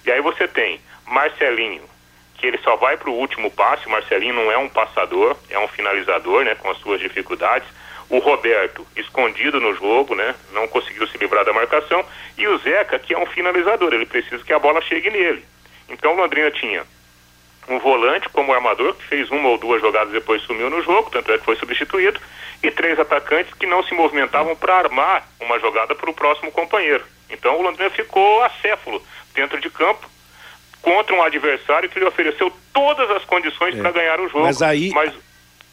E 0.05 0.13
aí 0.13 0.21
você 0.21 0.47
tem 0.47 0.81
Marcelinho, 1.07 1.83
que 2.43 2.49
ele 2.49 2.59
só 2.59 2.75
vai 2.75 2.97
para 2.97 3.09
o 3.09 3.15
último 3.15 3.53
passe. 3.53 3.87
O 3.87 3.91
Marcelinho 3.91 4.35
não 4.35 4.51
é 4.51 4.59
um 4.59 4.69
passador, 4.69 5.37
é 5.49 5.57
um 5.61 5.69
finalizador, 5.69 6.45
né, 6.45 6.57
com 6.57 6.69
as 6.69 6.79
suas 6.79 7.01
dificuldades. 7.01 7.69
O 8.11 8.19
Roberto, 8.19 8.85
escondido 8.97 9.61
no 9.61 9.73
jogo, 9.77 10.17
né, 10.17 10.35
não 10.53 10.67
conseguiu 10.67 11.07
se 11.07 11.17
livrar 11.19 11.45
da 11.45 11.53
marcação. 11.53 12.05
E 12.37 12.49
o 12.49 12.59
Zeca, 12.59 12.99
que 12.99 13.15
é 13.15 13.19
um 13.19 13.27
finalizador, 13.27 13.95
ele 13.95 14.07
precisa 14.07 14.43
que 14.43 14.53
a 14.53 14.59
bola 14.59 14.83
chegue 14.83 15.09
nele. 15.09 15.45
Então 15.89 16.15
o 16.15 16.17
Londrina 16.17 16.51
tinha 16.51 16.85
um 17.69 17.79
volante 17.79 18.29
como 18.31 18.53
armador, 18.53 18.95
que 18.95 19.05
fez 19.05 19.31
uma 19.31 19.49
ou 19.49 19.57
duas 19.57 19.81
jogadas 19.81 20.13
depois 20.13 20.43
sumiu 20.43 20.69
no 20.69 20.83
jogo, 20.83 21.11
tanto 21.13 21.31
é 21.31 21.39
que 21.39 21.45
foi 21.45 21.55
substituído. 21.55 22.21
e 22.61 22.71
três 22.71 22.99
atacantes 22.99 23.55
que 23.55 23.67
não 23.67 23.83
se 23.83 23.93
movimentavam 23.93 24.55
para 24.55 24.77
armar 24.77 25.27
uma 25.41 25.59
jogada 25.59 25.95
para 25.97 26.11
o 26.11 26.15
próximo 26.15 26.51
companheiro. 26.53 27.05
Então 27.29 27.59
o 27.59 27.63
Londrina 27.63 27.91
ficou 27.91 28.43
acéfalo 28.43 29.03
dentro 29.35 29.61
de 29.61 29.69
campo 29.69 30.09
contra 30.83 31.15
um 31.15 31.23
adversário 31.23 31.89
que 31.89 31.99
lhe 31.99 32.05
ofereceu 32.05 32.53
todas 32.75 33.09
as 33.11 33.25
condições 33.25 33.77
é. 33.77 33.81
para 33.81 33.93
ganhar 33.93 34.21
o 34.21 34.29
jogo. 34.29 34.45
Mas 34.45 34.61
aí, 34.61 34.91
mas... 34.91 35.15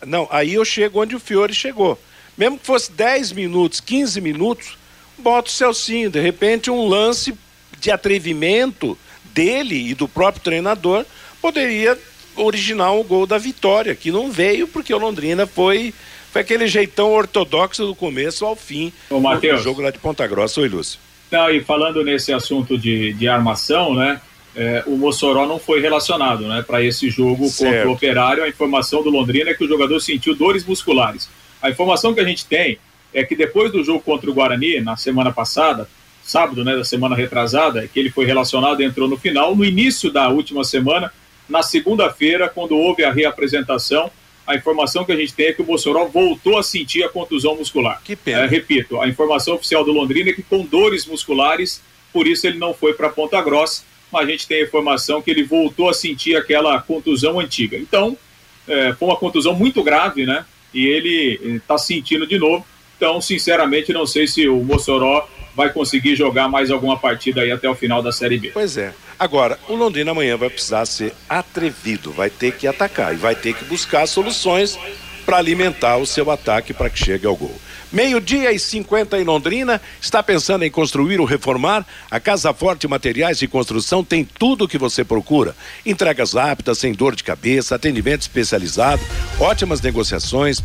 não, 0.05 0.27
aí 0.31 0.53
eu 0.53 0.63
chego 0.63 1.01
onde 1.01 1.15
o 1.15 1.19
Fiore 1.19 1.53
chegou. 1.53 1.99
Mesmo 2.37 2.57
que 2.57 2.65
fosse 2.65 2.91
10 2.91 3.33
minutos, 3.33 3.81
15 3.81 4.21
minutos, 4.21 4.77
bota 5.17 5.49
o 5.49 5.51
Celcinho. 5.51 6.09
De 6.09 6.21
repente, 6.21 6.71
um 6.71 6.87
lance 6.87 7.37
de 7.79 7.91
atrevimento 7.91 8.97
dele 9.25 9.89
e 9.89 9.93
do 9.93 10.07
próprio 10.07 10.43
treinador 10.43 11.05
poderia 11.41 11.97
originar 12.35 12.91
o 12.91 13.01
um 13.01 13.03
gol 13.03 13.25
da 13.25 13.37
vitória, 13.37 13.95
que 13.95 14.11
não 14.11 14.31
veio 14.31 14.67
porque 14.67 14.93
o 14.93 14.97
Londrina 14.97 15.45
foi 15.45 15.93
foi 16.31 16.41
aquele 16.41 16.67
jeitão 16.67 17.11
ortodoxo 17.11 17.87
do 17.87 17.95
começo 17.95 18.45
ao 18.45 18.55
fim 18.55 18.93
Ô, 19.09 19.19
do 19.19 19.57
jogo 19.57 19.81
lá 19.81 19.89
de 19.89 19.97
Ponta 19.97 20.27
Grossa. 20.27 20.61
Oi, 20.61 20.69
Lúcio. 20.69 20.99
Não, 21.31 21.49
e 21.49 21.61
falando 21.61 22.03
nesse 22.03 22.31
assunto 22.31 22.77
de, 22.77 23.13
de 23.13 23.27
armação, 23.27 23.95
né? 23.95 24.21
É, 24.55 24.83
o 24.87 24.97
Mossoró 24.97 25.45
não 25.45 25.59
foi 25.59 25.79
relacionado 25.79 26.47
né, 26.47 26.63
para 26.65 26.83
esse 26.83 27.09
jogo 27.09 27.47
certo. 27.47 27.73
contra 27.73 27.89
o 27.89 27.93
Operário. 27.93 28.43
A 28.43 28.49
informação 28.49 29.03
do 29.03 29.09
Londrina 29.09 29.51
é 29.51 29.53
que 29.53 29.63
o 29.63 29.67
jogador 29.67 29.99
sentiu 29.99 30.35
dores 30.35 30.65
musculares. 30.65 31.29
A 31.61 31.69
informação 31.69 32.13
que 32.13 32.19
a 32.19 32.25
gente 32.25 32.45
tem 32.45 32.77
é 33.13 33.23
que 33.23 33.35
depois 33.35 33.71
do 33.71 33.83
jogo 33.83 34.01
contra 34.01 34.29
o 34.29 34.33
Guarani, 34.33 34.81
na 34.81 34.95
semana 34.95 35.31
passada, 35.31 35.87
sábado 36.23 36.63
né, 36.63 36.75
da 36.75 36.83
semana 36.83 37.15
retrasada, 37.15 37.87
que 37.87 37.99
ele 37.99 38.09
foi 38.09 38.25
relacionado 38.25 38.81
e 38.81 38.85
entrou 38.85 39.07
no 39.07 39.17
final. 39.17 39.55
No 39.55 39.65
início 39.65 40.11
da 40.11 40.29
última 40.29 40.63
semana, 40.63 41.11
na 41.47 41.63
segunda-feira, 41.63 42.47
quando 42.47 42.77
houve 42.77 43.03
a 43.03 43.11
reapresentação, 43.11 44.11
a 44.45 44.55
informação 44.55 45.05
que 45.05 45.11
a 45.11 45.15
gente 45.15 45.33
tem 45.33 45.47
é 45.47 45.53
que 45.53 45.61
o 45.61 45.65
Mossoró 45.65 46.05
voltou 46.05 46.57
a 46.57 46.63
sentir 46.63 47.03
a 47.03 47.09
contusão 47.09 47.55
muscular. 47.55 48.01
Que 48.03 48.15
pena. 48.15 48.43
É, 48.43 48.47
repito, 48.47 48.99
a 48.99 49.07
informação 49.07 49.55
oficial 49.55 49.83
do 49.83 49.91
Londrina 49.91 50.31
é 50.31 50.33
que 50.33 50.43
com 50.43 50.63
dores 50.63 51.05
musculares, 51.05 51.81
por 52.11 52.27
isso 52.27 52.47
ele 52.47 52.57
não 52.57 52.73
foi 52.73 52.93
para 52.93 53.09
Ponta 53.09 53.41
Grossa, 53.41 53.83
a 54.13 54.25
gente 54.25 54.47
tem 54.47 54.61
a 54.61 54.63
informação 54.63 55.21
que 55.21 55.29
ele 55.29 55.43
voltou 55.43 55.89
a 55.89 55.93
sentir 55.93 56.35
aquela 56.35 56.81
contusão 56.81 57.39
antiga. 57.39 57.77
Então, 57.77 58.17
é, 58.67 58.93
foi 58.93 59.07
uma 59.07 59.17
contusão 59.17 59.53
muito 59.53 59.83
grave, 59.83 60.25
né? 60.25 60.45
E 60.73 60.85
ele 60.85 61.57
está 61.57 61.77
sentindo 61.77 62.25
de 62.27 62.37
novo. 62.37 62.65
Então, 62.97 63.21
sinceramente, 63.21 63.93
não 63.93 64.05
sei 64.05 64.27
se 64.27 64.47
o 64.47 64.63
Mossoró 64.63 65.27
vai 65.55 65.71
conseguir 65.71 66.15
jogar 66.15 66.47
mais 66.47 66.69
alguma 66.71 66.97
partida 66.97 67.41
aí 67.41 67.51
até 67.51 67.69
o 67.69 67.75
final 67.75 68.01
da 68.01 68.11
Série 68.11 68.37
B. 68.37 68.51
Pois 68.53 68.77
é. 68.77 68.93
Agora, 69.17 69.59
o 69.67 69.75
Londrina 69.75 70.11
amanhã 70.11 70.37
vai 70.37 70.49
precisar 70.49 70.85
ser 70.85 71.13
atrevido, 71.27 72.11
vai 72.11 72.29
ter 72.29 72.53
que 72.53 72.65
atacar 72.65 73.13
e 73.13 73.17
vai 73.17 73.35
ter 73.35 73.53
que 73.53 73.65
buscar 73.65 74.07
soluções 74.07 74.79
para 75.25 75.37
alimentar 75.37 75.97
o 75.97 76.05
seu 76.05 76.29
ataque 76.31 76.73
para 76.73 76.89
que 76.89 77.03
chegue 77.03 77.25
ao 77.25 77.35
gol. 77.35 77.55
Meio-dia 77.91 78.51
e 78.51 78.59
50 78.59 79.19
em 79.19 79.23
Londrina. 79.23 79.81
Está 79.99 80.21
pensando 80.21 80.63
em 80.63 80.69
construir 80.69 81.19
ou 81.19 81.25
reformar? 81.25 81.83
A 82.11 82.19
Casa 82.19 82.53
Forte 82.53 82.87
Materiais 82.87 83.39
de 83.39 83.47
Construção 83.47 84.03
tem 84.03 84.23
tudo 84.23 84.65
o 84.65 84.67
que 84.67 84.77
você 84.77 85.03
procura. 85.03 85.55
Entregas 85.83 86.33
rápidas, 86.33 86.77
sem 86.77 86.93
dor 86.93 87.15
de 87.15 87.23
cabeça, 87.23 87.73
atendimento 87.73 88.21
especializado, 88.21 89.01
ótimas 89.39 89.81
negociações 89.81 90.61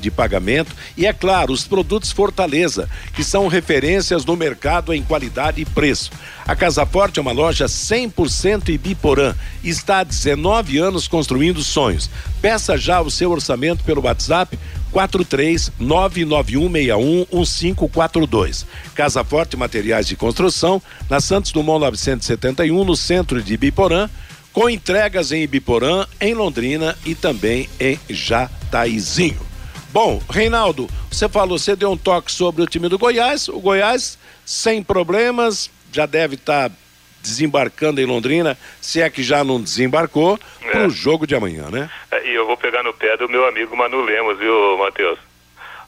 de 0.00 0.10
pagamento 0.10 0.74
e, 0.96 1.06
é 1.06 1.12
claro, 1.12 1.52
os 1.52 1.68
produtos 1.68 2.10
Fortaleza, 2.10 2.88
que 3.14 3.22
são 3.22 3.46
referências 3.46 4.24
no 4.24 4.36
mercado 4.36 4.92
em 4.92 5.04
qualidade 5.04 5.60
e 5.60 5.64
preço. 5.64 6.10
A 6.48 6.56
Casa 6.56 6.84
Forte 6.84 7.20
é 7.20 7.22
uma 7.22 7.30
loja 7.30 7.66
100% 7.66 8.70
Ibiporã 8.70 9.36
está 9.62 10.00
há 10.00 10.04
19 10.04 10.78
anos 10.78 11.06
construindo 11.06 11.62
sonhos. 11.62 12.10
Peça 12.42 12.76
já 12.76 13.00
o 13.00 13.10
seu 13.10 13.30
orçamento 13.30 13.79
pelo 13.80 14.02
WhatsApp 14.02 14.58
43 14.92 15.72
99161 15.78 17.26
1542. 17.32 18.66
Casa 18.94 19.24
Forte 19.24 19.56
Materiais 19.56 20.06
de 20.06 20.16
Construção, 20.16 20.82
na 21.08 21.20
Santos 21.20 21.52
Dumont 21.52 21.80
971, 21.80 22.84
no 22.84 22.96
centro 22.96 23.42
de 23.42 23.54
Ibiporã, 23.54 24.08
com 24.52 24.68
entregas 24.68 25.32
em 25.32 25.42
Ibiporã, 25.42 26.06
em 26.20 26.34
Londrina 26.34 26.96
e 27.04 27.14
também 27.14 27.68
em 27.78 27.98
Jataizinho. 28.08 29.40
Bom, 29.92 30.22
Reinaldo, 30.30 30.88
você 31.10 31.28
falou, 31.28 31.58
você 31.58 31.74
deu 31.74 31.90
um 31.90 31.96
toque 31.96 32.30
sobre 32.30 32.62
o 32.62 32.66
time 32.66 32.88
do 32.88 32.98
Goiás. 32.98 33.48
O 33.48 33.58
Goiás, 33.58 34.18
sem 34.44 34.82
problemas, 34.82 35.68
já 35.92 36.06
deve 36.06 36.36
estar 36.36 36.70
tá 36.70 36.76
desembarcando 37.22 38.00
em 38.00 38.06
Londrina, 38.06 38.56
se 38.80 39.00
é 39.00 39.10
que 39.10 39.22
já 39.22 39.44
não 39.44 39.60
desembarcou, 39.60 40.38
é. 40.62 40.70
para 40.70 40.86
o 40.86 40.90
jogo 40.90 41.26
de 41.26 41.34
amanhã, 41.34 41.68
né? 41.70 41.90
É, 42.10 42.26
e 42.26 42.34
eu 42.34 42.46
vou 42.46 42.56
pegar 42.56 42.82
no 42.82 42.92
pé 42.92 43.16
do 43.16 43.28
meu 43.28 43.46
amigo 43.46 43.76
Manu 43.76 44.02
Lemos, 44.02 44.38
viu, 44.38 44.78
Matheus? 44.78 45.18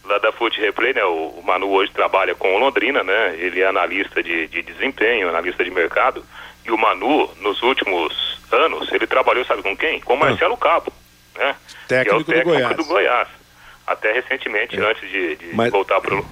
Lá 0.04 0.18
da 0.18 0.32
Foot 0.32 0.60
Replay, 0.60 0.94
né? 0.94 1.04
O, 1.04 1.38
o, 1.38 1.42
Manu 1.44 1.70
hoje 1.70 1.92
trabalha 1.92 2.34
com 2.34 2.54
o 2.54 2.58
Londrina, 2.58 3.02
né? 3.02 3.36
Ele 3.38 3.60
é 3.60 3.66
analista 3.66 4.22
de, 4.22 4.48
de 4.48 4.62
desempenho, 4.62 5.28
analista 5.28 5.64
de 5.64 5.70
mercado. 5.70 6.24
E 6.64 6.70
o 6.70 6.78
Manu, 6.78 7.30
nos 7.40 7.62
últimos 7.62 8.38
anos, 8.50 8.90
ele 8.92 9.06
trabalhou, 9.06 9.44
sabe 9.44 9.62
com 9.62 9.76
quem? 9.76 10.00
Com 10.00 10.14
o 10.14 10.18
Marcelo 10.18 10.56
Cabo, 10.56 10.92
né? 11.36 11.54
Técnico, 11.88 12.24
que 12.24 12.32
é 12.32 12.34
o 12.34 12.36
técnico 12.36 12.48
do 12.48 12.52
Goiás. 12.52 12.76
do 12.76 12.84
Goiás. 12.84 13.28
Até 13.86 14.12
recentemente, 14.12 14.78
é. 14.78 14.90
antes 14.90 15.08
de, 15.08 15.36
de 15.36 15.54
Mas... 15.54 15.70
voltar 15.70 16.00
pro, 16.00 16.24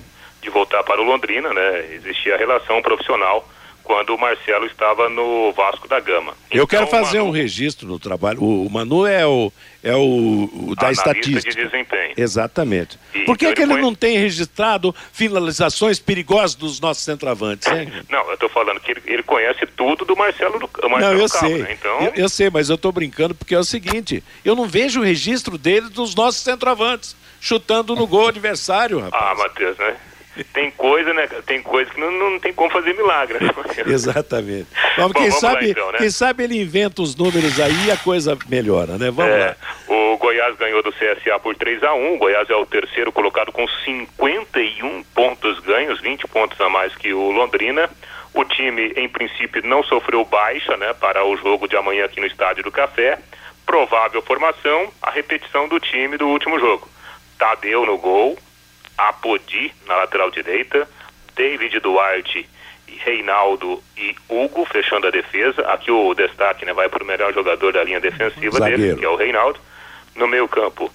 de 0.42 0.50
voltar 0.50 0.82
para 0.82 1.00
o 1.00 1.04
Londrina, 1.04 1.52
né? 1.52 1.86
Existia 1.92 2.34
a 2.34 2.38
relação 2.38 2.82
profissional 2.82 3.48
quando 3.90 4.14
o 4.14 4.18
Marcelo 4.18 4.66
estava 4.66 5.08
no 5.08 5.50
Vasco 5.50 5.88
da 5.88 5.98
Gama. 5.98 6.32
Eu 6.48 6.62
então, 6.62 6.66
quero 6.68 6.86
fazer 6.86 7.18
Manu... 7.18 7.30
um 7.30 7.32
registro 7.32 7.88
no 7.88 7.98
trabalho. 7.98 8.40
O, 8.40 8.66
o, 8.66 8.70
Manu 8.70 9.04
é 9.04 9.26
o, 9.26 9.52
é 9.82 9.92
o, 9.96 10.48
o 10.68 10.76
da 10.76 10.86
Analista 10.86 11.10
estatística. 11.10 11.50
de 11.50 11.64
desempenho. 11.64 12.14
Exatamente. 12.16 12.96
E, 13.12 13.24
Por 13.24 13.36
que, 13.36 13.46
então 13.46 13.56
que 13.56 13.62
ele, 13.62 13.72
ele 13.72 13.82
não 13.82 13.92
tem 13.92 14.16
registrado 14.16 14.94
finalizações 15.12 15.98
perigosas 15.98 16.54
dos 16.54 16.78
nossos 16.78 17.02
centroavantes, 17.02 17.66
hein? 17.66 17.92
Não, 18.08 18.28
eu 18.28 18.34
estou 18.34 18.48
falando 18.48 18.78
que 18.78 18.92
ele, 18.92 19.02
ele, 19.06 19.22
conhece 19.24 19.66
tudo 19.66 20.04
do 20.04 20.14
Marcelo, 20.14 20.60
do, 20.60 20.70
Marcelo 20.88 21.14
Não, 21.14 21.20
eu 21.20 21.28
sei. 21.28 21.58
Né? 21.58 21.72
Então... 21.72 22.00
Eu, 22.00 22.12
eu, 22.14 22.28
sei, 22.28 22.48
mas 22.48 22.68
eu 22.68 22.76
estou 22.76 22.92
brincando 22.92 23.34
porque 23.34 23.56
é 23.56 23.58
o 23.58 23.64
seguinte, 23.64 24.22
eu 24.44 24.54
não 24.54 24.68
vejo 24.68 25.00
o 25.00 25.04
registro 25.04 25.58
dele 25.58 25.88
dos 25.88 26.14
nossos 26.14 26.42
centroavantes, 26.42 27.16
chutando 27.40 27.96
no 27.96 28.06
gol 28.06 28.28
adversário, 28.28 29.00
rapaz. 29.00 29.32
Ah, 29.32 29.34
Matheus, 29.34 29.76
né? 29.78 29.96
Tem 30.44 30.70
coisa, 30.70 31.12
né? 31.12 31.26
Tem 31.46 31.62
coisa 31.62 31.90
que 31.90 32.00
não, 32.00 32.10
não 32.10 32.38
tem 32.38 32.52
como 32.52 32.70
fazer 32.70 32.94
milagre. 32.94 33.38
Né? 33.42 33.50
Exatamente. 33.86 34.68
Mas 34.96 35.12
quem, 35.12 35.30
sabe, 35.30 35.66
lá, 35.66 35.70
então, 35.70 35.92
né? 35.92 35.98
quem 35.98 36.10
sabe 36.10 36.44
ele 36.44 36.60
inventa 36.60 37.02
os 37.02 37.16
números 37.16 37.58
aí 37.60 37.86
e 37.86 37.90
a 37.90 37.96
coisa 37.96 38.36
melhora, 38.48 38.98
né? 38.98 39.10
Vamos 39.10 39.32
é, 39.32 39.46
lá. 39.46 39.56
O 39.88 40.16
Goiás 40.16 40.56
ganhou 40.56 40.82
do 40.82 40.92
CSA 40.92 41.38
por 41.40 41.56
3 41.56 41.82
a 41.82 41.94
1 41.94 42.14
O 42.14 42.18
Goiás 42.18 42.48
é 42.50 42.54
o 42.54 42.66
terceiro 42.66 43.12
colocado 43.12 43.52
com 43.52 43.66
51 43.84 45.02
pontos 45.14 45.58
ganhos, 45.60 46.00
20 46.00 46.26
pontos 46.28 46.60
a 46.60 46.68
mais 46.68 46.94
que 46.94 47.12
o 47.12 47.30
Londrina. 47.30 47.88
O 48.32 48.44
time, 48.44 48.92
em 48.96 49.08
princípio, 49.08 49.66
não 49.66 49.82
sofreu 49.82 50.24
baixa 50.24 50.76
né, 50.76 50.92
para 50.94 51.24
o 51.24 51.36
jogo 51.36 51.66
de 51.66 51.76
amanhã 51.76 52.04
aqui 52.04 52.20
no 52.20 52.26
Estádio 52.26 52.62
do 52.62 52.70
Café. 52.70 53.18
Provável 53.66 54.22
formação, 54.22 54.92
a 55.02 55.10
repetição 55.10 55.68
do 55.68 55.80
time 55.80 56.16
do 56.16 56.28
último 56.28 56.58
jogo. 56.58 56.88
Tadeu 57.38 57.84
no 57.86 57.98
gol, 57.98 58.38
Apodi 59.08 59.72
na 59.86 59.96
lateral 59.96 60.30
direita, 60.30 60.88
David 61.34 61.80
Duarte 61.80 62.46
Reinaldo 63.04 63.82
e 63.96 64.14
Hugo 64.28 64.64
fechando 64.64 65.06
a 65.06 65.10
defesa. 65.10 65.62
Aqui 65.62 65.90
o 65.90 66.14
destaque 66.14 66.64
né, 66.64 66.72
vai 66.72 66.88
para 66.88 67.02
o 67.02 67.06
melhor 67.06 67.32
jogador 67.32 67.72
da 67.72 67.84
linha 67.84 68.00
defensiva 68.00 68.58
Zagueiro. 68.58 68.82
dele, 68.82 68.96
que 68.96 69.04
é 69.04 69.08
o 69.08 69.16
Reinaldo. 69.16 69.60
No 70.14 70.26
meio 70.26 70.48
campo, 70.48 70.90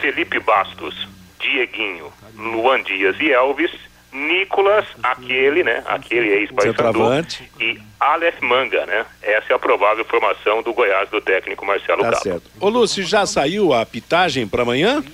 Felipe 0.00 0.38
Bastos, 0.38 1.08
Dieguinho, 1.40 2.12
Luan 2.36 2.82
Dias 2.82 3.16
e 3.20 3.32
Elvis. 3.32 3.70
Nicolas, 4.10 4.86
aquele, 5.02 5.62
né? 5.62 5.82
Aquele 5.86 6.30
ex-Paysandu 6.30 7.26
e 7.60 7.78
Aleph 8.00 8.40
Manga, 8.40 8.86
né? 8.86 9.04
Essa 9.20 9.52
é 9.52 9.54
a 9.54 9.58
provável 9.58 10.02
formação 10.06 10.62
do 10.62 10.72
Goiás 10.72 11.10
do 11.10 11.20
técnico 11.20 11.66
Marcelo 11.66 12.00
tá 12.00 12.12
Cabo. 12.12 12.22
Certo. 12.22 12.50
Ô 12.58 12.70
Lúcio, 12.70 13.04
já 13.04 13.26
saiu 13.26 13.74
a 13.74 13.84
pitagem 13.84 14.48
para 14.48 14.62
amanhã? 14.62 15.04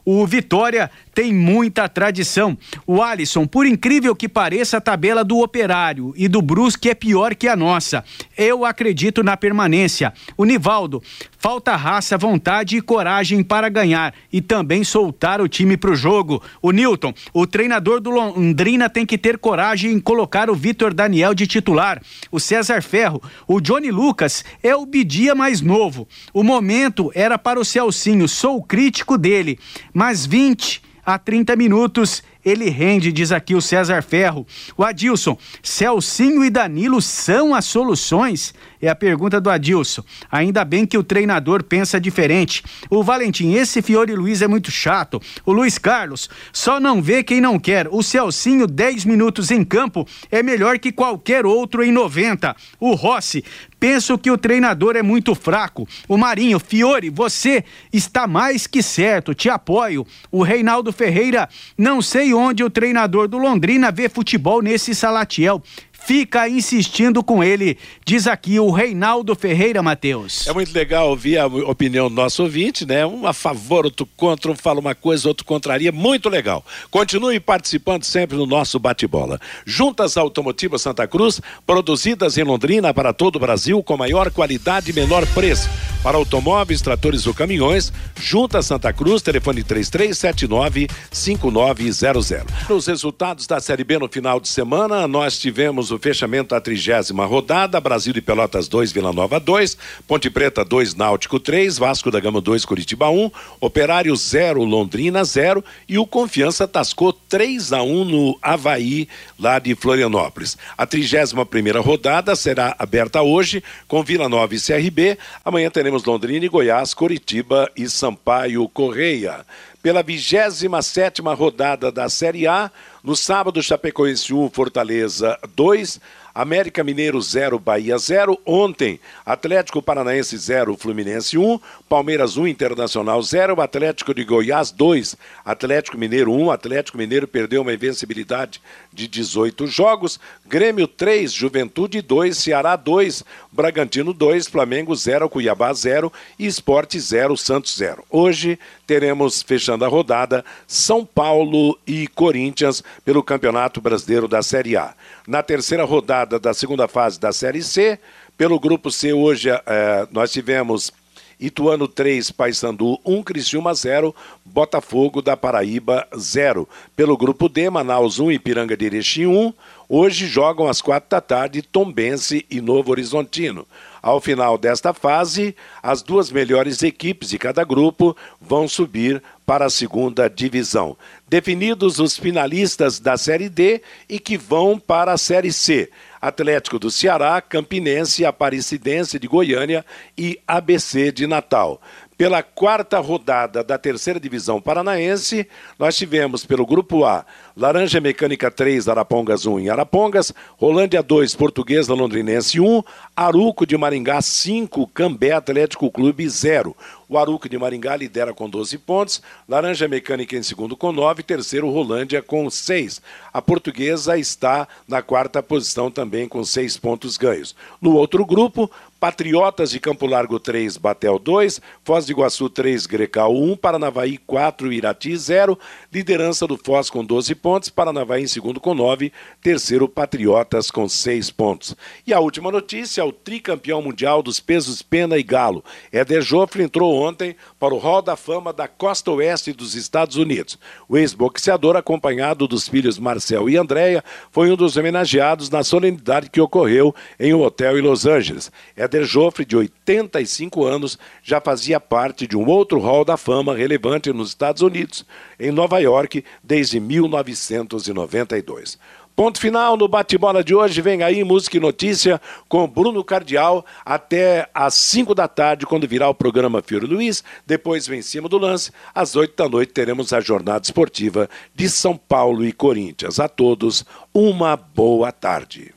O 0.04 0.26
Vitória 0.26 0.90
tem 1.14 1.34
muita 1.34 1.88
tradição. 1.90 2.58
O 2.86 3.02
Alisson, 3.02 3.46
por 3.46 3.66
incrível 3.66 4.16
que 4.16 4.30
pareça, 4.30 4.78
a 4.78 4.82
tabela 4.82 5.24
do 5.24 5.40
Operário 5.40 6.14
e 6.16 6.28
do 6.28 6.42
Brusque 6.42 6.90
é 6.90 6.96
pior 6.96 7.36
que 7.36 7.48
a 7.48 7.56
nossa. 7.56 8.04
Eu 8.38 8.66
acredito 8.66 9.24
na 9.24 9.36
permanência. 9.36 10.14
O 10.38 10.46
Nivaldo, 10.46 11.02
falta 11.38 11.76
raça, 11.76 12.18
vontade 12.18 12.78
e 12.78 12.82
coragem 12.82 13.44
para 13.44 13.70
ganhar 13.70 14.14
e 14.32 14.42
também 14.42 14.84
soltar 14.84 15.42
o 15.42 15.48
time 15.48 15.76
para 15.76 15.92
o 15.92 15.96
jogo. 15.96 16.42
O 16.62 16.72
Newton, 16.72 17.14
o 17.34 17.46
treinador 17.46 18.00
do 18.00 18.10
Londrina 18.10 18.90
tem 18.90 19.06
que 19.06 19.18
ter 19.18 19.38
coragem 19.38 19.92
em 19.92 20.00
colocar 20.00 20.50
o 20.50 20.56
Vitor 20.56 20.94
Daniel 20.94 21.34
de 21.34 21.48
titular. 21.48 22.02
O 22.32 22.40
César 22.40 22.82
Ferro, 22.82 23.22
o 23.48 23.60
Johnny 23.60 23.92
Lucas 23.92 24.46
é 24.64 24.76
o 24.76 24.86
Bidia 24.86 25.36
mais 25.36 25.62
novo. 25.62 26.08
O 26.34 26.44
momento 26.44 27.12
era 27.14 27.38
para 27.38 27.60
o 27.60 27.66
Celcinho, 27.66 28.28
sou 28.28 28.62
crítico 28.62 29.18
dele, 29.18 29.60
mas 29.94 30.26
20 30.26 30.91
a 31.06 31.18
30 31.18 31.56
minutos 31.56 32.24
ele 32.44 32.70
rende, 32.70 33.12
diz 33.12 33.32
aqui 33.32 33.56
o 33.56 33.62
César 33.62 34.02
Ferro. 34.02 34.46
O 34.76 34.84
Adilson, 34.84 35.38
Celcinho 35.62 36.44
e 36.44 36.50
Danilo 36.50 37.02
são 37.02 37.54
as 37.54 37.66
soluções? 37.66 38.54
É 38.82 38.90
a 38.90 38.96
pergunta 38.96 39.40
do 39.40 39.50
Adilson. 39.50 40.04
Ainda 40.32 40.66
bem 40.66 40.86
que 40.86 40.98
o 40.98 41.04
treinador 41.04 41.64
pensa 41.64 42.00
diferente. 42.00 42.64
O 42.90 43.04
Valentim, 43.04 43.54
esse 43.54 43.82
Fiore 43.82 44.16
Luiz 44.16 44.42
é 44.42 44.48
muito 44.48 44.72
chato. 44.72 45.22
O 45.46 45.52
Luiz 45.52 45.78
Carlos, 45.78 46.30
só 46.52 46.80
não 46.80 47.02
vê 47.02 47.24
quem 47.24 47.40
não 47.40 47.60
quer. 47.60 47.88
O 47.92 48.02
Celcinho, 48.02 48.66
10 48.66 49.06
minutos 49.06 49.52
em 49.52 49.64
campo, 49.64 50.08
é 50.32 50.42
melhor 50.42 50.80
que 50.80 50.92
qualquer 50.92 51.46
outro 51.46 51.84
em 51.84 51.92
90. 51.92 52.56
O 52.80 52.96
Rossi, 52.96 53.44
penso 53.80 54.18
que 54.18 54.32
o 54.32 54.38
treinador 54.38 54.96
é 54.96 55.04
muito 55.04 55.36
fraco. 55.36 55.88
O 56.08 56.18
Marinho, 56.18 56.60
Fiore, 56.60 57.10
você 57.10 57.64
está 57.92 58.28
mais 58.28 58.68
que 58.68 58.82
certo, 58.82 59.34
te 59.34 59.50
apoio. 59.50 60.06
O 60.32 60.44
Reinaldo 60.44 60.92
Ferreira, 60.92 61.48
não 61.78 62.02
sei 62.02 62.34
onde 62.34 62.64
o 62.64 62.70
treinador 62.70 63.28
do 63.28 63.38
Londrina 63.38 63.92
vê 63.92 64.10
futebol 64.10 64.62
nesse 64.62 64.96
Salatiel 64.96 65.62
fica 66.04 66.50
insistindo 66.50 67.24
com 67.24 67.44
ele, 67.44 67.78
diz 68.06 68.28
aqui 68.28 68.60
o 68.60 68.72
Reinaldo 68.72 69.36
Ferreira 69.36 69.82
Matheus. 69.82 70.48
É 70.48 70.54
muito 70.54 70.74
legal 70.74 71.10
ouvir 71.10 71.38
a 71.38 71.46
opinião 71.46 72.10
do 72.10 72.16
nosso 72.16 72.44
ouvinte, 72.44 72.86
né? 72.86 73.06
Um 73.06 73.28
a 73.28 73.34
favor, 73.34 73.86
outro 73.86 74.08
contra, 74.18 74.52
um 74.52 74.56
fala 74.56 74.80
uma 74.80 74.96
coisa, 74.96 75.28
outro 75.28 75.46
contraria, 75.46 75.92
muito 75.92 76.30
legal. 76.30 76.66
Continue 76.90 77.40
participando 77.40 78.04
sempre 78.04 78.36
no 78.36 78.46
nosso 78.46 78.80
bate-bola. 78.80 79.40
Juntas 79.66 80.18
Automotivas 80.18 80.82
Santa 80.82 81.08
Cruz, 81.08 81.40
produzidas 81.66 82.38
em 82.38 82.44
Londrina 82.44 82.94
para 82.94 83.14
todo 83.14 83.36
o 83.36 83.40
Brasil 83.40 83.82
com 83.84 83.96
maior 83.96 84.32
qualidade 84.32 84.92
e 84.92 84.94
menor 84.94 85.26
preço. 85.28 85.70
Para 86.04 86.18
automóveis, 86.18 86.82
tratores 86.82 87.28
ou 87.28 87.34
caminhões, 87.34 87.94
Juntas 88.20 88.66
Santa 88.66 88.92
Cruz, 88.92 89.22
telefone 89.22 89.64
3379 89.64 90.88
5900. 91.12 92.32
Os 92.70 92.88
resultados 92.88 93.46
da 93.46 93.60
Série 93.60 93.84
B 93.84 94.00
no 94.00 94.10
final 94.10 94.40
de 94.40 94.48
semana, 94.48 95.08
nós 95.08 95.38
tivemos 95.38 95.91
o 95.92 96.00
fechamento 96.00 96.50
da 96.50 96.62
trigésima 96.62 97.26
rodada, 97.26 97.80
Brasil 97.80 98.14
de 98.14 98.22
Pelotas 98.22 98.68
2, 98.68 98.92
Vila 98.92 99.14
Nova 99.14 99.40
2, 99.40 99.78
Ponte 100.08 100.30
Preta 100.30 100.64
2, 100.64 100.96
Náutico 100.96 101.40
3, 101.40 101.78
Vasco 101.78 102.10
da 102.10 102.20
Gama 102.20 102.42
2, 102.42 102.66
Curitiba 102.66 103.10
1, 103.10 103.30
Operário 103.60 104.16
0, 104.16 104.64
Londrina 104.64 105.24
0 105.24 105.64
e 105.88 105.98
o 105.98 106.06
Confiança 106.06 106.68
tascou 106.68 107.14
3 107.14 107.74
a 107.74 107.84
1 107.84 108.06
no 108.06 108.38
Havaí, 108.42 109.08
lá 109.40 109.60
de 109.60 109.76
Florianópolis. 109.76 110.58
A 110.78 110.86
trigésima 110.86 111.46
primeira 111.46 111.80
rodada 111.80 112.36
será 112.36 112.76
aberta 112.80 113.22
hoje 113.22 113.64
com 113.88 114.04
Vila 114.04 114.28
Nova 114.28 114.56
e 114.56 114.60
CRB. 114.60 115.18
Amanhã 115.44 115.70
teremos 115.70 116.04
Londrina 116.04 116.46
e 116.46 116.50
Goiás, 116.50 116.94
Curitiba 116.94 117.70
e 117.76 117.90
Sampaio 117.90 118.68
Correia 118.70 119.46
pela 119.82 120.04
27 120.04 120.70
sétima 120.84 121.34
rodada 121.34 121.92
da 121.92 122.08
Série 122.08 122.48
A. 122.48 122.72
No 123.04 123.16
sábado, 123.16 123.64
Chapecoense 123.64 124.32
1, 124.32 124.52
Fortaleza 124.52 125.40
2. 125.56 126.00
América 126.36 126.84
Mineiro 126.84 127.20
0, 127.20 127.58
Bahia 127.58 127.98
0. 127.98 128.40
Ontem, 128.46 129.00
Atlético 129.26 129.82
Paranaense 129.82 130.38
0, 130.38 130.78
Fluminense 130.78 131.36
1. 131.36 131.60
Palmeiras 131.92 132.38
1, 132.38 132.48
Internacional 132.48 133.22
0. 133.22 133.62
Atlético 133.62 134.14
de 134.14 134.24
Goiás 134.24 134.72
2, 134.72 135.18
Atlético 135.44 135.98
Mineiro 135.98 136.32
1. 136.32 136.50
Atlético 136.50 136.98
Mineiro 136.98 137.28
perdeu 137.28 137.64
uma 137.64 137.74
invencibilidade 137.74 138.62
de 138.94 139.10
18 139.10 139.68
jogos. 139.68 140.18
Grêmio 140.48 140.88
3, 140.88 141.30
Juventude 141.34 142.02
2, 142.02 142.38
Ceará 142.38 142.78
2, 142.78 143.26
Bragantino 143.52 144.14
2, 144.14 144.48
Flamengo 144.48 144.96
0, 144.96 145.28
Cuiabá 145.28 145.74
0 145.74 146.14
e 146.40 146.48
Esporte 146.48 146.98
0, 146.98 147.36
Santos 147.36 147.76
0. 147.76 148.06
Hoje 148.10 148.58
teremos, 148.88 149.44
fechando 149.44 149.84
a 149.84 149.90
rodada, 149.90 150.46
São 150.66 151.06
Paulo 151.06 151.78
e 151.86 152.08
Corinthians 152.08 152.82
pelo 153.04 153.22
Campeonato 153.22 153.82
Brasileiro 153.82 154.30
da 154.30 154.42
Série 154.42 154.78
A. 154.78 154.94
Na 155.28 155.44
terceira 155.44 155.84
rodada 155.84 156.40
da 156.40 156.54
segunda 156.54 156.88
fase 156.88 157.20
da 157.20 157.34
Série 157.34 157.62
C, 157.62 158.00
pelo 158.38 158.58
Grupo 158.58 158.90
C, 158.90 159.12
hoje 159.12 159.50
eh, 159.50 160.08
nós 160.10 160.32
tivemos 160.32 160.94
Ituano 161.42 161.88
3, 161.88 162.30
Paysandu 162.30 163.00
1, 163.04 163.24
Criciúma 163.24 163.74
0, 163.74 164.16
Botafogo 164.46 165.24
da 165.24 165.36
Paraíba 165.36 166.08
0. 166.16 166.70
Pelo 166.96 167.18
grupo 167.18 167.50
D, 167.50 167.68
Manaus 167.68 168.20
1, 168.20 168.34
Ipiranga 168.34 168.78
de 168.78 168.86
Erechim 168.86 169.26
1. 169.26 169.52
Hoje 169.90 170.28
jogam 170.28 170.68
às 170.68 170.82
quatro 170.82 171.10
da 171.10 171.20
tarde 171.20 171.64
Tombense 171.64 172.46
e 172.50 172.62
Novo 172.62 172.92
Horizontino. 172.92 173.66
Ao 174.02 174.22
final 174.22 174.58
desta 174.58 174.94
fase, 174.94 175.56
as 175.82 176.04
duas 176.04 176.32
melhores 176.32 176.84
equipes 176.84 177.30
de 177.30 177.40
cada 177.40 177.64
grupo 177.64 178.16
vão 178.40 178.68
subir 178.68 179.22
para 179.46 179.66
a 179.66 179.70
segunda 179.70 180.30
divisão. 180.30 180.96
Definidos 181.28 182.00
os 182.00 182.18
finalistas 182.18 183.00
da 183.00 183.18
Série 183.18 183.50
D 183.50 183.82
e 184.08 184.20
que 184.20 184.38
vão 184.38 184.80
para 184.80 185.12
a 185.12 185.18
Série 185.18 185.52
C. 185.52 185.90
Atlético 186.22 186.78
do 186.78 186.92
Ceará, 186.92 187.42
Campinense, 187.42 188.24
Aparecidense 188.24 189.18
de 189.18 189.28
Goiânia 189.28 189.84
e 190.16 190.40
ABC 190.48 191.12
de 191.12 191.26
Natal. 191.26 191.82
Pela 192.22 192.44
quarta 192.44 193.00
rodada 193.00 193.64
da 193.64 193.80
terceira 193.80 194.20
divisão 194.20 194.62
paranaense, 194.62 195.48
nós 195.80 195.98
tivemos 195.98 196.46
pelo 196.46 196.68
Grupo 196.68 197.04
A, 197.04 197.26
Laranja 197.58 198.00
Mecânica 198.00 198.52
3, 198.52 198.88
Arapongas 198.88 199.48
1 199.48 199.62
em 199.62 199.70
Arapongas, 199.70 200.32
Rolândia 200.56 201.02
2, 201.02 201.34
Portuguesa 201.34 201.96
Londrinense 201.96 202.60
1, 202.60 202.84
Aruco 203.16 203.66
de 203.66 203.76
Maringá 203.76 204.22
5, 204.22 204.86
Cambé 204.90 205.32
Atlético 205.32 205.90
Clube 205.90 206.30
0. 206.30 206.78
O 207.10 207.18
Aruco 207.18 207.50
de 207.50 207.58
Maringá 207.58 207.96
lidera 207.96 208.34
com 208.36 208.48
12 208.48 208.78
pontos, 208.78 209.22
Laranja 209.50 209.88
Mecânica 209.88 210.38
em 210.38 210.44
segundo 210.44 210.78
com 210.78 210.92
9, 210.92 211.24
terceiro 211.24 211.70
Rolândia 211.70 212.22
com 212.22 212.50
6. 212.50 213.02
A 213.34 213.42
Portuguesa 213.42 214.16
está 214.16 214.68
na 214.88 215.02
quarta 215.02 215.42
posição 215.42 215.90
também 215.90 216.28
com 216.28 216.42
6 216.46 216.78
pontos 216.78 217.18
ganhos. 217.18 217.54
No 217.82 217.96
outro 217.96 218.24
grupo, 218.26 218.72
Patriotas 219.02 219.72
de 219.72 219.80
Campo 219.80 220.06
Largo 220.06 220.40
3, 220.40 220.78
Batel 220.78 221.18
2, 221.18 221.60
Foz 221.84 222.06
do 222.06 222.12
Iguaçu 222.12 222.48
3, 222.48 222.86
Grecal 222.86 223.36
1, 223.36 223.58
Paranavaí 223.58 224.20
4, 224.20 224.72
Irati 224.72 225.18
0, 225.18 225.58
liderança 225.92 226.46
do 226.46 226.56
Foz 226.56 226.88
com 226.88 227.04
12 227.04 227.34
pontos, 227.34 227.70
Paranavaí 227.70 228.22
em 228.22 228.28
segundo 228.28 228.60
com 228.60 228.76
9, 228.76 229.12
terceiro 229.42 229.90
Patriotas 229.90 230.70
com 230.70 230.88
6 230.88 231.32
pontos. 231.32 231.76
E 232.06 232.14
a 232.14 232.20
última 232.20 232.52
notícia, 232.52 233.04
o 233.04 233.12
tricampeão 233.12 233.82
mundial 233.82 234.22
dos 234.22 234.40
pesos 234.40 234.84
pena 234.84 235.18
e 235.18 235.24
galo, 235.24 235.64
Éder 235.92 236.22
Joffre 236.22 236.62
entrou 236.62 236.94
ontem 236.94 237.36
para 237.60 237.74
o 237.74 237.80
Hall 237.80 238.04
da 238.04 238.16
Fama 238.16 238.54
da 238.54 238.68
costa 238.68 239.10
oeste 239.10 239.52
dos 239.52 239.74
Estados 239.74 240.16
Unidos. 240.16 240.60
O 240.88 240.96
ex-boxeador, 240.96 241.76
acompanhado 241.76 242.48
dos 242.48 242.70
filhos 242.70 243.00
Marcel 243.00 243.50
e 243.50 243.58
Andréia, 243.58 244.04
foi 244.30 244.52
um 244.52 244.56
dos 244.56 244.78
homenageados 244.78 245.50
na 245.50 245.64
solenidade 245.64 246.30
que 246.30 246.40
ocorreu 246.40 246.94
em 247.20 247.34
um 247.34 247.42
hotel 247.42 247.80
em 247.80 247.82
Los 247.82 248.06
Angeles. 248.06 248.52
Éder 248.78 248.91
Joffre, 249.04 249.46
de 249.46 249.56
85 249.56 250.66
anos, 250.66 251.00
já 251.24 251.40
fazia 251.40 251.80
parte 251.80 252.28
de 252.28 252.36
um 252.36 252.48
outro 252.48 252.80
hall 252.80 253.06
da 253.06 253.16
fama 253.16 253.56
relevante 253.56 254.12
nos 254.12 254.30
Estados 254.30 254.62
Unidos, 254.62 255.06
em 255.40 255.52
Nova 255.52 255.80
York, 255.80 256.24
desde 256.44 256.80
1992. 256.80 258.78
Ponto 259.16 259.40
final 259.40 259.78
no 259.78 259.88
bate-bola 259.88 260.44
de 260.44 260.56
hoje. 260.56 260.82
Vem 260.82 261.04
aí 261.04 261.24
música 261.24 261.58
e 261.58 261.60
notícia 261.60 262.20
com 262.48 262.68
Bruno 262.68 263.04
Cardial 263.04 263.66
até 263.86 264.50
às 264.54 264.74
5 264.74 265.14
da 265.14 265.28
tarde, 265.28 265.66
quando 265.66 265.88
virá 265.88 266.10
o 266.10 266.16
programa 266.16 266.62
Fiore 266.62 266.86
Luiz. 266.86 267.24
Depois 267.46 267.86
vem 267.86 268.00
em 268.00 268.02
cima 268.02 268.28
do 268.28 268.38
lance. 268.38 268.72
Às 268.96 269.16
8 269.16 269.36
da 269.36 269.50
noite 269.50 269.74
teremos 269.74 270.14
a 270.14 270.22
jornada 270.22 270.64
esportiva 270.64 271.30
de 271.54 271.70
São 271.70 271.96
Paulo 271.96 272.46
e 272.46 272.52
Corinthians. 272.52 273.20
A 273.20 273.28
todos, 273.28 273.86
uma 274.14 274.56
boa 274.56 275.12
tarde 275.12 275.74